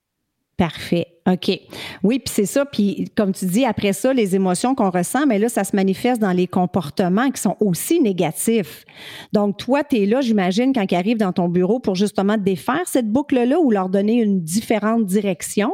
Parfait. 0.58 1.13
OK. 1.26 1.60
Oui, 2.04 2.20
puis 2.20 2.34
c'est 2.34 2.46
ça. 2.46 2.66
Puis 2.66 3.10
comme 3.16 3.32
tu 3.32 3.46
dis, 3.46 3.66
après 3.66 3.94
ça, 3.94 4.14
les 4.14 4.36
émotions 4.36 4.76
qu'on 4.76 4.90
ressent, 4.90 5.26
mais 5.26 5.40
là, 5.40 5.48
ça 5.48 5.64
se 5.64 5.76
manifeste 5.76 6.22
dans 6.22 6.34
les 6.34 6.48
comportements 6.48 7.30
qui 7.32 7.42
sont 7.42 7.56
aussi 7.60 8.02
négatifs. 8.02 8.86
Donc, 9.32 9.58
toi, 9.58 9.84
tu 9.84 10.04
es 10.04 10.06
là, 10.06 10.22
j'imagine, 10.22 10.74
quand 10.74 10.86
ils 10.92 10.96
arrivent 10.96 11.18
dans 11.18 11.32
ton 11.32 11.48
bureau 11.48 11.80
pour 11.80 11.96
justement 11.96 12.38
défaire 12.38 12.82
cette 12.86 13.10
boucle-là 13.10 13.60
ou 13.60 13.72
leur 13.72 13.90
donner 13.90 14.22
une 14.22 14.42
différente 14.42 15.06
direction? 15.06 15.72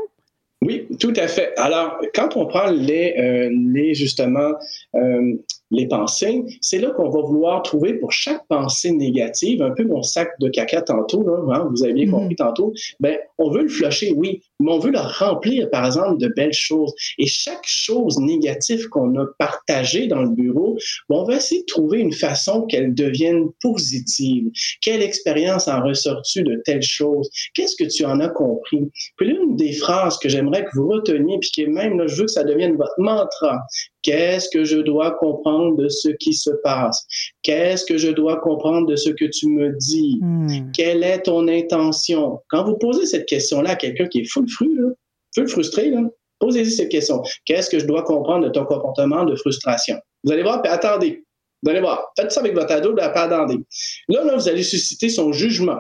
Oui, 0.62 0.88
tout 1.00 1.14
à 1.16 1.28
fait. 1.28 1.54
Alors, 1.58 2.00
quand 2.14 2.36
on 2.36 2.46
prend 2.46 2.70
les, 2.70 3.16
euh, 3.18 3.50
les 3.74 3.94
justement, 3.94 4.52
euh, 4.96 5.34
les 5.72 5.88
pensées, 5.88 6.44
c'est 6.62 6.80
là 6.80 6.92
qu'on 6.92 7.10
va 7.10 7.22
vouloir 7.22 7.62
trouver 7.62 7.94
pour 7.94 8.12
chaque 8.12 8.46
pensée 8.48 8.92
négative, 8.92 9.62
un 9.62 9.72
peu 9.72 9.84
mon 9.84 10.02
sac 10.02 10.32
de 10.40 10.50
caca 10.50 10.82
tantôt, 10.82 11.24
là, 11.24 11.56
hein, 11.56 11.68
vous 11.70 11.84
avez 11.84 11.94
bien 11.94 12.06
mm-hmm. 12.06 12.12
compris 12.12 12.36
tantôt, 12.36 12.74
ben, 13.00 13.18
on 13.38 13.52
veut 13.52 13.64
le 13.64 13.70
flusher, 13.70 14.12
oui, 14.16 14.42
mais 14.60 14.72
on 14.72 14.80
veut 14.80 14.92
le 14.92 15.00
remplir, 15.00 15.70
par 15.70 15.86
exemple, 15.86 16.18
de 16.18 16.28
belles 16.36 16.54
choses. 16.54 16.94
Et 17.18 17.28
chaque 17.28 17.66
chose 17.66 18.18
négative 18.20 18.90
qu'on 18.90 19.16
a 19.18 19.26
partagée 19.38 20.08
dans 20.08 20.24
le 20.24 20.30
bureau, 20.30 20.78
ben, 21.08 21.18
on 21.18 21.24
va 21.24 21.36
essayer 21.36 21.62
de 21.62 21.68
trouver 21.68 22.00
une 22.00 22.14
façon 22.14 22.66
qu'elle 22.66 22.94
devienne 22.94 23.50
positive. 23.62 24.50
Quelle 24.82 25.02
expérience 25.02 25.68
en 25.68 25.82
ressort-tu 25.84 26.44
de 26.44 26.62
telle 26.66 26.82
chose? 26.82 27.30
Qu'est-ce 27.54 27.76
que 27.76 27.90
tu 27.90 28.06
en 28.06 28.20
as 28.20 28.30
compris? 28.30 28.90
Puis 29.18 29.28
l'une 29.28 29.56
des 29.56 29.74
phrases 29.74 30.18
que 30.18 30.30
j'aimerais 30.30 30.66
que 30.66 30.72
vous 30.76 30.88
reteniez, 30.88 31.38
puis 31.40 31.50
qui 31.52 31.62
est 31.62 31.68
même, 31.68 31.98
là, 31.98 32.08
je 32.08 32.16
veux 32.16 32.26
que 32.26 32.32
ça 32.32 32.44
devienne 32.44 32.76
votre 32.76 32.96
mantra, 32.98 33.60
Qu'est-ce 34.02 34.50
que 34.50 34.64
je 34.64 34.78
dois 34.78 35.12
comprendre 35.12 35.76
de 35.76 35.90
ce 35.90 36.10
qui 36.10 36.34
se 36.34 36.52
passe? 36.64 37.06
Qu'est-ce 37.44 37.86
que 37.86 37.98
je 37.98 38.10
dois 38.10 38.38
comprendre 38.38 38.88
de 38.88 38.96
ce 38.96 39.10
que 39.10 39.26
tu 39.26 39.48
me 39.48 39.76
dis? 39.78 40.20
Hmm. 40.22 40.72
Quelle 40.74 41.04
est 41.04 41.24
ton 41.24 41.48
intention? 41.48 42.40
Quand 42.50 42.64
vous 42.64 42.78
posez 42.78 43.06
cette 43.06 43.26
question-là 43.26 43.72
à 43.72 43.76
quelqu'un 43.76 44.08
qui 44.08 44.20
est 44.20 44.32
full 44.32 44.50
fru, 44.50 44.74
là, 44.80 44.90
full 45.36 45.50
frustré, 45.50 45.94
posez-y 46.40 46.72
cette 46.72 46.90
question. 46.90 47.22
Qu'est-ce 47.46 47.70
que 47.70 47.80
je 47.80 47.86
dois 47.86 48.04
comprendre 48.04 48.48
de 48.48 48.52
ton 48.52 48.66
comportement 48.66 49.26
de 49.26 49.36
frustration? 49.36 49.98
Vous 50.24 50.32
allez 50.32 50.44
voir, 50.44 50.62
puis 50.62 50.72
attendez. 50.72 51.24
Vous 51.62 51.70
allez 51.70 51.82
voir. 51.82 52.12
Faites 52.18 52.32
ça 52.32 52.40
avec 52.40 52.54
votre 52.54 52.72
ado, 52.72 52.94
puis 52.94 53.04
attendez. 53.04 53.60
Là, 54.08 54.24
là, 54.24 54.36
vous 54.36 54.48
allez 54.48 54.64
susciter 54.64 55.10
son 55.10 55.34
jugement. 55.34 55.80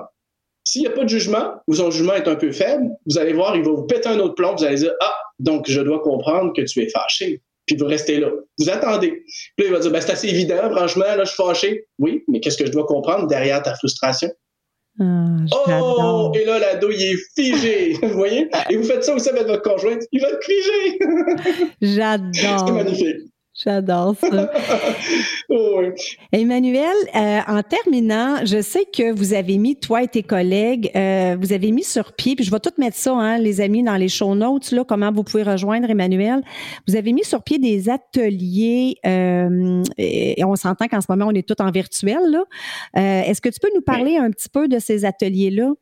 S'il 0.65 0.81
n'y 0.81 0.87
a 0.87 0.91
pas 0.91 1.05
de 1.05 1.09
jugement, 1.09 1.53
ou 1.67 1.73
son 1.73 1.89
jugement 1.89 2.13
est 2.13 2.27
un 2.27 2.35
peu 2.35 2.51
faible, 2.51 2.89
vous 3.05 3.17
allez 3.17 3.33
voir, 3.33 3.55
il 3.55 3.63
va 3.63 3.71
vous 3.71 3.87
péter 3.87 4.09
un 4.09 4.19
autre 4.19 4.35
plomb, 4.35 4.55
vous 4.55 4.65
allez 4.65 4.75
dire, 4.75 4.93
ah, 5.01 5.15
donc 5.39 5.69
je 5.69 5.79
dois 5.79 6.01
comprendre 6.01 6.51
que 6.53 6.61
tu 6.61 6.81
es 6.81 6.89
fâché 6.89 7.41
puis 7.69 7.77
vous 7.77 7.85
restez 7.85 8.19
là. 8.19 8.31
Vous 8.57 8.69
attendez. 8.69 9.23
Puis 9.55 9.65
là, 9.65 9.65
il 9.65 9.71
va 9.71 9.79
dire, 9.79 9.91
ben, 9.91 10.01
c'est 10.01 10.11
assez 10.11 10.27
évident, 10.27 10.69
franchement, 10.71 11.05
là, 11.05 11.23
je 11.23 11.29
suis 11.29 11.35
fâché. 11.35 11.85
Oui, 11.99 12.23
mais 12.27 12.39
qu'est-ce 12.39 12.57
que 12.57 12.65
je 12.65 12.71
dois 12.71 12.85
comprendre 12.85 13.27
derrière 13.27 13.61
ta 13.61 13.75
frustration? 13.75 14.29
Ah, 14.99 15.37
oh! 15.51 16.31
Et 16.35 16.45
là, 16.45 16.59
l'ado, 16.59 16.89
il 16.89 17.01
est 17.01 17.17
figé. 17.35 17.93
vous 18.01 18.09
voyez? 18.09 18.49
Et 18.69 18.75
vous 18.75 18.83
faites 18.83 19.03
ça 19.03 19.13
aussi 19.13 19.29
avec 19.29 19.45
votre 19.45 19.61
conjointe. 19.61 20.01
Il 20.11 20.19
va 20.19 20.29
être 20.29 20.43
figé. 20.43 21.67
J'adore. 21.81 22.31
c'est 22.33 22.73
magnifique. 22.73 23.28
J'adore 23.63 24.15
ça. 24.15 24.51
Oh, 25.51 25.81
Emmanuel, 26.31 26.93
euh, 27.15 27.39
en 27.47 27.63
terminant, 27.63 28.45
je 28.45 28.61
sais 28.61 28.85
que 28.85 29.11
vous 29.11 29.33
avez 29.33 29.57
mis, 29.57 29.75
toi 29.75 30.03
et 30.03 30.07
tes 30.07 30.21
collègues, 30.21 30.91
euh, 30.95 31.35
vous 31.41 31.53
avez 31.53 31.71
mis 31.71 31.83
sur 31.83 32.13
pied, 32.13 32.35
puis 32.35 32.45
je 32.45 32.51
vais 32.51 32.59
tout 32.59 32.69
mettre 32.77 32.95
ça, 32.95 33.15
hein, 33.15 33.39
les 33.39 33.59
amis, 33.59 33.81
dans 33.81 33.95
les 33.95 34.09
show 34.09 34.35
notes, 34.35 34.71
là, 34.71 34.83
comment 34.83 35.11
vous 35.11 35.23
pouvez 35.23 35.41
rejoindre 35.41 35.89
Emmanuel. 35.89 36.43
Vous 36.87 36.95
avez 36.95 37.13
mis 37.13 37.23
sur 37.23 37.41
pied 37.41 37.57
des 37.57 37.89
ateliers, 37.89 38.97
euh, 39.07 39.81
et 39.97 40.43
on 40.45 40.55
s'entend 40.55 40.87
qu'en 40.87 41.01
ce 41.01 41.07
moment, 41.09 41.25
on 41.25 41.33
est 41.33 41.47
tout 41.47 41.59
en 41.63 41.71
virtuel. 41.71 42.19
Là. 42.29 42.43
Est-ce 43.25 43.41
que 43.41 43.49
tu 43.49 43.59
peux 43.59 43.71
nous 43.73 43.81
parler 43.81 44.17
un 44.17 44.29
petit 44.29 44.49
peu 44.49 44.67
de 44.67 44.77
ces 44.77 45.03
ateliers-là? 45.03 45.73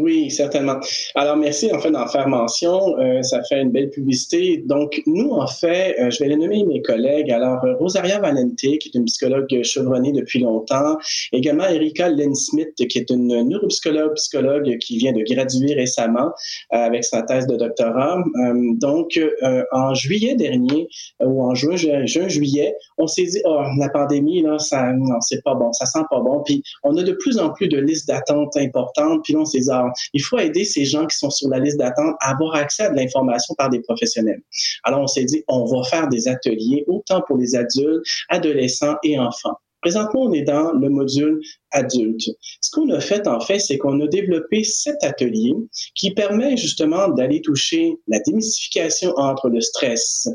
Oui, 0.00 0.28
certainement. 0.30 0.80
Alors, 1.14 1.36
merci 1.36 1.72
en 1.72 1.78
fait 1.78 1.90
d'en 1.90 2.06
faire 2.08 2.26
mention. 2.26 2.98
Euh, 2.98 3.22
ça 3.22 3.42
fait 3.44 3.60
une 3.60 3.70
belle 3.70 3.90
publicité. 3.90 4.64
Donc, 4.66 5.00
nous, 5.06 5.30
en 5.30 5.46
fait, 5.46 5.94
euh, 6.00 6.10
je 6.10 6.18
vais 6.22 6.30
les 6.30 6.36
nommer 6.36 6.64
mes 6.64 6.82
collègues. 6.82 7.30
Alors, 7.30 7.64
euh, 7.64 7.74
Rosaria 7.76 8.18
Valente, 8.18 8.56
qui 8.56 8.66
est 8.66 8.94
une 8.94 9.04
psychologue 9.04 9.46
chevronnée 9.62 10.10
depuis 10.10 10.40
longtemps. 10.40 10.96
Également, 11.32 11.64
Erika 11.64 12.08
Lynn 12.08 12.34
Smith, 12.34 12.70
qui 12.74 12.98
est 12.98 13.08
une 13.10 13.48
neuropsychologue, 13.48 14.14
psychologue 14.14 14.78
qui 14.78 14.98
vient 14.98 15.12
de 15.12 15.22
graduer 15.22 15.74
récemment 15.74 16.32
avec 16.70 17.04
sa 17.04 17.22
thèse 17.22 17.46
de 17.46 17.56
doctorat. 17.56 18.18
donc, 18.80 19.18
en 19.72 19.94
juillet 19.94 20.34
dernier, 20.34 20.88
ou 21.20 21.42
en 21.42 21.54
juin, 21.54 21.76
juin, 21.76 22.28
juillet, 22.28 22.74
on 22.98 23.06
s'est 23.06 23.24
dit, 23.24 23.40
oh, 23.44 23.62
la 23.78 23.88
pandémie, 23.88 24.42
là, 24.42 24.58
ça, 24.58 24.92
non, 24.92 25.20
c'est 25.20 25.42
pas 25.42 25.54
bon, 25.54 25.72
ça 25.72 25.86
sent 25.86 26.04
pas 26.10 26.20
bon. 26.20 26.42
Puis, 26.44 26.62
on 26.82 26.96
a 26.96 27.02
de 27.02 27.12
plus 27.12 27.38
en 27.38 27.50
plus 27.50 27.68
de 27.68 27.78
listes 27.78 28.08
d'attente 28.08 28.56
importantes. 28.56 29.20
Puis, 29.24 29.36
on 29.36 29.44
s'est 29.44 29.60
dit, 29.60 29.68
ah, 29.70 29.83
il 30.12 30.22
faut 30.22 30.38
aider 30.38 30.64
ces 30.64 30.84
gens 30.84 31.06
qui 31.06 31.16
sont 31.16 31.30
sur 31.30 31.48
la 31.48 31.58
liste 31.58 31.78
d'attente 31.78 32.14
à 32.20 32.30
avoir 32.30 32.54
accès 32.54 32.84
à 32.84 32.90
de 32.90 32.96
l'information 32.96 33.54
par 33.56 33.70
des 33.70 33.80
professionnels. 33.80 34.42
Alors, 34.84 35.00
on 35.00 35.06
s'est 35.06 35.24
dit, 35.24 35.42
on 35.48 35.64
va 35.64 35.82
faire 35.84 36.08
des 36.08 36.28
ateliers 36.28 36.84
autant 36.86 37.22
pour 37.26 37.36
les 37.36 37.54
adultes, 37.54 38.04
adolescents 38.28 38.96
et 39.02 39.18
enfants. 39.18 39.58
Présentement, 39.84 40.22
on 40.22 40.32
est 40.32 40.44
dans 40.44 40.72
le 40.72 40.88
module 40.88 41.42
adulte. 41.70 42.30
Ce 42.62 42.70
qu'on 42.70 42.88
a 42.88 43.00
fait, 43.00 43.28
en 43.28 43.38
fait, 43.38 43.58
c'est 43.58 43.76
qu'on 43.76 44.00
a 44.00 44.06
développé 44.06 44.64
cet 44.64 45.04
atelier 45.04 45.52
qui 45.94 46.10
permet 46.14 46.56
justement 46.56 47.08
d'aller 47.08 47.42
toucher 47.42 47.92
la 48.08 48.18
démystification 48.20 49.12
entre 49.18 49.50
le 49.50 49.60
stress, 49.60 50.26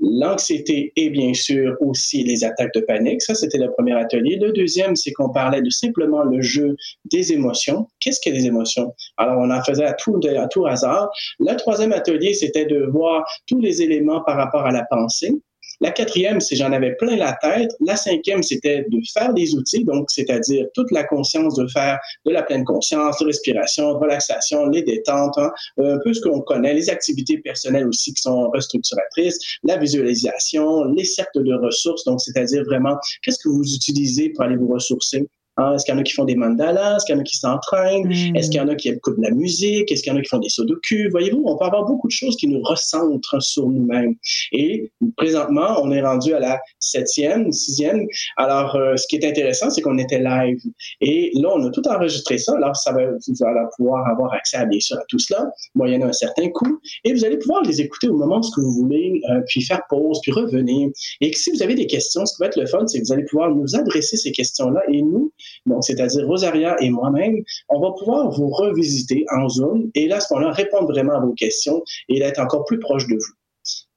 l'anxiété 0.00 0.90
et 0.96 1.10
bien 1.10 1.34
sûr 1.34 1.76
aussi 1.80 2.24
les 2.24 2.44
attaques 2.44 2.72
de 2.74 2.80
panique. 2.80 3.20
Ça, 3.20 3.34
c'était 3.34 3.58
le 3.58 3.70
premier 3.72 3.92
atelier. 3.92 4.38
Le 4.40 4.52
deuxième, 4.52 4.96
c'est 4.96 5.12
qu'on 5.12 5.28
parlait 5.28 5.60
de 5.60 5.68
simplement 5.68 6.22
le 6.22 6.40
jeu 6.40 6.74
des 7.04 7.34
émotions. 7.34 7.86
Qu'est-ce 8.00 8.20
que 8.24 8.34
les 8.34 8.46
émotions? 8.46 8.94
Alors, 9.18 9.38
on 9.38 9.50
en 9.50 9.62
faisait 9.62 9.84
à 9.84 9.92
tout, 9.92 10.18
à 10.34 10.48
tout 10.48 10.64
hasard. 10.64 11.10
Le 11.40 11.54
troisième 11.56 11.92
atelier, 11.92 12.32
c'était 12.32 12.64
de 12.64 12.86
voir 12.90 13.22
tous 13.46 13.60
les 13.60 13.82
éléments 13.82 14.22
par 14.22 14.38
rapport 14.38 14.64
à 14.64 14.72
la 14.72 14.86
pensée. 14.88 15.34
La 15.80 15.90
quatrième, 15.90 16.40
c'est 16.40 16.56
j'en 16.56 16.72
avais 16.72 16.94
plein 16.96 17.16
la 17.16 17.36
tête. 17.40 17.70
La 17.80 17.96
cinquième, 17.96 18.42
c'était 18.42 18.86
de 18.88 18.98
faire 19.12 19.32
des 19.34 19.54
outils, 19.54 19.84
donc 19.84 20.10
c'est-à-dire 20.10 20.66
toute 20.74 20.90
la 20.90 21.04
conscience 21.04 21.54
de 21.56 21.66
faire 21.66 21.98
de 22.24 22.30
la 22.30 22.42
pleine 22.42 22.64
conscience, 22.64 23.22
respiration, 23.22 23.98
relaxation, 23.98 24.66
les 24.66 24.82
détentes, 24.82 25.36
hein, 25.38 25.52
un 25.78 25.98
peu 26.02 26.12
ce 26.12 26.20
qu'on 26.20 26.40
connaît, 26.40 26.74
les 26.74 26.90
activités 26.90 27.38
personnelles 27.38 27.86
aussi 27.86 28.14
qui 28.14 28.22
sont 28.22 28.50
restructuratrices, 28.50 29.38
la 29.62 29.76
visualisation, 29.76 30.84
les 30.84 31.04
cercles 31.04 31.44
de 31.44 31.54
ressources, 31.54 32.04
donc 32.04 32.20
c'est-à-dire 32.20 32.64
vraiment 32.64 32.96
qu'est-ce 33.22 33.38
que 33.38 33.48
vous 33.48 33.74
utilisez 33.74 34.30
pour 34.30 34.44
aller 34.44 34.56
vous 34.56 34.68
ressourcer? 34.68 35.28
Ah, 35.56 35.72
est-ce 35.74 35.84
qu'il 35.84 35.94
y 35.94 35.96
en 35.96 36.00
a 36.00 36.02
qui 36.02 36.12
font 36.12 36.24
des 36.24 36.34
mandalas? 36.34 36.96
Est-ce 36.96 37.04
qu'il 37.04 37.14
y 37.14 37.18
en 37.18 37.20
a 37.20 37.24
qui 37.24 37.36
s'entraînent? 37.36 38.08
Hmm. 38.08 38.36
Est-ce 38.36 38.50
qu'il 38.50 38.60
y 38.60 38.60
en 38.60 38.68
a 38.68 38.74
qui 38.74 38.88
écoutent 38.88 39.18
de 39.18 39.22
la 39.22 39.30
musique? 39.30 39.90
Est-ce 39.92 40.02
qu'il 40.02 40.12
y 40.12 40.16
en 40.16 40.18
a 40.18 40.22
qui 40.22 40.28
font 40.28 40.38
des 40.38 40.48
sudoku? 40.48 41.08
Voyez-vous, 41.12 41.42
on 41.44 41.56
peut 41.56 41.64
avoir 41.64 41.84
beaucoup 41.84 42.08
de 42.08 42.12
choses 42.12 42.36
qui 42.36 42.48
nous 42.48 42.60
recentrent 42.62 43.40
sur 43.40 43.68
nous-mêmes. 43.68 44.14
Et 44.50 44.90
présentement, 45.16 45.80
on 45.80 45.92
est 45.92 46.02
rendu 46.02 46.34
à 46.34 46.40
la 46.40 46.60
septième, 46.80 47.52
sixième. 47.52 48.04
Alors, 48.36 48.74
euh, 48.74 48.96
ce 48.96 49.06
qui 49.06 49.16
est 49.16 49.24
intéressant, 49.24 49.70
c'est 49.70 49.80
qu'on 49.80 49.98
était 49.98 50.18
live. 50.18 50.58
Et 51.00 51.30
là, 51.34 51.50
on 51.54 51.64
a 51.64 51.70
tout 51.70 51.86
enregistré 51.86 52.38
ça. 52.38 52.54
Alors, 52.56 52.74
ça 52.74 52.92
va, 52.92 53.02
vous 53.06 53.44
allez 53.46 53.60
pouvoir 53.76 54.08
avoir 54.08 54.32
accès 54.32 54.56
à, 54.56 54.64
bien 54.64 54.80
sûr, 54.80 54.96
à 54.96 55.04
tout 55.08 55.20
cela, 55.20 55.52
moyennant 55.76 56.06
un 56.06 56.12
certain 56.12 56.48
coût. 56.48 56.80
Et 57.04 57.12
vous 57.12 57.24
allez 57.24 57.38
pouvoir 57.38 57.62
les 57.62 57.80
écouter 57.80 58.08
au 58.08 58.16
moment 58.16 58.40
où 58.40 58.60
vous 58.60 58.72
voulez, 58.72 59.20
euh, 59.30 59.40
puis 59.46 59.62
faire 59.62 59.82
pause, 59.88 60.18
puis 60.22 60.32
revenir. 60.32 60.90
Et 61.20 61.32
si 61.32 61.52
vous 61.52 61.62
avez 61.62 61.76
des 61.76 61.86
questions, 61.86 62.26
ce 62.26 62.34
qui 62.34 62.40
va 62.40 62.46
être 62.46 62.58
le 62.58 62.66
fun, 62.66 62.84
c'est 62.88 62.98
que 63.00 63.06
vous 63.06 63.12
allez 63.12 63.24
pouvoir 63.24 63.54
nous 63.54 63.76
adresser 63.76 64.16
ces 64.16 64.32
questions-là 64.32 64.82
et 64.88 65.00
nous, 65.00 65.32
donc 65.66 65.84
c'est-à-dire 65.84 66.26
Rosaria 66.26 66.76
et 66.80 66.90
moi-même, 66.90 67.36
on 67.68 67.80
va 67.80 67.92
pouvoir 67.98 68.30
vous 68.30 68.48
revisiter 68.48 69.24
en 69.34 69.48
Zoom 69.48 69.90
et 69.94 70.08
là, 70.08 70.16
à 70.16 70.20
ce 70.20 70.32
moment-là, 70.34 70.52
répondre 70.52 70.86
vraiment 70.86 71.14
à 71.14 71.20
vos 71.20 71.32
questions 71.32 71.82
et 72.08 72.20
être 72.22 72.40
encore 72.40 72.64
plus 72.64 72.78
proche 72.78 73.06
de 73.06 73.14
vous. 73.14 73.34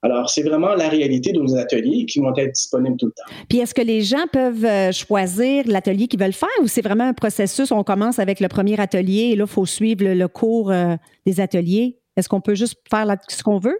Alors, 0.03 0.29
c'est 0.29 0.43
vraiment 0.43 0.75
la 0.75 0.87
réalité 0.89 1.33
de 1.33 1.39
nos 1.39 1.55
ateliers 1.57 2.05
qui 2.05 2.19
vont 2.19 2.33
être 2.37 2.53
disponibles 2.53 2.97
tout 2.97 3.07
le 3.07 3.11
temps. 3.11 3.33
Puis, 3.49 3.59
est-ce 3.59 3.73
que 3.73 3.81
les 3.81 4.01
gens 4.01 4.25
peuvent 4.31 4.63
euh, 4.63 4.91
choisir 4.91 5.63
l'atelier 5.67 6.07
qu'ils 6.07 6.19
veulent 6.19 6.33
faire 6.33 6.47
ou 6.61 6.67
c'est 6.67 6.81
vraiment 6.83 7.05
un 7.05 7.13
processus? 7.13 7.71
On 7.71 7.83
commence 7.83 8.19
avec 8.19 8.39
le 8.39 8.47
premier 8.47 8.79
atelier 8.79 9.31
et 9.31 9.35
là, 9.35 9.45
il 9.45 9.51
faut 9.51 9.65
suivre 9.65 10.05
le, 10.05 10.27
cours 10.27 10.71
euh, 10.71 10.95
des 11.25 11.41
ateliers. 11.41 11.97
Est-ce 12.15 12.29
qu'on 12.29 12.41
peut 12.41 12.55
juste 12.55 12.77
faire 12.89 13.07
ce 13.27 13.43
qu'on 13.43 13.59
veut? 13.59 13.79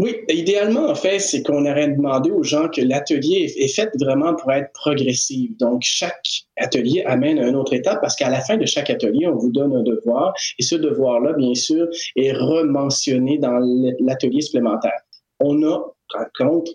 Oui, 0.00 0.16
idéalement, 0.28 0.88
en 0.88 0.96
fait, 0.96 1.20
c'est 1.20 1.44
qu'on 1.44 1.64
aurait 1.66 1.86
demandé 1.86 2.30
aux 2.32 2.42
gens 2.42 2.68
que 2.68 2.80
l'atelier 2.80 3.52
est 3.56 3.68
fait 3.68 3.90
vraiment 4.00 4.34
pour 4.34 4.50
être 4.50 4.72
progressif. 4.72 5.56
Donc, 5.58 5.82
chaque 5.84 6.26
atelier 6.56 7.04
amène 7.06 7.38
à 7.38 7.46
une 7.46 7.54
autre 7.54 7.74
étape 7.74 8.00
parce 8.00 8.16
qu'à 8.16 8.28
la 8.28 8.40
fin 8.40 8.56
de 8.56 8.66
chaque 8.66 8.90
atelier, 8.90 9.28
on 9.28 9.36
vous 9.36 9.52
donne 9.52 9.72
un 9.72 9.84
devoir 9.84 10.34
et 10.58 10.64
ce 10.64 10.74
devoir-là, 10.74 11.34
bien 11.34 11.54
sûr, 11.54 11.86
est 12.16 12.32
rementionné 12.32 13.38
dans 13.38 13.60
l'atelier 14.00 14.40
supplémentaire. 14.40 15.00
On 15.38 15.62
a, 15.62 15.78
par 16.12 16.26
contre, 16.36 16.72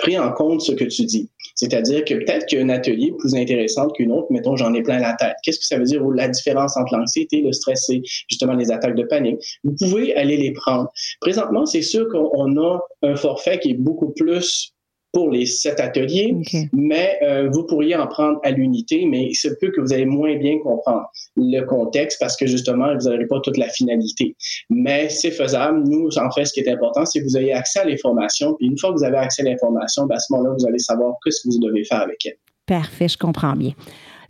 pris 0.00 0.18
en 0.18 0.32
compte 0.32 0.62
ce 0.62 0.72
que 0.72 0.84
tu 0.84 1.04
dis. 1.04 1.28
C'est-à-dire 1.54 2.04
que 2.04 2.14
peut-être 2.14 2.46
qu'il 2.46 2.66
y 2.66 2.70
a 2.70 2.74
atelier 2.74 3.12
plus 3.18 3.34
intéressant 3.34 3.88
qu'une 3.88 4.12
autre, 4.12 4.28
mettons, 4.30 4.56
j'en 4.56 4.72
ai 4.74 4.82
plein 4.82 4.98
la 4.98 5.14
tête. 5.14 5.36
Qu'est-ce 5.42 5.58
que 5.58 5.66
ça 5.66 5.78
veut 5.78 5.84
dire 5.84 6.02
la 6.10 6.28
différence 6.28 6.76
entre 6.76 6.96
l'anxiété, 6.96 7.42
le 7.42 7.52
stress 7.52 7.88
et 7.90 8.02
justement 8.28 8.54
les 8.54 8.70
attaques 8.70 8.94
de 8.94 9.04
panique? 9.04 9.40
Vous 9.64 9.74
pouvez 9.78 10.14
aller 10.16 10.36
les 10.36 10.52
prendre. 10.52 10.90
Présentement, 11.20 11.66
c'est 11.66 11.82
sûr 11.82 12.08
qu'on 12.08 12.56
a 12.56 12.80
un 13.02 13.16
forfait 13.16 13.58
qui 13.58 13.70
est 13.70 13.74
beaucoup 13.74 14.10
plus 14.10 14.72
pour 15.12 15.30
les 15.30 15.46
sept 15.46 15.80
ateliers, 15.80 16.36
mais 16.72 17.18
euh, 17.22 17.48
vous 17.52 17.64
pourriez 17.64 17.96
en 17.96 18.06
prendre 18.06 18.38
à 18.44 18.50
l'unité, 18.50 19.06
mais 19.06 19.24
il 19.24 19.34
se 19.34 19.48
peut 19.48 19.70
que 19.70 19.80
vous 19.80 19.92
allez 19.92 20.06
moins 20.06 20.36
bien 20.36 20.58
comprendre 20.58 21.06
le 21.36 21.62
contexte 21.62 22.18
parce 22.20 22.36
que 22.36 22.46
justement, 22.46 22.94
vous 22.94 23.08
n'aurez 23.08 23.26
pas 23.26 23.40
toute 23.40 23.56
la 23.56 23.68
finalité. 23.68 24.36
Mais 24.68 25.08
c'est 25.08 25.30
faisable. 25.30 25.82
Nous, 25.88 26.08
en 26.16 26.30
fait, 26.30 26.44
ce 26.44 26.52
qui 26.52 26.60
est 26.60 26.68
important, 26.68 27.04
c'est 27.06 27.20
que 27.20 27.24
vous 27.24 27.36
ayez 27.36 27.52
accès 27.52 27.80
à 27.80 27.84
l'information. 27.84 28.54
Puis 28.54 28.66
une 28.68 28.78
fois 28.78 28.92
que 28.92 28.98
vous 28.98 29.04
avez 29.04 29.16
accès 29.16 29.42
à 29.42 29.46
l'information, 29.46 30.06
ben, 30.06 30.16
à 30.16 30.18
ce 30.18 30.32
moment-là, 30.32 30.54
vous 30.58 30.66
allez 30.66 30.78
savoir 30.78 31.14
ce 31.26 31.42
que 31.42 31.52
vous 31.52 31.58
devez 31.58 31.84
faire 31.84 32.02
avec 32.02 32.24
elle. 32.26 32.36
Parfait, 32.66 33.08
je 33.08 33.18
comprends 33.18 33.54
bien. 33.54 33.72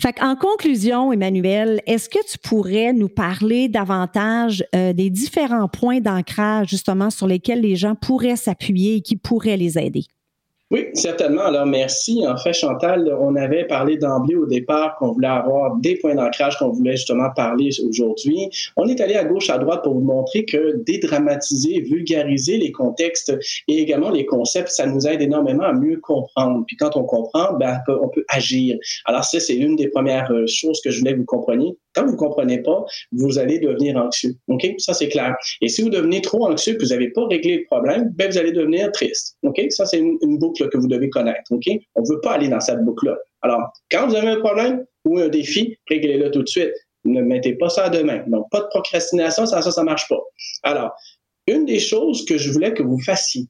Fait 0.01 0.19
en 0.23 0.35
conclusion, 0.35 1.13
Emmanuel, 1.13 1.83
est-ce 1.87 2.09
que 2.09 2.27
tu 2.27 2.39
pourrais 2.39 2.95
nous 2.95 3.11
parler 3.11 3.69
davantage 3.69 4.65
euh, 4.75 4.95
des 4.95 5.11
différents 5.11 5.69
points 5.69 6.01
d'ancrage 6.01 6.69
justement 6.69 7.11
sur 7.11 7.27
lesquels 7.27 7.61
les 7.61 7.77
gens 7.77 7.95
pourraient 7.95 8.37
s'appuyer 8.37 8.97
et 8.97 9.01
qui 9.03 9.17
pourraient 9.17 9.59
les 9.59 9.79
aider? 9.79 10.05
Oui, 10.73 10.87
certainement. 10.95 11.43
Alors, 11.43 11.67
merci. 11.67 12.25
En 12.25 12.37
fait, 12.37 12.53
Chantal, 12.53 13.13
on 13.19 13.35
avait 13.35 13.65
parlé 13.65 13.97
d'emblée 13.97 14.37
au 14.37 14.47
départ 14.47 14.95
qu'on 14.97 15.11
voulait 15.11 15.27
avoir 15.27 15.77
des 15.79 15.97
points 15.97 16.15
d'ancrage 16.15 16.57
qu'on 16.59 16.71
voulait 16.71 16.93
justement 16.93 17.29
parler 17.35 17.71
aujourd'hui. 17.85 18.49
On 18.77 18.87
est 18.87 19.01
allé 19.01 19.17
à 19.17 19.25
gauche, 19.25 19.51
à 19.51 19.59
droite 19.59 19.83
pour 19.83 19.95
vous 19.95 20.01
montrer 20.01 20.45
que 20.45 20.77
dédramatiser, 20.85 21.81
vulgariser 21.81 22.57
les 22.57 22.71
contextes 22.71 23.37
et 23.67 23.79
également 23.79 24.11
les 24.11 24.25
concepts, 24.27 24.69
ça 24.69 24.87
nous 24.87 25.09
aide 25.09 25.21
énormément 25.21 25.65
à 25.65 25.73
mieux 25.73 25.99
comprendre. 25.99 26.63
Puis 26.69 26.77
quand 26.77 26.97
on 26.97 27.03
comprend, 27.03 27.55
ben, 27.55 27.81
on 27.89 28.09
peut 28.09 28.25
agir. 28.29 28.79
Alors 29.07 29.25
ça, 29.25 29.41
c'est 29.41 29.55
l'une 29.55 29.75
des 29.75 29.89
premières 29.89 30.31
euh, 30.31 30.47
choses 30.47 30.81
que 30.83 30.93
je 30.93 31.01
voulais 31.01 31.15
que 31.15 31.19
vous 31.19 31.25
compreniez. 31.25 31.77
Quand 31.95 32.07
vous 32.07 32.13
ne 32.13 32.17
comprenez 32.17 32.63
pas, 32.63 32.85
vous 33.13 33.39
allez 33.39 33.59
devenir 33.59 33.97
anxieux. 33.97 34.35
OK? 34.49 34.67
Ça, 34.79 34.95
c'est 34.95 35.09
clair. 35.09 35.35
Et 35.61 35.69
si 35.69 35.83
vous 35.83 35.91
devenez 35.91 36.21
trop 36.21 36.47
anxieux 36.47 36.75
et 36.75 36.77
que 36.77 36.83
vous 36.83 36.91
n'avez 36.91 37.11
pas 37.11 37.27
réglé 37.27 37.59
le 37.59 37.65
problème, 37.65 38.11
ben, 38.15 38.31
vous 38.31 38.39
allez 38.39 38.53
devenir 38.53 38.91
triste. 38.93 39.37
OK? 39.43 39.61
Ça, 39.71 39.87
c'est 39.87 39.99
une, 39.99 40.39
boucle 40.39 40.69
que 40.69 40.79
vous 40.79 40.89
devez 40.89 41.11
connaître. 41.11 41.43
OK? 41.51 41.67
On 41.97 42.03
ne 42.03 42.09
veut 42.09 42.21
pas 42.21 42.33
aller 42.33 42.49
dans 42.49 42.61
cette 42.61 42.85
boucle-là. 42.85 43.17
Alors, 43.43 43.61
quand 43.91 44.07
vous 44.07 44.15
avez 44.15 44.29
un 44.29 44.41
problème 44.41 44.85
ou 45.05 45.19
un 45.19 45.29
défi, 45.29 45.77
réglez-le 45.89 46.31
tout 46.31 46.43
de 46.43 46.49
suite. 46.49 46.73
Ne 47.05 47.23
mettez 47.23 47.55
pas 47.55 47.71
ça 47.71 47.85
à 47.85 47.91
demain. 47.91 48.23
Donc, 48.27 48.47
pas 48.51 48.61
de 48.61 48.67
procrastination, 48.67 49.47
ça, 49.47 49.63
ça 49.63 49.81
ne 49.81 49.87
marche 49.87 50.09
pas. 50.09 50.21
Alors, 50.63 50.93
une 51.47 51.65
des 51.65 51.79
choses 51.79 52.25
que 52.27 52.39
je 52.39 52.53
voulais 52.53 52.73
que 52.73 52.83
vous 52.83 53.01
fassiez, 53.01 53.47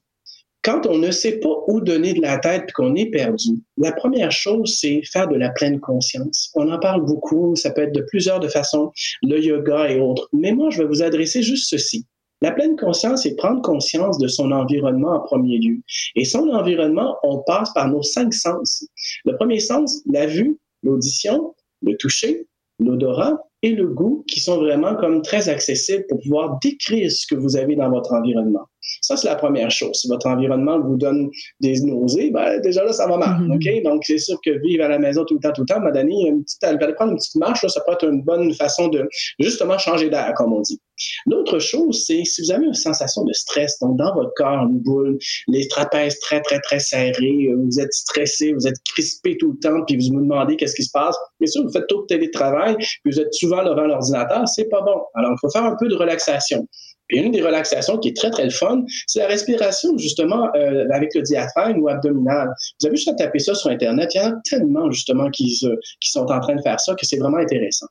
quand 0.63 0.85
on 0.85 0.97
ne 0.97 1.11
sait 1.11 1.39
pas 1.39 1.63
où 1.67 1.81
donner 1.81 2.13
de 2.13 2.21
la 2.21 2.37
tête 2.37 2.65
et 2.69 2.71
qu'on 2.73 2.95
est 2.95 3.09
perdu, 3.09 3.49
la 3.77 3.91
première 3.91 4.31
chose, 4.31 4.77
c'est 4.79 5.01
faire 5.11 5.27
de 5.27 5.35
la 5.35 5.49
pleine 5.49 5.79
conscience. 5.79 6.51
On 6.55 6.71
en 6.71 6.79
parle 6.79 7.05
beaucoup, 7.05 7.55
ça 7.55 7.71
peut 7.71 7.81
être 7.81 7.95
de 7.95 8.05
plusieurs 8.07 8.39
de 8.39 8.47
façons, 8.47 8.91
le 9.23 9.39
yoga 9.39 9.89
et 9.89 9.99
autres. 9.99 10.29
Mais 10.33 10.51
moi, 10.51 10.69
je 10.69 10.83
vais 10.83 10.87
vous 10.87 11.01
adresser 11.01 11.41
juste 11.41 11.69
ceci. 11.69 12.05
La 12.43 12.51
pleine 12.51 12.75
conscience, 12.75 13.23
c'est 13.23 13.35
prendre 13.35 13.61
conscience 13.61 14.17
de 14.17 14.27
son 14.27 14.51
environnement 14.51 15.13
en 15.15 15.19
premier 15.19 15.59
lieu. 15.59 15.77
Et 16.15 16.25
son 16.25 16.49
environnement, 16.49 17.17
on 17.23 17.39
passe 17.39 17.71
par 17.73 17.87
nos 17.87 18.01
cinq 18.01 18.33
sens. 18.33 18.85
Le 19.25 19.35
premier 19.35 19.59
sens, 19.59 20.01
la 20.11 20.25
vue, 20.25 20.59
l'audition, 20.81 21.53
le 21.83 21.95
toucher, 21.97 22.47
l'odorat 22.79 23.39
et 23.61 23.71
le 23.71 23.87
goût, 23.87 24.23
qui 24.27 24.39
sont 24.39 24.57
vraiment 24.57 24.95
comme 24.95 25.21
très 25.21 25.49
accessibles 25.49 26.05
pour 26.09 26.19
pouvoir 26.19 26.57
décrire 26.63 27.11
ce 27.11 27.27
que 27.27 27.35
vous 27.35 27.57
avez 27.57 27.75
dans 27.75 27.91
votre 27.91 28.11
environnement. 28.11 28.67
Ça, 29.01 29.17
c'est 29.17 29.27
la 29.27 29.35
première 29.35 29.71
chose. 29.71 29.99
Si 29.99 30.07
votre 30.07 30.27
environnement 30.27 30.79
vous 30.79 30.97
donne 30.97 31.29
des 31.59 31.79
nausées, 31.81 32.31
ben, 32.31 32.59
déjà 32.61 32.83
là, 32.83 32.93
ça 32.93 33.07
va 33.07 33.17
mal. 33.17 33.51
OK? 33.51 33.83
Donc, 33.83 34.03
c'est 34.05 34.17
sûr 34.17 34.39
que 34.43 34.51
vivre 34.61 34.83
à 34.83 34.87
la 34.87 34.99
maison 34.99 35.23
tout 35.25 35.35
le 35.35 35.39
temps, 35.39 35.53
tout 35.53 35.61
le 35.61 35.67
temps, 35.67 35.79
m'a 35.79 35.91
donné 35.91 36.27
une 36.27 36.43
petite, 36.43 36.63
aller 36.63 36.93
prendre 36.93 37.11
une 37.11 37.17
petite 37.17 37.35
marche, 37.35 37.63
là, 37.63 37.69
ça 37.69 37.81
peut 37.81 37.93
être 37.93 38.07
une 38.07 38.21
bonne 38.21 38.53
façon 38.53 38.87
de 38.87 39.07
justement 39.39 39.77
changer 39.77 40.09
d'air, 40.09 40.33
comme 40.35 40.53
on 40.53 40.61
dit. 40.61 40.79
L'autre 41.25 41.59
chose, 41.59 42.03
c'est 42.05 42.23
si 42.25 42.41
vous 42.41 42.51
avez 42.51 42.65
une 42.65 42.73
sensation 42.73 43.23
de 43.23 43.33
stress, 43.33 43.79
donc 43.79 43.97
dans 43.97 44.13
votre 44.13 44.33
corps, 44.35 44.67
une 44.67 44.79
boule, 44.79 45.17
les 45.47 45.67
trapèzes 45.67 46.19
très, 46.19 46.41
très, 46.41 46.59
très 46.59 46.79
serrés, 46.79 47.47
euh, 47.49 47.55
vous 47.57 47.79
êtes 47.79 47.93
stressé, 47.93 48.53
vous 48.53 48.67
êtes 48.67 48.81
crispé 48.85 49.37
tout 49.37 49.53
le 49.53 49.59
temps, 49.59 49.83
puis 49.85 49.97
vous 49.97 50.15
vous 50.15 50.21
demandez 50.21 50.55
qu'est-ce 50.55 50.75
qui 50.75 50.83
se 50.83 50.91
passe. 50.91 51.15
Bien 51.39 51.47
sûr, 51.47 51.63
vous 51.63 51.71
faites 51.71 51.87
tout 51.87 52.01
le 52.01 52.05
télétravail, 52.07 52.75
puis 52.75 53.11
vous 53.11 53.19
êtes 53.19 53.33
souvent 53.33 53.63
devant 53.63 53.87
l'ordinateur, 53.87 54.47
c'est 54.47 54.69
pas 54.69 54.81
bon. 54.81 55.01
Alors, 55.15 55.31
il 55.31 55.37
faut 55.39 55.49
faire 55.49 55.65
un 55.65 55.75
peu 55.79 55.87
de 55.87 55.95
relaxation. 55.95 56.67
Et 57.11 57.19
une 57.19 57.31
des 57.31 57.41
relaxations 57.41 57.97
qui 57.97 58.09
est 58.09 58.15
très, 58.15 58.31
très 58.31 58.49
fun, 58.49 58.83
c'est 59.07 59.19
la 59.19 59.27
respiration, 59.27 59.97
justement, 59.97 60.49
euh, 60.55 60.87
avec 60.91 61.13
le 61.15 61.21
diaphragme 61.21 61.81
ou 61.81 61.89
abdominal. 61.89 62.49
Vous 62.79 62.87
avez 62.87 62.95
juste 62.95 63.09
à 63.09 63.13
taper 63.13 63.39
ça 63.39 63.53
sur 63.53 63.69
Internet. 63.69 64.11
Il 64.15 64.21
y 64.21 64.21
en 64.21 64.31
a 64.31 64.41
tellement, 64.43 64.91
justement, 64.91 65.29
qui, 65.29 65.59
qui 65.99 66.11
sont 66.11 66.25
en 66.31 66.39
train 66.39 66.55
de 66.55 66.61
faire 66.61 66.79
ça 66.79 66.95
que 66.95 67.05
c'est 67.05 67.17
vraiment 67.17 67.37
intéressant. 67.37 67.87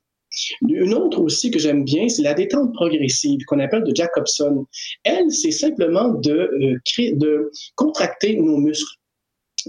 Une 0.68 0.95
autre 0.95 1.20
aussi 1.20 1.51
que 1.51 1.59
j'aime 1.59 1.84
bien, 1.84 2.09
c'est 2.09 2.22
la 2.22 2.34
détente 2.34 2.72
progressive 2.72 3.40
qu'on 3.47 3.59
appelle 3.59 3.82
de 3.82 3.95
Jacobson. 3.95 4.66
Elle, 5.05 5.30
c'est 5.30 5.51
simplement 5.51 6.09
de, 6.09 6.32
euh, 6.32 6.78
créer, 6.84 7.12
de 7.12 7.51
contracter 7.74 8.36
nos 8.36 8.57
muscles 8.57 8.97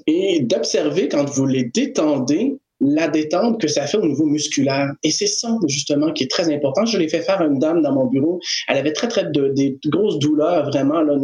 et 0.07 0.41
d'observer 0.41 1.07
quand 1.07 1.29
vous 1.29 1.45
les 1.45 1.65
détendez 1.65 2.57
la 2.81 3.07
détente 3.07 3.61
que 3.61 3.67
ça 3.67 3.85
fait 3.85 3.97
au 3.97 4.07
niveau 4.07 4.25
musculaire. 4.25 4.91
Et 5.03 5.11
c'est 5.11 5.27
ça, 5.27 5.55
justement, 5.67 6.11
qui 6.11 6.23
est 6.23 6.31
très 6.31 6.51
important. 6.51 6.85
Je 6.85 6.97
l'ai 6.97 7.07
fait 7.07 7.21
faire 7.21 7.39
à 7.39 7.45
une 7.45 7.59
dame 7.59 7.81
dans 7.81 7.93
mon 7.93 8.07
bureau. 8.07 8.39
Elle 8.67 8.77
avait 8.77 8.91
très, 8.91 9.07
très 9.07 9.25
de, 9.25 9.49
des 9.49 9.77
grosses 9.85 10.17
douleurs, 10.19 10.65
vraiment, 10.65 11.01
là, 11.01 11.15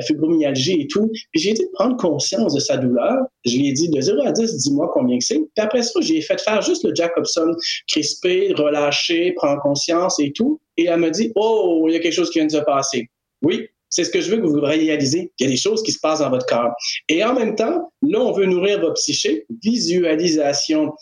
fibromyalgie 0.00 0.82
et 0.82 0.86
tout. 0.86 1.10
Puis 1.32 1.42
j'ai 1.42 1.52
dit 1.52 1.64
de 1.64 1.70
prendre 1.72 1.96
conscience 1.96 2.54
de 2.54 2.60
sa 2.60 2.76
douleur. 2.76 3.16
Je 3.44 3.56
lui 3.56 3.68
ai 3.68 3.72
dit 3.72 3.90
de 3.90 4.00
0 4.00 4.22
à 4.24 4.32
10, 4.32 4.56
dis-moi 4.56 4.90
combien 4.94 5.18
que 5.18 5.24
c'est. 5.24 5.38
Puis 5.38 5.48
après 5.58 5.82
ça, 5.82 6.00
j'ai 6.00 6.20
fait 6.20 6.40
faire 6.40 6.62
juste 6.62 6.84
le 6.84 6.94
Jacobson, 6.94 7.52
crisper, 7.88 8.54
relâcher, 8.54 9.32
prendre 9.32 9.60
conscience 9.60 10.20
et 10.20 10.32
tout. 10.32 10.60
Et 10.76 10.84
elle 10.84 11.00
me 11.00 11.10
dit, 11.10 11.32
oh, 11.34 11.86
il 11.88 11.94
y 11.94 11.96
a 11.96 12.00
quelque 12.00 12.14
chose 12.14 12.30
qui 12.30 12.38
vient 12.38 12.46
de 12.46 12.52
se 12.52 12.58
passer. 12.58 13.10
Oui, 13.42 13.66
c'est 13.90 14.04
ce 14.04 14.10
que 14.10 14.20
je 14.20 14.30
veux 14.30 14.40
que 14.40 14.46
vous 14.46 14.60
réalisez. 14.60 15.32
Il 15.38 15.44
y 15.44 15.46
a 15.46 15.50
des 15.50 15.56
choses 15.56 15.82
qui 15.82 15.92
se 15.92 15.98
passent 16.00 16.20
dans 16.20 16.30
votre 16.30 16.46
corps. 16.46 16.72
Et 17.08 17.22
en 17.24 17.34
même 17.34 17.56
temps, 17.56 17.92
là, 18.02 18.20
on 18.20 18.32
veut 18.32 18.46
nourrir 18.46 18.80
votre 18.80 18.94
psyché. 18.94 19.46
Visualisation. 19.62 20.92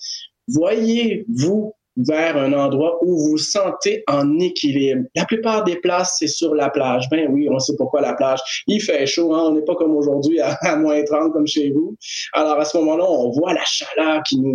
Voyez-vous 0.49 1.74
vers 1.99 2.36
un 2.36 2.53
endroit 2.53 2.99
où 3.03 3.16
vous 3.16 3.28
vous 3.30 3.38
sentez 3.38 4.03
en 4.07 4.38
équilibre. 4.38 5.05
La 5.14 5.24
plupart 5.24 5.64
des 5.64 5.76
places, 5.76 6.16
c'est 6.18 6.28
sur 6.28 6.55
la 6.55 6.70
plage. 6.70 7.09
Ben 7.11 7.28
oui, 7.30 7.49
on 7.51 7.59
sait 7.59 7.74
pourquoi 7.76 8.01
la 8.01 8.14
plage. 8.14 8.40
Il 8.66 8.80
fait 8.80 9.07
chaud, 9.07 9.34
hein? 9.34 9.44
on 9.46 9.53
n'est 9.53 9.64
pas 9.64 9.74
comme 9.74 9.96
aujourd'hui 9.96 10.40
à, 10.40 10.76
moins 10.76 11.03
30 11.03 11.32
comme 11.32 11.46
chez 11.46 11.70
vous. 11.70 11.96
Alors 12.32 12.59
à 12.59 12.64
ce 12.64 12.76
moment-là, 12.78 13.05
on 13.09 13.30
voit 13.30 13.53
la 13.53 13.64
chaleur 13.64 14.22
qui 14.22 14.38
nous, 14.38 14.55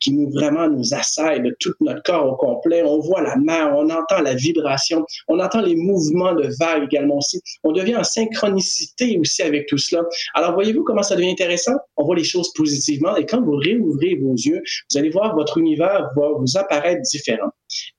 qui 0.00 0.12
nous 0.12 0.30
vraiment 0.30 0.68
nous 0.68 0.94
assaille 0.94 1.42
de 1.42 1.54
tout 1.58 1.74
notre 1.80 2.02
corps 2.02 2.26
au 2.26 2.36
complet. 2.36 2.82
On 2.84 3.00
voit 3.00 3.22
la 3.22 3.36
mer, 3.36 3.72
on 3.76 3.90
entend 3.90 4.20
la 4.22 4.34
vibration, 4.34 5.04
on 5.28 5.40
entend 5.40 5.60
les 5.60 5.76
mouvements 5.76 6.34
de 6.34 6.48
vagues 6.60 6.84
également 6.84 7.18
aussi. 7.18 7.40
On 7.64 7.72
devient 7.72 7.96
en 7.96 8.04
synchronicité 8.04 9.18
aussi 9.18 9.42
avec 9.42 9.66
tout 9.66 9.78
cela. 9.78 10.02
Alors 10.34 10.54
voyez-vous 10.54 10.84
comment 10.84 11.02
ça 11.02 11.16
devient 11.16 11.30
intéressant? 11.30 11.74
On 11.96 12.04
voit 12.04 12.16
les 12.16 12.24
choses 12.24 12.52
positivement 12.54 13.16
et 13.16 13.26
quand 13.26 13.42
vous 13.42 13.56
réouvrez 13.56 14.16
vos 14.16 14.34
yeux, 14.34 14.62
vous 14.90 14.98
allez 14.98 15.10
voir 15.10 15.34
votre 15.34 15.58
univers 15.58 16.10
vous 16.16 16.56
apparaître 16.56 16.83
différent. 17.02 17.50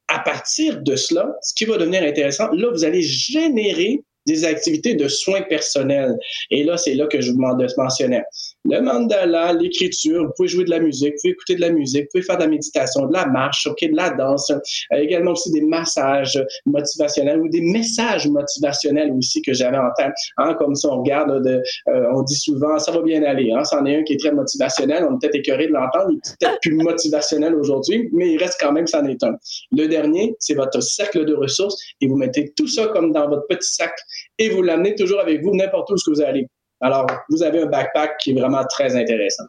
À 0.07 0.19
partir 0.19 0.81
de 0.81 0.95
cela, 0.95 1.33
ce 1.41 1.53
qui 1.53 1.65
va 1.65 1.77
devenir 1.77 2.03
intéressant, 2.03 2.49
là, 2.51 2.69
vous 2.71 2.85
allez 2.85 3.01
générer 3.01 4.03
des 4.25 4.45
activités 4.45 4.95
de 4.95 5.07
soins 5.07 5.41
personnels. 5.41 6.15
Et 6.51 6.63
là, 6.63 6.77
c'est 6.77 6.95
là 6.95 7.07
que 7.07 7.21
je 7.21 7.31
vous 7.31 7.39
mentionnais. 7.77 8.23
Le 8.65 8.81
mandala, 8.81 9.53
l'écriture, 9.53 10.25
vous 10.25 10.31
pouvez 10.35 10.47
jouer 10.47 10.63
de 10.63 10.71
la 10.71 10.79
musique, 10.79 11.13
vous 11.13 11.21
pouvez 11.21 11.33
écouter 11.33 11.55
de 11.55 11.61
la 11.61 11.69
musique, 11.69 12.05
vous 12.05 12.09
pouvez 12.13 12.23
faire 12.23 12.37
de 12.37 12.43
la 12.43 12.49
méditation, 12.49 13.05
de 13.05 13.13
la 13.13 13.27
marche, 13.27 13.67
ok, 13.67 13.79
de 13.81 13.95
la 13.95 14.09
danse, 14.09 14.49
euh, 14.49 14.97
également 14.97 15.31
aussi 15.31 15.51
des 15.51 15.61
massages 15.61 16.43
motivationnels 16.65 17.39
ou 17.39 17.49
des 17.49 17.61
messages 17.61 18.27
motivationnels 18.27 19.11
aussi 19.11 19.41
que 19.43 19.53
j'avais 19.53 19.77
en 19.77 19.91
tête. 19.97 20.13
Hein, 20.37 20.55
comme 20.57 20.73
ça, 20.73 20.89
on 20.89 21.01
regarde, 21.01 21.43
de, 21.43 21.61
euh, 21.89 22.11
on 22.13 22.23
dit 22.23 22.35
souvent, 22.35 22.79
ça 22.79 22.91
va 22.91 23.01
bien 23.03 23.21
aller. 23.23 23.51
Hein, 23.51 23.63
c'en 23.63 23.85
est 23.85 23.97
un 23.97 24.03
qui 24.03 24.13
est 24.13 24.19
très 24.19 24.31
motivationnel. 24.31 25.05
On 25.07 25.15
est 25.15 25.19
peut-être 25.21 25.35
écœuré 25.35 25.67
de 25.67 25.73
l'entendre, 25.73 26.09
il 26.09 26.17
est 26.17 26.35
peut-être 26.39 26.59
plus 26.61 26.75
motivationnel 26.75 27.53
aujourd'hui, 27.53 28.09
mais 28.13 28.31
il 28.31 28.37
reste 28.37 28.57
quand 28.59 28.71
même, 28.71 28.87
c'en 28.87 29.05
est 29.05 29.23
un. 29.23 29.35
Le 29.71 29.87
dernier, 29.87 30.35
c'est 30.39 30.55
votre 30.55 30.81
cercle 30.81 31.25
de 31.25 31.35
ressources 31.35 31.77
et 32.01 32.07
vous 32.07 32.15
mettez 32.15 32.51
tout 32.55 32.67
ça 32.67 32.87
comme 32.87 33.11
dans 33.11 33.27
votre 33.27 33.45
petit 33.47 33.71
sac 33.71 33.93
et 34.37 34.49
vous 34.49 34.61
l'amenez 34.61 34.95
toujours 34.95 35.19
avec 35.19 35.41
vous 35.41 35.55
n'importe 35.55 35.89
où 35.91 35.97
ce 35.97 36.09
que 36.09 36.15
vous 36.15 36.21
allez. 36.21 36.47
Alors, 36.81 37.07
vous 37.29 37.41
avez 37.41 37.61
un 37.61 37.67
backpack 37.67 38.17
qui 38.19 38.31
est 38.31 38.33
vraiment 38.33 38.63
très 38.69 38.95
intéressant. 38.95 39.45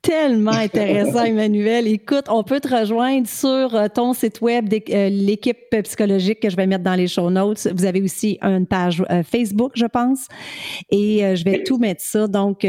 Tellement 0.00 0.50
intéressant, 0.56 1.22
Emmanuel. 1.22 1.86
Écoute, 1.86 2.24
on 2.28 2.42
peut 2.42 2.60
te 2.60 2.74
rejoindre 2.74 3.28
sur 3.28 3.74
euh, 3.74 3.88
ton 3.94 4.14
site 4.14 4.40
web, 4.40 4.72
euh, 4.72 5.08
l'équipe 5.10 5.58
psychologique 5.82 6.40
que 6.40 6.48
je 6.48 6.56
vais 6.56 6.66
mettre 6.66 6.82
dans 6.82 6.94
les 6.94 7.08
show 7.08 7.30
notes. 7.30 7.68
Vous 7.74 7.84
avez 7.84 8.00
aussi 8.00 8.38
une 8.40 8.66
page 8.66 9.04
euh, 9.10 9.22
Facebook, 9.22 9.72
je 9.74 9.86
pense, 9.86 10.28
et 10.90 11.36
je 11.36 11.44
vais 11.44 11.62
tout 11.62 11.78
mettre 11.78 12.00
ça. 12.02 12.26
Donc, 12.26 12.66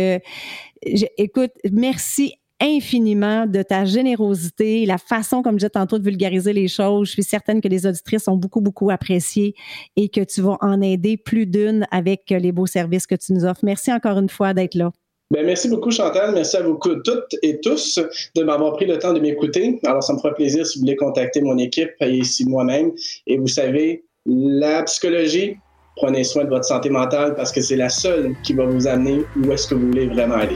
écoute, 1.17 1.51
merci 1.71 2.35
infiniment 2.63 3.45
de 3.45 3.61
ta 3.61 3.83
générosité, 3.85 4.85
la 4.85 4.97
façon, 4.97 5.43
comme 5.43 5.55
je 5.55 5.65
disais 5.65 5.69
tantôt, 5.69 5.99
de 5.99 6.03
vulgariser 6.03 6.53
les 6.53 6.67
choses. 6.67 7.07
Je 7.07 7.11
suis 7.13 7.23
certaine 7.23 7.61
que 7.61 7.67
les 7.67 7.85
auditrices 7.85 8.27
ont 8.27 8.37
beaucoup, 8.37 8.61
beaucoup 8.61 8.89
apprécié 8.89 9.53
et 9.97 10.09
que 10.09 10.21
tu 10.21 10.41
vas 10.41 10.57
en 10.61 10.81
aider 10.81 11.17
plus 11.17 11.45
d'une 11.45 11.85
avec 11.91 12.29
les 12.29 12.51
beaux 12.51 12.65
services 12.65 13.05
que 13.05 13.15
tu 13.15 13.33
nous 13.33 13.43
offres. 13.43 13.61
Merci 13.63 13.91
encore 13.91 14.17
une 14.17 14.29
fois 14.29 14.53
d'être 14.53 14.75
là. 14.75 14.91
Bien, 15.31 15.43
merci 15.43 15.67
beaucoup, 15.67 15.91
Chantal. 15.91 16.33
Merci 16.33 16.57
à 16.57 16.61
vous 16.61 16.79
toutes 17.03 17.35
et 17.41 17.59
tous 17.59 17.99
de 18.35 18.43
m'avoir 18.43 18.73
pris 18.73 18.85
le 18.85 18.97
temps 18.99 19.13
de 19.13 19.19
m'écouter. 19.19 19.79
Alors, 19.83 20.03
ça 20.03 20.13
me 20.13 20.19
fera 20.19 20.33
plaisir 20.33 20.65
si 20.65 20.77
vous 20.77 20.85
voulez 20.85 20.95
contacter 20.95 21.41
mon 21.41 21.57
équipe 21.57 21.91
et 22.01 22.11
ici 22.11 22.47
moi-même. 22.47 22.91
Et 23.27 23.37
vous 23.37 23.47
savez, 23.47 24.05
la 24.25 24.83
psychologie, 24.83 25.57
prenez 25.97 26.23
soin 26.23 26.45
de 26.45 26.49
votre 26.49 26.65
santé 26.65 26.89
mentale 26.89 27.35
parce 27.35 27.51
que 27.51 27.61
c'est 27.61 27.75
la 27.75 27.89
seule 27.89 28.35
qui 28.43 28.53
va 28.53 28.65
vous 28.65 28.87
amener 28.87 29.21
où 29.43 29.51
est-ce 29.51 29.67
que 29.67 29.75
vous 29.75 29.87
voulez 29.87 30.07
vraiment 30.07 30.35
aller. 30.35 30.55